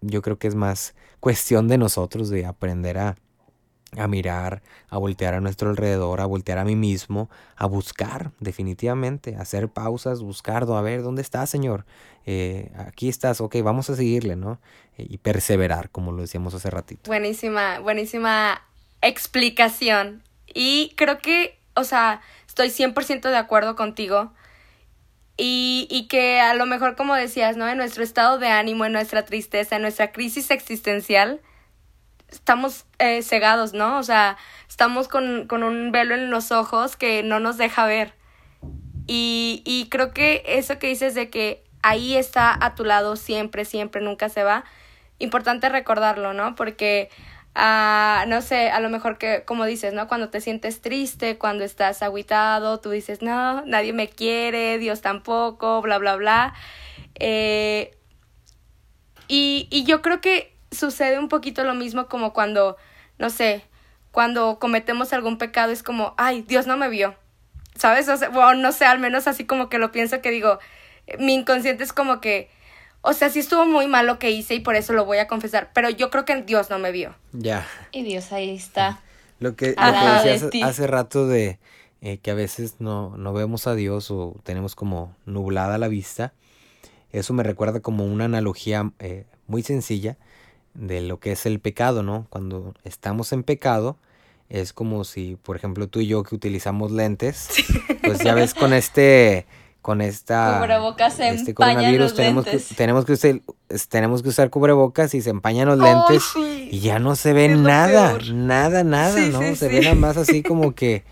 Yo 0.00 0.22
creo 0.22 0.38
que 0.38 0.48
es 0.48 0.54
más 0.54 0.94
cuestión 1.20 1.68
de 1.68 1.78
nosotros 1.78 2.30
de 2.30 2.46
aprender 2.46 2.98
a, 2.98 3.16
a 3.96 4.06
mirar, 4.06 4.62
a 4.88 4.98
voltear 4.98 5.34
a 5.34 5.40
nuestro 5.40 5.70
alrededor, 5.70 6.20
a 6.20 6.26
voltear 6.26 6.58
a 6.58 6.64
mí 6.64 6.76
mismo, 6.76 7.28
a 7.56 7.66
buscar, 7.66 8.30
definitivamente, 8.38 9.36
a 9.36 9.40
hacer 9.40 9.68
pausas, 9.68 10.20
buscar, 10.20 10.64
a 10.70 10.80
ver, 10.80 11.02
¿dónde 11.02 11.22
estás, 11.22 11.50
Señor? 11.50 11.84
Eh, 12.26 12.70
aquí 12.76 13.08
estás, 13.08 13.40
ok, 13.40 13.56
vamos 13.62 13.90
a 13.90 13.96
seguirle, 13.96 14.36
¿no? 14.36 14.60
Eh, 14.96 15.06
y 15.08 15.18
perseverar, 15.18 15.90
como 15.90 16.12
lo 16.12 16.22
decíamos 16.22 16.54
hace 16.54 16.70
ratito. 16.70 17.02
Buenísima, 17.08 17.80
buenísima 17.80 18.62
explicación. 19.02 20.22
Y 20.52 20.94
creo 20.96 21.18
que, 21.18 21.58
o 21.74 21.84
sea, 21.84 22.20
estoy 22.46 22.68
100% 22.68 23.28
de 23.28 23.36
acuerdo 23.36 23.74
contigo. 23.74 24.32
Y, 25.42 25.88
y 25.90 26.06
que 26.06 26.38
a 26.38 26.52
lo 26.52 26.66
mejor, 26.66 26.96
como 26.96 27.14
decías, 27.14 27.56
¿no? 27.56 27.66
En 27.66 27.78
nuestro 27.78 28.04
estado 28.04 28.38
de 28.38 28.48
ánimo, 28.48 28.84
en 28.84 28.92
nuestra 28.92 29.24
tristeza, 29.24 29.76
en 29.76 29.82
nuestra 29.82 30.12
crisis 30.12 30.50
existencial, 30.50 31.40
estamos 32.28 32.84
eh, 32.98 33.22
cegados, 33.22 33.72
¿no? 33.72 33.98
O 33.98 34.02
sea, 34.02 34.36
estamos 34.68 35.08
con, 35.08 35.46
con 35.46 35.62
un 35.62 35.92
velo 35.92 36.14
en 36.14 36.28
los 36.30 36.52
ojos 36.52 36.94
que 36.94 37.22
no 37.22 37.40
nos 37.40 37.56
deja 37.56 37.86
ver. 37.86 38.12
Y, 39.06 39.62
y 39.64 39.88
creo 39.88 40.12
que 40.12 40.42
eso 40.44 40.78
que 40.78 40.88
dices 40.88 41.14
de 41.14 41.30
que 41.30 41.64
ahí 41.82 42.16
está 42.16 42.54
a 42.60 42.74
tu 42.74 42.84
lado 42.84 43.16
siempre, 43.16 43.64
siempre, 43.64 44.02
nunca 44.02 44.28
se 44.28 44.44
va, 44.44 44.64
importante 45.18 45.70
recordarlo, 45.70 46.34
¿no? 46.34 46.54
Porque, 46.54 47.08
ah, 47.54 48.24
no 48.28 48.42
sé, 48.42 48.70
a 48.70 48.80
lo 48.80 48.90
mejor 48.90 49.18
que, 49.18 49.44
como 49.44 49.64
dices, 49.64 49.92
¿no? 49.92 50.08
Cuando 50.08 50.30
te 50.30 50.40
sientes 50.40 50.80
triste, 50.80 51.38
cuando 51.38 51.64
estás 51.64 52.02
agüitado, 52.02 52.80
tú 52.80 52.90
dices, 52.90 53.22
no, 53.22 53.62
nadie 53.66 53.92
me 53.92 54.08
quiere, 54.08 54.78
Dios 54.78 55.00
tampoco, 55.00 55.82
bla, 55.82 55.98
bla, 55.98 56.16
bla. 56.16 56.54
Eh, 57.16 57.96
y, 59.28 59.68
y 59.70 59.84
yo 59.84 60.02
creo 60.02 60.20
que 60.20 60.56
sucede 60.70 61.18
un 61.18 61.28
poquito 61.28 61.64
lo 61.64 61.74
mismo 61.74 62.06
como 62.06 62.32
cuando, 62.32 62.76
no 63.18 63.30
sé, 63.30 63.64
cuando 64.10 64.58
cometemos 64.58 65.12
algún 65.12 65.38
pecado 65.38 65.72
es 65.72 65.82
como, 65.82 66.14
ay, 66.16 66.42
Dios 66.42 66.66
no 66.66 66.76
me 66.76 66.88
vio. 66.88 67.14
¿Sabes? 67.76 68.08
O 68.08 68.30
bueno, 68.32 68.54
no 68.54 68.72
sé, 68.72 68.84
al 68.84 68.98
menos 68.98 69.26
así 69.26 69.44
como 69.46 69.68
que 69.68 69.78
lo 69.78 69.92
pienso 69.92 70.20
que 70.20 70.30
digo, 70.30 70.58
mi 71.18 71.34
inconsciente 71.34 71.84
es 71.84 71.92
como 71.92 72.20
que, 72.20 72.50
o 73.02 73.12
sea, 73.12 73.30
sí 73.30 73.40
estuvo 73.40 73.64
muy 73.66 73.86
mal 73.86 74.06
lo 74.06 74.18
que 74.18 74.30
hice 74.30 74.54
y 74.54 74.60
por 74.60 74.76
eso 74.76 74.92
lo 74.92 75.04
voy 75.04 75.18
a 75.18 75.26
confesar, 75.28 75.70
pero 75.74 75.90
yo 75.90 76.10
creo 76.10 76.24
que 76.24 76.42
Dios 76.42 76.70
no 76.70 76.78
me 76.78 76.92
vio. 76.92 77.14
Ya. 77.32 77.66
Y 77.92 78.02
Dios 78.02 78.32
ahí 78.32 78.54
está. 78.54 79.00
Lo 79.38 79.56
que, 79.56 79.68
lo 79.70 79.74
que 79.74 79.80
Ajá, 79.80 80.14
decía 80.16 80.30
de 80.30 80.36
hace, 80.36 80.48
ti. 80.48 80.62
hace 80.62 80.86
rato 80.86 81.26
de 81.26 81.58
eh, 82.02 82.18
que 82.18 82.30
a 82.30 82.34
veces 82.34 82.76
no, 82.78 83.16
no 83.16 83.32
vemos 83.32 83.66
a 83.66 83.74
Dios 83.74 84.10
o 84.10 84.36
tenemos 84.42 84.74
como 84.74 85.14
nublada 85.26 85.78
la 85.78 85.88
vista, 85.88 86.32
eso 87.12 87.32
me 87.32 87.42
recuerda 87.42 87.80
como 87.80 88.04
una 88.04 88.26
analogía 88.26 88.90
eh, 88.98 89.24
muy 89.46 89.62
sencilla 89.62 90.16
de 90.74 91.00
lo 91.00 91.18
que 91.18 91.32
es 91.32 91.46
el 91.46 91.58
pecado, 91.58 92.02
¿no? 92.02 92.26
Cuando 92.30 92.74
estamos 92.84 93.32
en 93.32 93.42
pecado, 93.42 93.96
es 94.48 94.72
como 94.72 95.04
si, 95.04 95.36
por 95.42 95.56
ejemplo, 95.56 95.88
tú 95.88 96.00
y 96.00 96.06
yo 96.06 96.22
que 96.22 96.34
utilizamos 96.34 96.92
lentes, 96.92 97.48
pues 98.02 98.20
ya 98.20 98.34
ves 98.34 98.54
con 98.54 98.72
este, 98.72 99.46
con 99.82 100.02
esta, 100.02 100.58
Cubrebocas 100.58 101.14
se 101.14 101.30
este 101.30 101.54
coronavirus, 101.54 101.98
los 101.98 102.14
tenemos 102.14 102.44
lentes. 102.44 102.68
que, 102.68 102.74
tenemos 102.74 103.04
que 103.04 103.12
usar, 103.12 103.40
tenemos 103.88 104.22
que 104.22 104.28
usar 104.28 104.50
cubrebocas 104.50 105.14
y 105.14 105.22
se 105.22 105.30
empañan 105.30 105.68
los 105.68 105.78
lentes. 105.78 106.22
Y 106.36 106.80
ya 106.80 106.98
no 106.98 107.16
se 107.16 107.32
ve 107.32 107.48
nada, 107.48 108.18
nada, 108.32 108.84
nada, 108.84 109.14
Sí, 109.14 109.30
¿no? 109.32 109.40
sí, 109.40 109.56
se 109.56 109.68
ve 109.68 109.80
nada 109.80 109.94
más 109.94 110.16
así 110.16 110.42
como 110.46 110.74
que, 110.74 111.04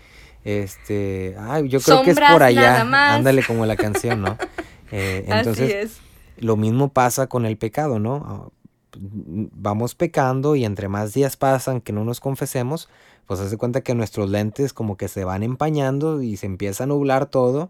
este, 0.43 1.35
ay, 1.39 1.67
yo 1.67 1.79
creo 1.81 2.03
que 2.03 2.11
es 2.11 2.19
por 2.19 2.43
allá, 2.43 2.81
ándale 3.15 3.43
como 3.43 3.65
la 3.65 3.75
canción, 3.75 4.21
¿no? 4.21 4.37
Eh, 4.91 5.23
entonces, 5.27 5.65
así 5.65 5.71
es. 5.71 5.97
lo 6.37 6.57
mismo 6.57 6.91
pasa 6.91 7.27
con 7.27 7.45
el 7.45 7.57
pecado, 7.57 7.99
¿no? 7.99 8.25
Ah, 8.25 8.49
Vamos 8.97 9.93
pecando 9.93 10.55
y 10.55 10.65
entre 10.65 10.87
más 10.87 11.13
días 11.13 11.37
pasan 11.37 11.79
que 11.79 11.93
no 11.93 12.03
nos 12.03 12.19
confesemos, 12.19 12.89
pues 13.27 13.39
hace 13.39 13.55
cuenta 13.55 13.81
que 13.81 13.93
nuestros 13.93 14.31
lentes 14.31 14.73
como 14.73 14.97
que 14.97 15.07
se 15.07 15.23
van 15.23 15.43
empañando 15.43 16.23
y 16.23 16.37
se 16.37 16.47
empieza 16.47 16.85
a 16.85 16.87
nublar 16.87 17.27
todo 17.27 17.69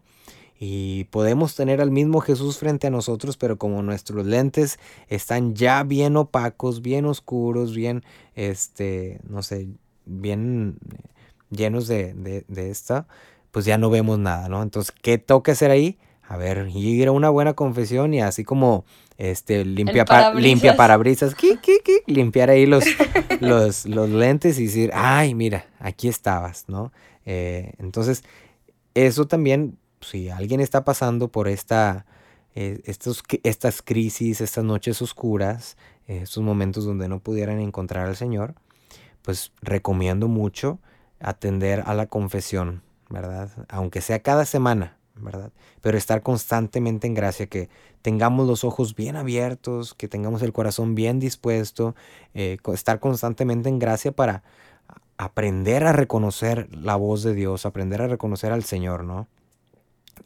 y 0.61 1.05
podemos 1.05 1.55
tener 1.55 1.79
al 1.79 1.89
mismo 1.89 2.19
Jesús 2.19 2.57
frente 2.57 2.87
a 2.87 2.89
nosotros, 2.89 3.37
pero 3.37 3.57
como 3.57 3.81
nuestros 3.81 4.25
lentes 4.25 4.77
están 5.07 5.55
ya 5.55 5.83
bien 5.83 6.17
opacos, 6.17 6.81
bien 6.81 7.05
oscuros, 7.05 7.73
bien, 7.73 8.03
este, 8.35 9.21
no 9.29 9.41
sé, 9.41 9.67
bien 10.05 10.77
llenos 11.49 11.87
de, 11.87 12.13
de, 12.13 12.43
de 12.49 12.69
esta, 12.71 13.07
pues 13.51 13.63
ya 13.65 13.77
no 13.77 13.89
vemos 13.89 14.19
nada, 14.19 14.49
¿no? 14.49 14.61
Entonces, 14.61 14.93
¿qué 15.01 15.17
toca 15.17 15.53
hacer 15.53 15.71
ahí? 15.71 15.97
A 16.27 16.37
ver, 16.37 16.67
ir 16.75 17.07
a 17.07 17.11
una 17.11 17.29
buena 17.29 17.53
confesión 17.53 18.13
y 18.13 18.21
así 18.21 18.43
como 18.43 18.85
este 19.17 19.65
limpia, 19.65 20.05
pa- 20.05 20.15
parabrisas. 20.15 20.43
limpia 20.43 20.75
parabrisas, 20.75 21.35
limpiar 22.05 22.49
ahí 22.51 22.65
los, 22.67 22.83
los, 23.39 23.85
los 23.87 24.09
lentes 24.09 24.59
y 24.59 24.65
decir, 24.65 24.91
ay, 24.93 25.33
mira, 25.33 25.65
aquí 25.79 26.07
estabas, 26.07 26.65
¿no? 26.67 26.91
Eh, 27.25 27.73
entonces, 27.79 28.23
eso 28.93 29.25
también, 29.25 29.77
si 30.01 30.29
alguien 30.29 30.61
está 30.61 30.83
pasando 30.83 31.29
por 31.29 31.47
esta, 31.47 32.05
eh, 32.55 32.81
estos, 32.85 33.23
estas 33.43 33.81
crisis, 33.81 34.41
estas 34.41 34.63
noches 34.63 35.01
oscuras, 35.01 35.77
eh, 36.07 36.21
estos 36.23 36.43
momentos 36.43 36.85
donde 36.85 37.07
no 37.07 37.19
pudieran 37.19 37.59
encontrar 37.59 38.07
al 38.07 38.15
Señor, 38.15 38.55
pues 39.21 39.51
recomiendo 39.61 40.27
mucho 40.27 40.79
atender 41.19 41.83
a 41.85 41.93
la 41.93 42.07
confesión, 42.07 42.81
¿verdad? 43.09 43.49
Aunque 43.67 44.01
sea 44.01 44.19
cada 44.19 44.45
semana, 44.45 44.97
¿verdad? 45.15 45.51
Pero 45.81 45.97
estar 45.97 46.21
constantemente 46.21 47.07
en 47.07 47.13
gracia, 47.13 47.47
que 47.47 47.69
tengamos 48.01 48.47
los 48.47 48.63
ojos 48.63 48.95
bien 48.95 49.15
abiertos, 49.15 49.93
que 49.93 50.07
tengamos 50.07 50.41
el 50.41 50.53
corazón 50.53 50.95
bien 50.95 51.19
dispuesto, 51.19 51.95
eh, 52.33 52.57
estar 52.73 52.99
constantemente 52.99 53.69
en 53.69 53.79
gracia 53.79 54.11
para 54.11 54.43
aprender 55.17 55.83
a 55.83 55.91
reconocer 55.91 56.73
la 56.73 56.95
voz 56.95 57.23
de 57.23 57.33
Dios, 57.33 57.65
aprender 57.65 58.01
a 58.01 58.07
reconocer 58.07 58.51
al 58.53 58.63
Señor, 58.63 59.03
¿no? 59.03 59.27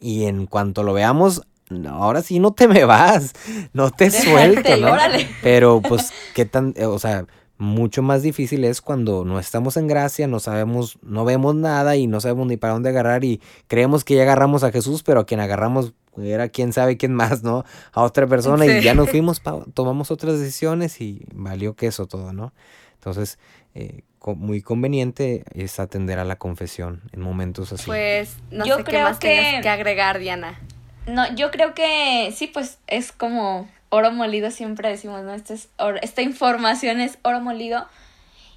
Y 0.00 0.24
en 0.24 0.46
cuanto 0.46 0.82
lo 0.82 0.92
veamos, 0.92 1.42
ahora 1.88 2.22
sí 2.22 2.38
no 2.38 2.52
te 2.52 2.68
me 2.68 2.84
vas, 2.84 3.32
no 3.72 3.90
te 3.90 4.10
suelto, 4.10 4.76
¿no? 4.76 4.96
Pero 5.42 5.80
pues, 5.80 6.12
¿qué 6.34 6.44
tan, 6.44 6.74
o 6.86 6.98
sea, 6.98 7.26
mucho 7.56 8.02
más 8.02 8.22
difícil 8.22 8.64
es 8.64 8.80
cuando 8.80 9.24
no 9.24 9.38
estamos 9.38 9.76
en 9.76 9.86
gracia, 9.86 10.26
no 10.26 10.40
sabemos, 10.40 10.98
no 11.02 11.24
vemos 11.24 11.54
nada 11.54 11.96
y 11.96 12.06
no 12.06 12.20
sabemos 12.20 12.48
ni 12.48 12.56
para 12.56 12.72
dónde 12.72 12.90
agarrar 12.90 13.24
y 13.24 13.40
creemos 13.68 14.04
que 14.04 14.16
ya 14.16 14.22
agarramos 14.22 14.64
a 14.64 14.72
Jesús, 14.72 15.02
pero 15.02 15.20
a 15.20 15.26
quien 15.26 15.40
agarramos 15.40 15.94
era 16.18 16.48
quién 16.48 16.72
sabe 16.72 16.96
quién 16.96 17.14
más, 17.14 17.42
¿no? 17.42 17.64
A 17.92 18.02
otra 18.02 18.26
persona 18.26 18.66
y 18.66 18.82
ya 18.82 18.94
nos 18.94 19.10
fuimos, 19.10 19.42
tomamos 19.72 20.10
otras 20.10 20.38
decisiones 20.38 21.00
y 21.00 21.24
valió 21.32 21.74
queso 21.74 22.06
todo, 22.06 22.32
¿no? 22.32 22.52
Entonces, 22.94 23.38
eh, 23.74 24.02
muy 24.36 24.62
conveniente 24.62 25.44
es 25.54 25.78
atender 25.78 26.18
a 26.18 26.24
la 26.24 26.36
confesión 26.36 27.02
en 27.12 27.20
momentos 27.20 27.72
así. 27.72 27.86
Pues 27.86 28.36
no 28.50 28.64
yo 28.64 28.76
sé 28.76 28.84
creo 28.84 29.00
qué 29.00 29.04
más 29.04 29.18
que... 29.18 29.60
que 29.62 29.68
agregar, 29.68 30.18
Diana. 30.18 30.58
No, 31.06 31.34
yo 31.34 31.50
creo 31.50 31.74
que 31.74 32.32
sí, 32.34 32.46
pues 32.46 32.78
es 32.86 33.12
como 33.12 33.68
oro 33.90 34.10
molido, 34.10 34.50
siempre 34.50 34.88
decimos, 34.88 35.22
¿no? 35.22 35.34
Esto 35.34 35.54
es 35.54 35.68
esta 36.02 36.22
información 36.22 37.00
es 37.00 37.18
oro 37.22 37.40
molido 37.40 37.86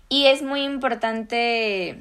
y 0.10 0.28
es 0.28 0.42
muy 0.42 0.64
importante, 0.64 1.98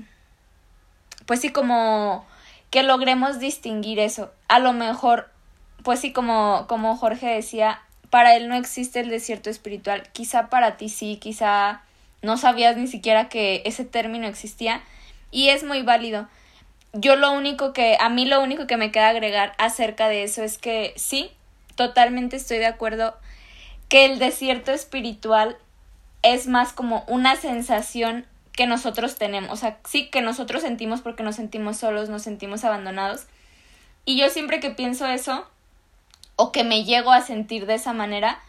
pues 1.27 1.41
sí, 1.41 1.51
como 1.51 2.25
que 2.71 2.83
logremos 2.83 3.41
distinguir 3.41 3.99
eso. 3.99 4.33
A 4.49 4.59
lo 4.61 4.73
mejor, 4.73 5.29
pues 5.83 6.01
sí, 6.01 6.12
como, 6.12 6.67
como 6.69 6.97
Jorge 6.97 7.27
decía, 7.27 7.83
para 8.11 8.37
él 8.37 8.49
no 8.49 8.55
existe 8.55 9.01
el 9.01 9.11
desierto 9.11 9.51
espiritual, 9.51 10.09
quizá 10.12 10.49
para 10.49 10.77
ti 10.77 10.89
sí, 10.89 11.17
quizá 11.17 11.83
no 12.23 12.37
sabías 12.37 12.77
ni 12.77 12.87
siquiera 12.87 13.29
que 13.29 13.62
ese 13.64 13.85
término 13.85 14.27
existía 14.27 14.83
y 15.31 15.49
es 15.49 15.64
muy 15.64 15.83
válido. 15.83 16.29
Yo 16.93 17.17
lo 17.17 17.33
único 17.33 17.73
que, 17.73 17.97
a 18.01 18.09
mí 18.09 18.25
lo 18.25 18.43
único 18.43 18.67
que 18.67 18.77
me 18.77 18.91
queda 18.91 19.09
agregar 19.09 19.55
acerca 19.59 20.09
de 20.09 20.23
eso 20.23 20.43
es 20.43 20.59
que 20.59 20.95
sí, 20.97 21.31
totalmente 21.75 22.37
estoy 22.37 22.59
de 22.59 22.67
acuerdo 22.67 23.17
que 23.89 24.07
el 24.07 24.19
desierto 24.19 24.73
espiritual 24.73 25.57
es 26.23 26.47
más 26.47 26.73
como 26.73 27.05
una 27.07 27.37
sensación 27.37 28.27
que 28.53 28.67
nosotros 28.67 29.17
tenemos, 29.17 29.51
o 29.53 29.57
sea, 29.57 29.79
sí 29.85 30.09
que 30.09 30.23
nosotros 30.23 30.62
sentimos 30.62 31.03
porque 31.03 31.23
nos 31.23 31.37
sentimos 31.37 31.77
solos, 31.77 32.09
nos 32.09 32.23
sentimos 32.23 32.64
abandonados. 32.64 33.27
Y 34.07 34.19
yo 34.19 34.31
siempre 34.31 34.61
que 34.61 34.71
pienso 34.71 35.07
eso, 35.07 35.47
o 36.37 36.53
que 36.53 36.64
me 36.64 36.85
llego 36.85 37.12
a 37.12 37.21
sentir 37.21 37.67
de 37.67 37.75
esa 37.75 37.93
manera, 37.93 38.41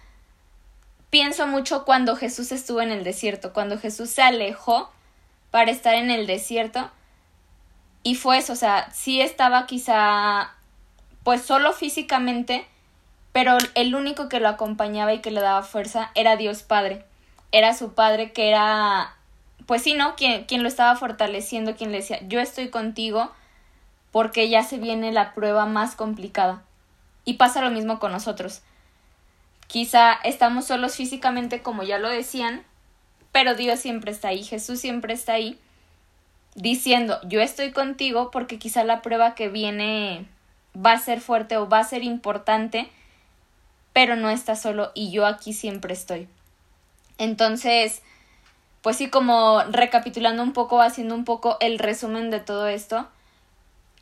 pienso 1.10 1.47
mucho 1.47 1.86
cuando 1.86 2.16
Jesús 2.16 2.51
estuvo 2.51 2.82
en 2.82 2.91
el 2.91 3.03
desierto, 3.03 3.53
cuando 3.53 3.80
Jesús 3.80 4.10
se 4.10 4.22
alejó 4.22 4.91
para 5.51 5.72
estar 5.72 5.95
en 5.95 6.12
el 6.12 6.28
desierto. 6.28 6.89
Y 8.03 8.16
fue 8.16 8.38
eso, 8.38 8.53
o 8.53 8.55
sea, 8.58 8.89
sí 8.91 9.22
estaba 9.22 9.66
quizá 9.66 10.53
pues 11.24 11.41
solo 11.41 11.74
físicamente, 11.74 12.66
pero 13.34 13.58
el 13.76 13.95
único 13.95 14.30
que 14.30 14.39
lo 14.39 14.47
acompañaba 14.47 15.14
y 15.14 15.20
que 15.20 15.32
le 15.32 15.41
daba 15.41 15.64
fuerza 15.64 16.12
era 16.16 16.38
Dios 16.38 16.64
Padre. 16.64 17.03
Era 17.51 17.74
su 17.74 17.93
padre 17.93 18.34
que 18.34 18.49
era, 18.49 19.16
pues 19.66 19.82
sí, 19.82 19.93
¿no? 19.93 20.16
Quien, 20.16 20.45
quien 20.45 20.64
lo 20.64 20.68
estaba 20.70 20.95
fortaleciendo, 20.97 21.76
quien 21.76 21.91
le 21.91 21.99
decía, 21.99 22.20
yo 22.28 22.41
estoy 22.41 22.70
contigo 22.70 23.32
porque 24.12 24.49
ya 24.49 24.64
se 24.64 24.78
viene 24.78 25.12
la 25.12 25.34
prueba 25.34 25.66
más 25.66 25.95
complicada. 25.95 26.64
Y 27.26 27.34
pasa 27.34 27.62
lo 27.62 27.72
mismo 27.72 27.99
con 27.99 28.12
nosotros. 28.12 28.62
Quizá 29.68 30.13
estamos 30.24 30.65
solos 30.65 30.95
físicamente, 30.95 31.61
como 31.61 31.84
ya 31.84 31.99
lo 31.99 32.09
decían, 32.09 32.63
pero 33.32 33.53
Dios 33.55 33.80
siempre 33.80 34.11
está 34.11 34.30
ahí, 34.30 34.43
Jesús 34.43 34.80
siempre 34.80 35.13
está 35.13 35.34
ahí, 35.34 35.59
diciendo, 36.55 37.20
yo 37.24 37.41
estoy 37.41 37.72
contigo 37.72 38.32
porque 38.32 38.57
quizá 38.57 38.84
la 38.84 39.01
prueba 39.01 39.36
que 39.36 39.49
viene 39.49 40.26
va 40.76 40.93
a 40.93 40.99
ser 40.99 41.22
fuerte 41.22 41.57
o 41.57 41.70
va 41.70 41.80
a 41.80 41.84
ser 41.84 42.03
importante, 42.03 42.89
pero 43.93 44.15
no 44.15 44.30
está 44.30 44.55
solo 44.55 44.91
y 44.95 45.11
yo 45.11 45.26
aquí 45.26 45.53
siempre 45.53 45.93
estoy. 45.93 46.28
Entonces, 47.18 48.01
pues 48.82 48.97
sí, 48.97 49.09
como 49.09 49.61
recapitulando 49.63 50.43
un 50.43 50.53
poco, 50.53 50.82
haciendo 50.82 51.15
un 51.15 51.26
poco 51.26 51.57
el 51.59 51.78
resumen 51.80 52.30
de 52.30 52.39
todo 52.39 52.68
esto, 52.68 53.07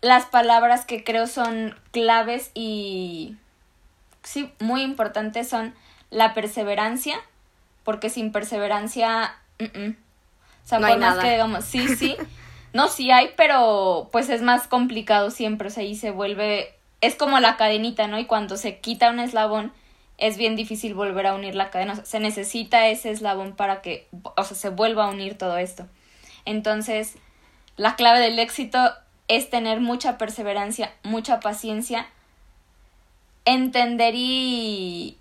las 0.02 0.26
palabras 0.26 0.86
que 0.86 1.04
creo 1.04 1.28
son 1.28 1.76
claves 1.92 2.52
y 2.54 3.36
sí, 4.26 4.52
muy 4.60 4.82
importantes 4.82 5.48
son 5.48 5.74
la 6.10 6.34
perseverancia, 6.34 7.16
porque 7.84 8.10
sin 8.10 8.32
perseverancia, 8.32 9.36
o 9.60 9.68
sea, 10.64 10.80
no 10.80 10.88
hay 10.88 10.98
nada. 10.98 11.22
que 11.22 11.32
digamos, 11.32 11.64
sí, 11.66 11.96
sí, 11.96 12.16
no, 12.74 12.88
sí 12.88 13.12
hay, 13.12 13.32
pero 13.38 14.10
pues 14.12 14.30
es 14.30 14.42
más 14.42 14.68
complicado 14.68 15.32
siempre, 15.32 15.68
o 15.70 15.72
sea, 15.72 15.84
y 15.84 15.96
se 15.96 16.12
vuelve, 16.12 16.74
es 17.02 17.16
como 17.16 17.40
la 17.40 17.58
cadenita, 17.58 18.08
¿no? 18.08 18.20
Y 18.20 18.26
cuando 18.26 18.58
se 18.58 18.80
quita 18.80 19.10
un 19.10 19.20
eslabón, 19.20 19.72
es 20.18 20.38
bien 20.38 20.56
difícil 20.56 20.94
volver 20.94 21.28
a 21.28 21.36
unir 21.36 21.56
la 21.56 21.70
cadena, 21.70 21.94
o 21.94 21.96
sea, 21.98 22.06
se 22.06 22.20
necesita 22.20 22.88
ese 22.88 23.12
eslabón 23.12 23.56
para 23.56 23.82
que, 23.82 24.08
o 24.24 24.44
sea, 24.44 24.58
se 24.58 24.70
vuelva 24.70 25.06
a 25.06 25.10
unir 25.10 25.38
todo 25.38 25.58
esto. 25.58 25.88
Entonces, 26.46 27.16
la 27.78 27.96
clave 27.96 28.20
del 28.20 28.40
éxito 28.40 28.94
es 29.28 29.50
tener 29.50 29.82
mucha 29.82 30.18
perseverancia, 30.18 30.94
mucha 31.04 31.40
paciencia 31.40 32.08
entender 33.46 34.14
y, 34.16 35.18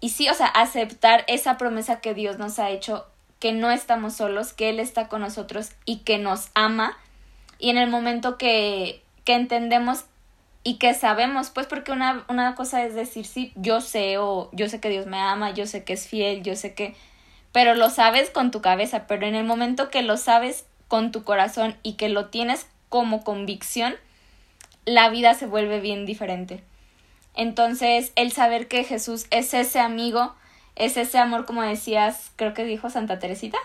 y 0.00 0.10
sí, 0.10 0.28
o 0.28 0.34
sea, 0.34 0.46
aceptar 0.46 1.24
esa 1.28 1.56
promesa 1.56 2.00
que 2.00 2.14
Dios 2.14 2.38
nos 2.38 2.58
ha 2.58 2.70
hecho, 2.70 3.06
que 3.40 3.52
no 3.52 3.70
estamos 3.70 4.14
solos, 4.14 4.52
que 4.52 4.68
Él 4.70 4.80
está 4.80 5.08
con 5.08 5.20
nosotros 5.20 5.70
y 5.84 5.98
que 5.98 6.18
nos 6.18 6.50
ama. 6.54 6.96
Y 7.58 7.70
en 7.70 7.78
el 7.78 7.88
momento 7.88 8.38
que, 8.38 9.02
que 9.24 9.34
entendemos 9.34 10.04
y 10.64 10.74
que 10.74 10.94
sabemos, 10.94 11.50
pues 11.50 11.66
porque 11.66 11.92
una, 11.92 12.24
una 12.28 12.54
cosa 12.54 12.84
es 12.84 12.94
decir, 12.94 13.26
sí, 13.26 13.52
yo 13.56 13.80
sé 13.80 14.18
o 14.18 14.50
yo 14.52 14.68
sé 14.68 14.80
que 14.80 14.90
Dios 14.90 15.06
me 15.06 15.18
ama, 15.18 15.52
yo 15.52 15.66
sé 15.66 15.84
que 15.84 15.94
es 15.94 16.06
fiel, 16.06 16.42
yo 16.42 16.56
sé 16.56 16.74
que... 16.74 16.94
Pero 17.52 17.74
lo 17.74 17.88
sabes 17.88 18.30
con 18.30 18.50
tu 18.50 18.60
cabeza, 18.60 19.06
pero 19.06 19.26
en 19.26 19.34
el 19.34 19.46
momento 19.46 19.88
que 19.88 20.02
lo 20.02 20.16
sabes 20.16 20.66
con 20.86 21.12
tu 21.12 21.24
corazón 21.24 21.76
y 21.82 21.94
que 21.94 22.08
lo 22.08 22.26
tienes 22.26 22.66
como 22.88 23.24
convicción, 23.24 23.94
la 24.84 25.08
vida 25.08 25.34
se 25.34 25.46
vuelve 25.46 25.80
bien 25.80 26.04
diferente. 26.04 26.62
Entonces, 27.38 28.10
el 28.16 28.32
saber 28.32 28.66
que 28.66 28.82
Jesús 28.82 29.26
es 29.30 29.54
ese 29.54 29.78
amigo, 29.78 30.34
es 30.74 30.96
ese 30.96 31.18
amor, 31.18 31.46
como 31.46 31.62
decías, 31.62 32.32
creo 32.34 32.52
que 32.52 32.64
dijo 32.64 32.90
Santa 32.90 33.20
Teresita. 33.20 33.58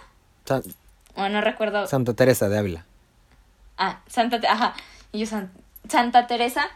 o 1.15 1.27
no 1.27 1.41
recuerdo. 1.41 1.87
Santa 1.87 2.13
Teresa 2.13 2.49
de 2.49 2.59
Ávila. 2.59 2.85
Ah, 3.79 4.01
Santa, 4.07 4.39
ajá, 4.47 4.75
y 5.11 5.25
yo 5.25 5.37
Santa 5.89 6.27
Teresa, 6.27 6.67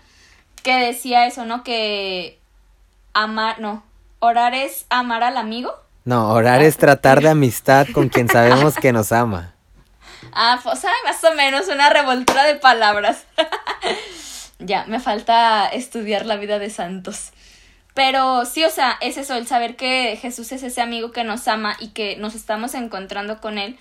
que 0.63 0.75
decía 0.79 1.27
eso, 1.27 1.45
¿no? 1.45 1.63
Que 1.63 2.39
amar, 3.13 3.59
no, 3.59 3.83
orar 4.17 4.55
es 4.55 4.87
amar 4.89 5.21
al 5.21 5.37
amigo. 5.37 5.75
No, 6.03 6.31
orar 6.31 6.63
es 6.63 6.77
tratar 6.77 7.21
de 7.21 7.29
amistad 7.29 7.85
con 7.93 8.09
quien 8.09 8.27
sabemos 8.27 8.73
que 8.75 8.91
nos 8.91 9.11
ama. 9.11 9.53
Ah, 10.33 10.59
pues, 10.61 10.83
más 11.05 11.23
o 11.23 11.33
menos 11.35 11.67
una 11.67 11.89
revoltura 11.89 12.43
de 12.43 12.55
palabras. 12.55 13.23
ya, 14.59 14.85
me 14.85 14.99
falta 14.99 15.67
estudiar 15.67 16.25
la 16.25 16.37
vida 16.37 16.59
de 16.59 16.69
santos. 16.69 17.31
Pero 17.93 18.45
sí, 18.45 18.63
o 18.63 18.69
sea, 18.69 18.97
es 19.01 19.17
eso, 19.17 19.35
el 19.35 19.47
saber 19.47 19.75
que 19.75 20.17
Jesús 20.21 20.51
es 20.51 20.61
ese 20.63 20.81
amigo 20.81 21.11
que 21.11 21.23
nos 21.23 21.47
ama 21.47 21.75
y 21.79 21.89
que 21.89 22.15
nos 22.17 22.35
estamos 22.35 22.75
encontrando 22.75 23.41
con 23.41 23.57
él. 23.57 23.77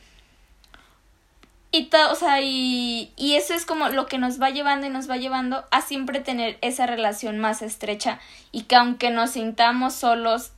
Y 1.72 1.90
o 2.10 2.14
sea, 2.14 2.40
y, 2.40 3.12
y 3.16 3.34
eso 3.34 3.52
es 3.52 3.66
como 3.66 3.90
lo 3.90 4.06
que 4.06 4.16
nos 4.16 4.40
va 4.40 4.48
llevando 4.48 4.86
y 4.86 4.90
nos 4.90 5.10
va 5.10 5.18
llevando 5.18 5.64
a 5.70 5.82
siempre 5.82 6.20
tener 6.20 6.56
esa 6.62 6.86
relación 6.86 7.38
más 7.38 7.60
estrecha 7.60 8.18
y 8.52 8.62
que 8.62 8.76
aunque 8.76 9.10
nos 9.10 9.32
sintamos 9.32 9.92
solos, 9.92 10.52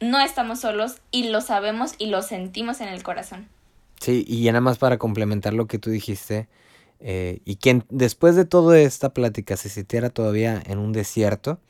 no 0.00 0.18
estamos 0.18 0.60
solos 0.60 0.96
y 1.12 1.28
lo 1.28 1.40
sabemos 1.40 1.94
y 1.98 2.06
lo 2.06 2.22
sentimos 2.22 2.80
en 2.80 2.88
el 2.88 3.04
corazón. 3.04 3.46
Sí, 4.00 4.24
y 4.26 4.44
nada 4.46 4.60
más 4.60 4.78
para 4.78 4.98
complementar 4.98 5.54
lo 5.54 5.66
que 5.66 5.78
tú 5.78 5.90
dijiste, 5.90 6.48
eh, 7.06 7.42
y 7.44 7.56
quien 7.56 7.84
después 7.90 8.34
de 8.34 8.46
toda 8.46 8.80
esta 8.80 9.12
plática 9.12 9.58
se 9.58 9.68
sintiera 9.68 10.08
todavía 10.08 10.62
en 10.64 10.78
un 10.78 10.92
desierto, 10.92 11.60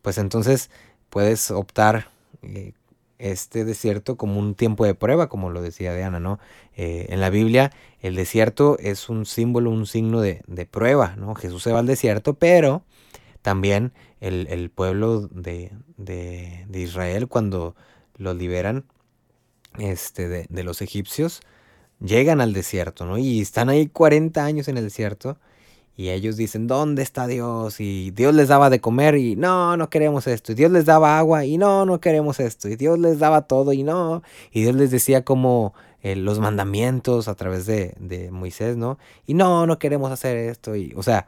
pues 0.00 0.16
entonces 0.16 0.70
puedes 1.10 1.50
optar 1.50 2.08
eh, 2.42 2.72
este 3.18 3.64
desierto 3.64 4.16
como 4.16 4.38
un 4.38 4.54
tiempo 4.54 4.86
de 4.86 4.94
prueba, 4.94 5.28
como 5.28 5.50
lo 5.50 5.60
decía 5.60 5.92
Diana, 5.92 6.20
¿no? 6.20 6.38
Eh, 6.76 7.06
en 7.10 7.20
la 7.20 7.30
Biblia 7.30 7.72
el 8.00 8.14
desierto 8.14 8.78
es 8.78 9.08
un 9.08 9.26
símbolo, 9.26 9.70
un 9.70 9.86
signo 9.86 10.20
de, 10.20 10.40
prueba, 10.70 11.16
¿no? 11.16 11.34
Jesús 11.34 11.64
se 11.64 11.72
va 11.72 11.80
al 11.80 11.86
desierto, 11.86 12.34
pero 12.34 12.84
también 13.42 13.92
el, 14.20 14.70
pueblo 14.70 15.26
de, 15.32 15.72
de, 15.96 16.64
Israel 16.72 17.26
cuando 17.26 17.74
los 18.16 18.36
liberan 18.36 18.84
este, 19.80 20.28
de, 20.28 20.46
de 20.48 20.62
los 20.62 20.80
egipcios, 20.80 21.40
llegan 22.00 22.40
al 22.40 22.52
desierto, 22.52 23.06
¿no? 23.06 23.18
Y 23.18 23.40
están 23.40 23.68
ahí 23.68 23.86
40 23.88 24.44
años 24.44 24.68
en 24.68 24.78
el 24.78 24.84
desierto. 24.84 25.38
Y 25.96 26.08
ellos 26.10 26.36
dicen, 26.36 26.66
¿dónde 26.66 27.02
está 27.02 27.26
Dios? 27.26 27.78
Y 27.78 28.10
Dios 28.12 28.34
les 28.34 28.48
daba 28.48 28.70
de 28.70 28.80
comer 28.80 29.16
y 29.16 29.36
no, 29.36 29.76
no 29.76 29.90
queremos 29.90 30.26
esto. 30.26 30.52
Y 30.52 30.54
Dios 30.54 30.70
les 30.70 30.86
daba 30.86 31.18
agua 31.18 31.44
y 31.44 31.58
no, 31.58 31.84
no 31.84 32.00
queremos 32.00 32.40
esto. 32.40 32.68
Y 32.68 32.76
Dios 32.76 32.98
les 32.98 33.18
daba 33.18 33.42
todo 33.42 33.74
y 33.74 33.82
no. 33.82 34.22
Y 34.50 34.62
Dios 34.62 34.74
les 34.76 34.90
decía 34.90 35.24
como 35.24 35.74
eh, 36.02 36.16
los 36.16 36.38
mandamientos 36.38 37.28
a 37.28 37.34
través 37.34 37.66
de, 37.66 37.94
de, 37.98 38.30
Moisés, 38.30 38.78
¿no? 38.78 38.98
Y 39.26 39.34
no, 39.34 39.66
no 39.66 39.78
queremos 39.78 40.10
hacer 40.10 40.38
esto. 40.38 40.74
Y, 40.74 40.94
o 40.96 41.02
sea, 41.02 41.26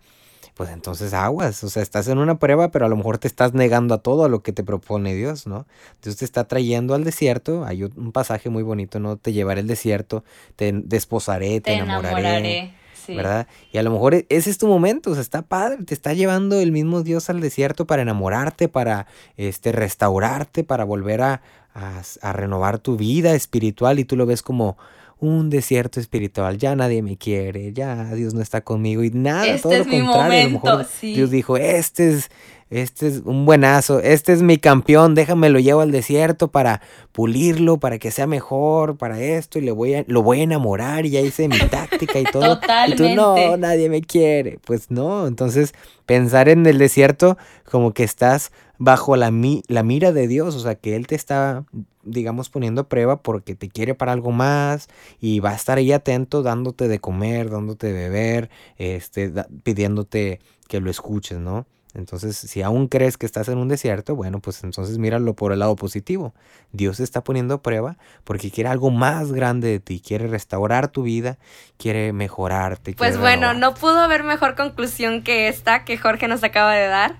pues 0.63 0.75
entonces 0.75 1.13
aguas, 1.13 1.65
o 1.65 1.69
sea, 1.69 1.83
estás 1.83 2.07
en 2.07 2.19
una 2.19 2.39
prueba, 2.39 2.71
pero 2.71 2.87
a 2.87 2.89
lo 2.89 2.97
mejor 2.97 3.19
te 3.19 3.27
estás 3.27 3.53
negando 3.53 3.95
a 3.95 3.99
todo 3.99 4.25
a 4.25 4.29
lo 4.29 4.45
que 4.45 4.53
te 4.53 4.63
propone 4.63 5.13
Dios, 5.13 5.49
¿no? 5.49 5.67
Dios 6.05 6.19
te 6.19 6.25
está 6.25 6.45
trayendo 6.45 6.95
al 6.95 7.03
desierto, 7.03 7.65
hay 7.65 7.83
un 7.83 8.13
pasaje 8.13 8.49
muy 8.49 8.63
bonito, 8.63 9.01
¿no? 9.01 9.17
Te 9.17 9.33
llevaré 9.33 9.63
al 9.63 9.67
desierto, 9.67 10.23
te 10.55 10.71
desposaré, 10.73 11.61
te, 11.61 11.73
enamoraré. 11.73 12.75
¿verdad? 13.09 13.49
Y 13.73 13.79
a 13.79 13.83
lo 13.83 13.91
mejor 13.91 14.15
e, 14.15 14.27
ese 14.29 14.51
es 14.51 14.59
tu 14.59 14.69
momento, 14.69 15.11
o 15.11 15.15
sea, 15.15 15.23
está 15.23 15.43
padre, 15.43 15.83
te 15.83 15.95
está 15.95 16.13
llevando 16.13 16.61
el 16.61 16.71
mismo 16.71 17.03
Dios 17.03 17.29
al 17.29 17.41
desierto 17.41 17.85
para 17.85 18.03
enamorarte, 18.03 18.69
para 18.69 19.09
este, 19.37 19.73
restaurarte, 19.73 20.63
para 20.63 20.85
volver 20.85 21.23
a, 21.23 21.43
a, 21.75 22.33
renovar 22.33 22.79
tu 22.79 22.97
vida 22.97 23.35
espiritual 23.35 23.99
y 23.99 24.05
tú 24.05 24.15
lo 24.15 24.27
ves 24.27 24.43
como 24.43 24.77
un 25.23 25.51
desierto 25.51 26.01
espiritual, 26.01 26.59
ya 26.59 26.75
nadie 26.75 27.01
me 27.01 27.17
quiere, 27.17 27.73
ya 27.73 28.13
Dios 28.13 28.35
no 28.35 28.43
está 28.43 28.63
conmigo 28.63 29.05
y 29.05 29.11
nada, 29.11 29.47
este 29.47 29.63
todo 29.63 29.79
lo 29.79 29.85
contrario, 29.85 30.41
a 30.41 30.45
lo 30.45 30.51
mejor 30.51 30.87
Dios 31.01 31.31
dijo, 31.31 31.57
este 31.57 32.11
es 32.11 32.29
este 32.73 33.07
es 33.07 33.23
un 33.27 33.45
buenazo, 33.45 34.01
este 34.01 34.33
es 34.33 34.41
mi 34.41 34.57
campeón, 34.57 35.15
déjame 35.15 35.51
lo 35.51 35.59
llevo 35.59 35.83
al 35.83 35.91
desierto 35.91 36.49
para 36.49 36.81
pulirlo, 37.13 37.77
para 37.77 37.99
que 37.99 38.11
sea 38.11 38.27
mejor, 38.27 38.97
para 38.97 39.21
esto, 39.21 39.59
y 39.59 39.63
le 39.63 39.73
voy 39.73 39.95
a, 39.95 40.05
lo 40.07 40.23
voy 40.23 40.41
a 40.41 40.45
enamorar, 40.45 41.05
y 41.05 41.11
ya 41.11 41.21
hice 41.21 41.49
mi 41.49 41.59
táctica 41.59 42.19
y 42.19 42.25
todo. 42.33 42.59
Totalmente. 42.59 43.05
Y 43.05 43.09
tú, 43.09 43.15
no, 43.15 43.57
nadie 43.59 43.91
me 43.91 44.01
quiere. 44.01 44.59
Pues 44.65 44.91
no, 44.91 45.27
entonces 45.27 45.75
pensar 46.07 46.49
en 46.49 46.65
el 46.65 46.79
desierto 46.79 47.37
como 47.71 47.93
que 47.93 48.05
estás 48.05 48.53
bajo 48.79 49.17
la, 49.17 49.31
la 49.69 49.83
mira 49.83 50.13
de 50.13 50.27
Dios, 50.27 50.57
o 50.57 50.61
sea, 50.61 50.75
que 50.75 50.97
Él 50.97 51.07
te 51.07 51.15
está, 51.15 51.67
digamos, 52.05 52.49
poniendo 52.49 52.81
a 52.81 52.89
prueba 52.89 53.23
porque 53.23 53.55
te 53.55 53.69
quiere 53.69 53.95
para 53.95 54.13
algo 54.13 54.33
más 54.33 54.89
y 55.21 55.41
va 55.41 55.51
a 55.51 55.55
estar 55.57 55.77
ahí 55.77 55.93
atento 55.93 56.43
dándote 56.43 56.89
de 56.89 57.01
comer, 57.01 57.51
dándote 57.51 57.89
de 57.89 57.93
beber, 57.93 58.51
este, 58.79 59.31
pidiéndote 59.63 60.41
que 60.69 60.81
lo 60.81 60.91
escuches, 60.91 61.39
¿no? 61.39 61.67
Entonces, 61.95 62.37
si 62.37 62.63
aún 62.63 62.89
crees 62.89 63.19
que 63.19 63.27
estás 63.27 63.49
en 63.49 63.59
un 63.59 63.69
desierto, 63.69 64.17
bueno, 64.17 64.41
pues 64.41 64.65
entonces 64.65 64.97
míralo 64.99 65.35
por 65.35 65.53
el 65.53 65.59
lado 65.59 65.77
positivo. 65.77 66.33
Dios 66.73 66.97
te 66.97 67.03
está 67.03 67.23
poniendo 67.23 67.55
a 67.55 67.63
prueba 67.63 67.99
porque 68.25 68.51
quiere 68.51 68.71
algo 68.71 68.91
más 68.91 69.33
grande 69.33 69.69
de 69.69 69.81
ti, 69.81 70.01
quiere 70.01 70.27
restaurar 70.27 70.89
tu 70.89 71.03
vida, 71.03 71.39
quiere 71.77 72.13
mejorarte. 72.13 72.95
Pues 72.95 73.19
bueno, 73.19 73.53
no 73.53 73.75
pudo 73.75 74.01
haber 74.01 74.25
mejor 74.25 74.55
conclusión 74.55 75.23
que 75.23 75.49
esta 75.49 75.85
que 75.85 75.99
Jorge 75.99 76.29
nos 76.29 76.43
acaba 76.43 76.75
de 76.75 76.87
dar. 76.87 77.17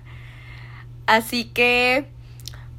Así 1.05 1.45
que, 1.45 2.07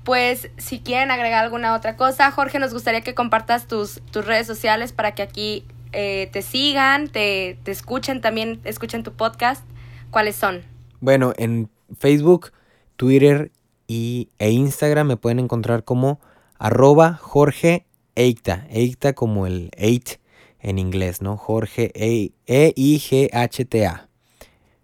pues, 0.03 0.51
si 0.57 0.80
quieren 0.80 1.11
agregar 1.11 1.45
alguna 1.45 1.74
otra 1.74 1.97
cosa, 1.97 2.30
Jorge, 2.30 2.59
nos 2.59 2.72
gustaría 2.72 3.03
que 3.03 3.14
compartas 3.14 3.68
tus, 3.68 4.01
tus 4.11 4.24
redes 4.24 4.47
sociales 4.47 4.92
para 4.92 5.14
que 5.14 5.22
aquí 5.22 5.66
eh, 5.92 6.28
te 6.32 6.42
sigan, 6.42 7.09
te, 7.09 7.59
te 7.62 7.70
escuchen 7.70 8.20
también, 8.20 8.61
escuchen 8.64 9.05
tu 9.05 9.12
podcast. 9.12 9.62
¿Cuáles 10.11 10.36
son? 10.36 10.62
Bueno, 11.01 11.34
en 11.36 11.68
Facebook, 11.97 12.53
Twitter 12.97 13.53
y, 13.86 14.28
e 14.38 14.51
Instagram 14.51 15.07
me 15.07 15.16
pueden 15.16 15.38
encontrar 15.38 15.84
como 15.84 16.20
arroba 16.59 17.14
Jorge 17.14 17.86
Eicta. 18.14 18.66
Eicta 18.70 19.12
como 19.12 19.47
el 19.47 19.70
eight 19.76 20.20
en 20.61 20.78
inglés, 20.78 21.20
¿no? 21.20 21.36
Jorge 21.36 21.92
E-I-G-H-T-A. 21.95 24.09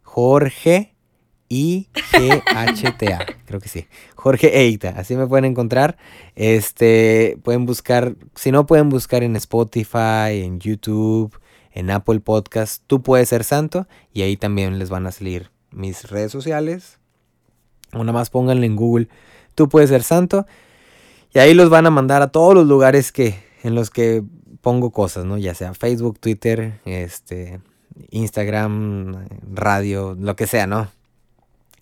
Jorge 0.02 0.94
I-G-H-T-A. 1.48 3.26
Creo 3.46 3.60
que 3.60 3.68
sí. 3.68 3.86
Jorge 4.14 4.60
Eicta. 4.60 4.90
Así 4.90 5.16
me 5.16 5.26
pueden 5.26 5.46
encontrar. 5.46 5.96
Este, 6.36 7.38
pueden 7.42 7.66
buscar, 7.66 8.14
si 8.34 8.52
no 8.52 8.66
pueden 8.66 8.88
buscar 8.88 9.22
en 9.22 9.36
Spotify, 9.36 10.42
en 10.42 10.60
YouTube, 10.60 11.38
en 11.72 11.90
Apple 11.90 12.20
Podcast, 12.20 12.82
tú 12.86 13.02
puedes 13.02 13.28
ser 13.28 13.44
santo 13.44 13.86
y 14.12 14.22
ahí 14.22 14.36
también 14.36 14.78
les 14.78 14.90
van 14.90 15.06
a 15.06 15.12
salir 15.12 15.50
mis 15.70 16.10
redes 16.10 16.32
sociales. 16.32 16.99
Una 17.92 18.12
más 18.12 18.30
pónganle 18.30 18.66
en 18.66 18.76
Google, 18.76 19.08
tú 19.54 19.68
puedes 19.68 19.90
ser 19.90 20.02
santo. 20.02 20.46
Y 21.32 21.38
ahí 21.38 21.54
los 21.54 21.70
van 21.70 21.86
a 21.86 21.90
mandar 21.90 22.22
a 22.22 22.28
todos 22.28 22.54
los 22.54 22.66
lugares 22.66 23.12
que, 23.12 23.38
en 23.62 23.74
los 23.74 23.90
que 23.90 24.22
pongo 24.60 24.90
cosas, 24.90 25.24
¿no? 25.24 25.38
Ya 25.38 25.54
sea 25.54 25.74
Facebook, 25.74 26.18
Twitter, 26.18 26.80
este, 26.84 27.60
Instagram, 28.10 29.26
radio, 29.52 30.16
lo 30.18 30.36
que 30.36 30.46
sea, 30.46 30.66
¿no? 30.66 30.88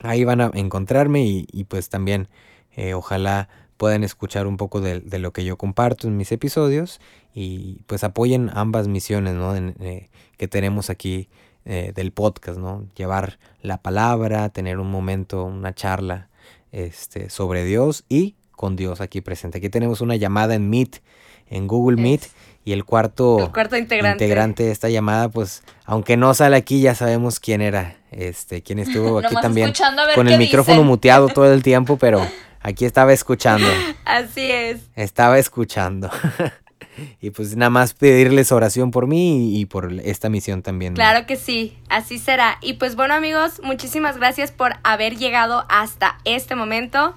Ahí 0.01 0.25
van 0.25 0.41
a 0.41 0.51
encontrarme 0.55 1.25
y, 1.27 1.65
pues 1.65 1.89
también 1.89 2.29
eh, 2.77 2.95
ojalá 2.95 3.49
puedan 3.77 4.05
escuchar 4.05 4.47
un 4.47 4.57
poco 4.57 4.81
de, 4.81 5.19
lo 5.19 5.33
que 5.33 5.45
yo 5.45 5.57
comparto 5.57 6.09
en 6.09 6.17
mis 6.17 6.31
episodios 6.33 7.01
y 7.35 7.83
pues 7.87 8.05
apoyen 8.05 8.51
ambas 8.53 8.89
misiones, 8.89 9.35
¿no? 9.35 9.57
Eh, 9.57 10.09
que 10.37 10.49
tenemos 10.49 10.91
aquí 10.91 11.29
eh, 11.71 11.93
del 11.95 12.13
podcast, 12.13 12.59
¿no? 12.59 12.87
Llevar 12.97 13.39
la 13.61 13.77
palabra, 13.77 14.49
tener 14.49 14.79
un 14.79 14.91
momento, 14.91 15.45
una 15.45 15.75
charla 15.75 16.31
este, 16.73 17.29
sobre 17.29 17.63
Dios 17.63 18.07
y 18.09 18.37
con 18.53 18.75
Dios 18.75 19.03
aquí 19.03 19.21
presente. 19.21 19.59
Aquí 19.59 19.69
tenemos 19.69 20.01
una 20.01 20.17
llamada 20.17 20.55
en 20.55 20.71
Meet, 20.71 21.03
en 21.51 21.67
Google 21.67 22.01
Meet. 22.01 22.23
Y 22.65 22.73
el 22.73 22.87
cuarto, 22.87 23.51
cuarto 23.53 23.77
integrante. 23.77 24.63
de 24.65 24.71
esta 24.71 24.89
llamada, 24.89 25.29
pues, 25.29 25.63
aunque 25.85 26.17
no 26.17 26.33
sale 26.33 26.57
aquí, 26.57 26.81
ya 26.81 26.95
sabemos 26.95 27.39
quién 27.39 27.61
era, 27.61 27.97
este, 28.13 28.63
quién 28.63 28.79
estuvo 28.79 29.19
aquí 29.25 29.35
también. 29.43 29.71
Con 30.15 30.27
el 30.27 30.39
micrófono 30.39 30.85
muteado 30.85 31.29
todo 31.35 31.53
el 31.53 31.63
tiempo, 31.63 31.99
pero 31.99 32.27
aquí 32.63 32.87
estaba 32.87 33.13
escuchando. 33.13 33.69
Así 34.07 34.51
es. 34.51 34.81
Estaba 34.97 35.39
escuchando. 35.39 36.11
y 37.21 37.31
pues 37.31 37.57
nada 37.57 37.71
más 37.71 37.95
pedirles 37.95 38.53
oración 38.53 38.91
por 38.91 39.07
mí 39.07 39.59
y, 39.59 39.67
por 39.67 39.93
esta 40.05 40.29
misión 40.29 40.63
también. 40.63 40.95
Claro 40.95 41.27
que 41.27 41.37
sí, 41.37 41.77
así 41.89 42.19
será. 42.19 42.59
Y 42.61 42.75
pues 42.75 42.97
bueno 42.97 43.15
amigos, 43.15 43.61
muchísimas 43.63 44.17
gracias 44.17 44.53
por 44.53 44.75
haber 44.83 45.17
llegado 45.17 45.65
hasta 45.69 46.19
este 46.25 46.55
momento. 46.55 47.15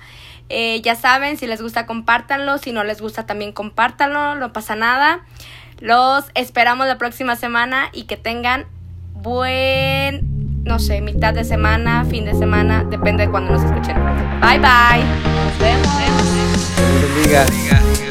Eh, 0.50 0.82
ya 0.82 0.96
saben, 0.96 1.38
si 1.38 1.48
les 1.48 1.62
gusta 1.62 1.86
compártanlo, 1.86 2.58
si 2.58 2.74
no 2.74 2.84
les 2.84 3.02
gusta 3.02 3.26
también 3.26 3.54
compártanlo, 3.54 4.36
no 4.36 4.52
pasa 4.52 4.76
nada. 4.76 5.26
Los 5.80 6.26
esperamos 6.36 6.88
la 6.88 6.98
próxima 6.98 7.36
semana 7.36 7.90
y 7.94 8.04
que 8.04 8.18
tengan 8.18 8.66
buen, 9.14 10.64
no 10.64 10.78
sé, 10.80 11.02
mitad 11.02 11.34
de 11.34 11.44
semana, 11.44 12.06
fin 12.06 12.26
de 12.26 12.34
semana, 12.34 12.84
depende 12.84 13.26
de 13.26 13.32
cuando 13.32 13.54
nos 13.54 13.64
escuchen. 13.64 13.96
Bye 14.42 14.60
bye. 14.60 15.04
Nos 15.04 15.60
vemos. 15.60 16.02
Dios 17.00 17.16
bendiga. 17.16 18.11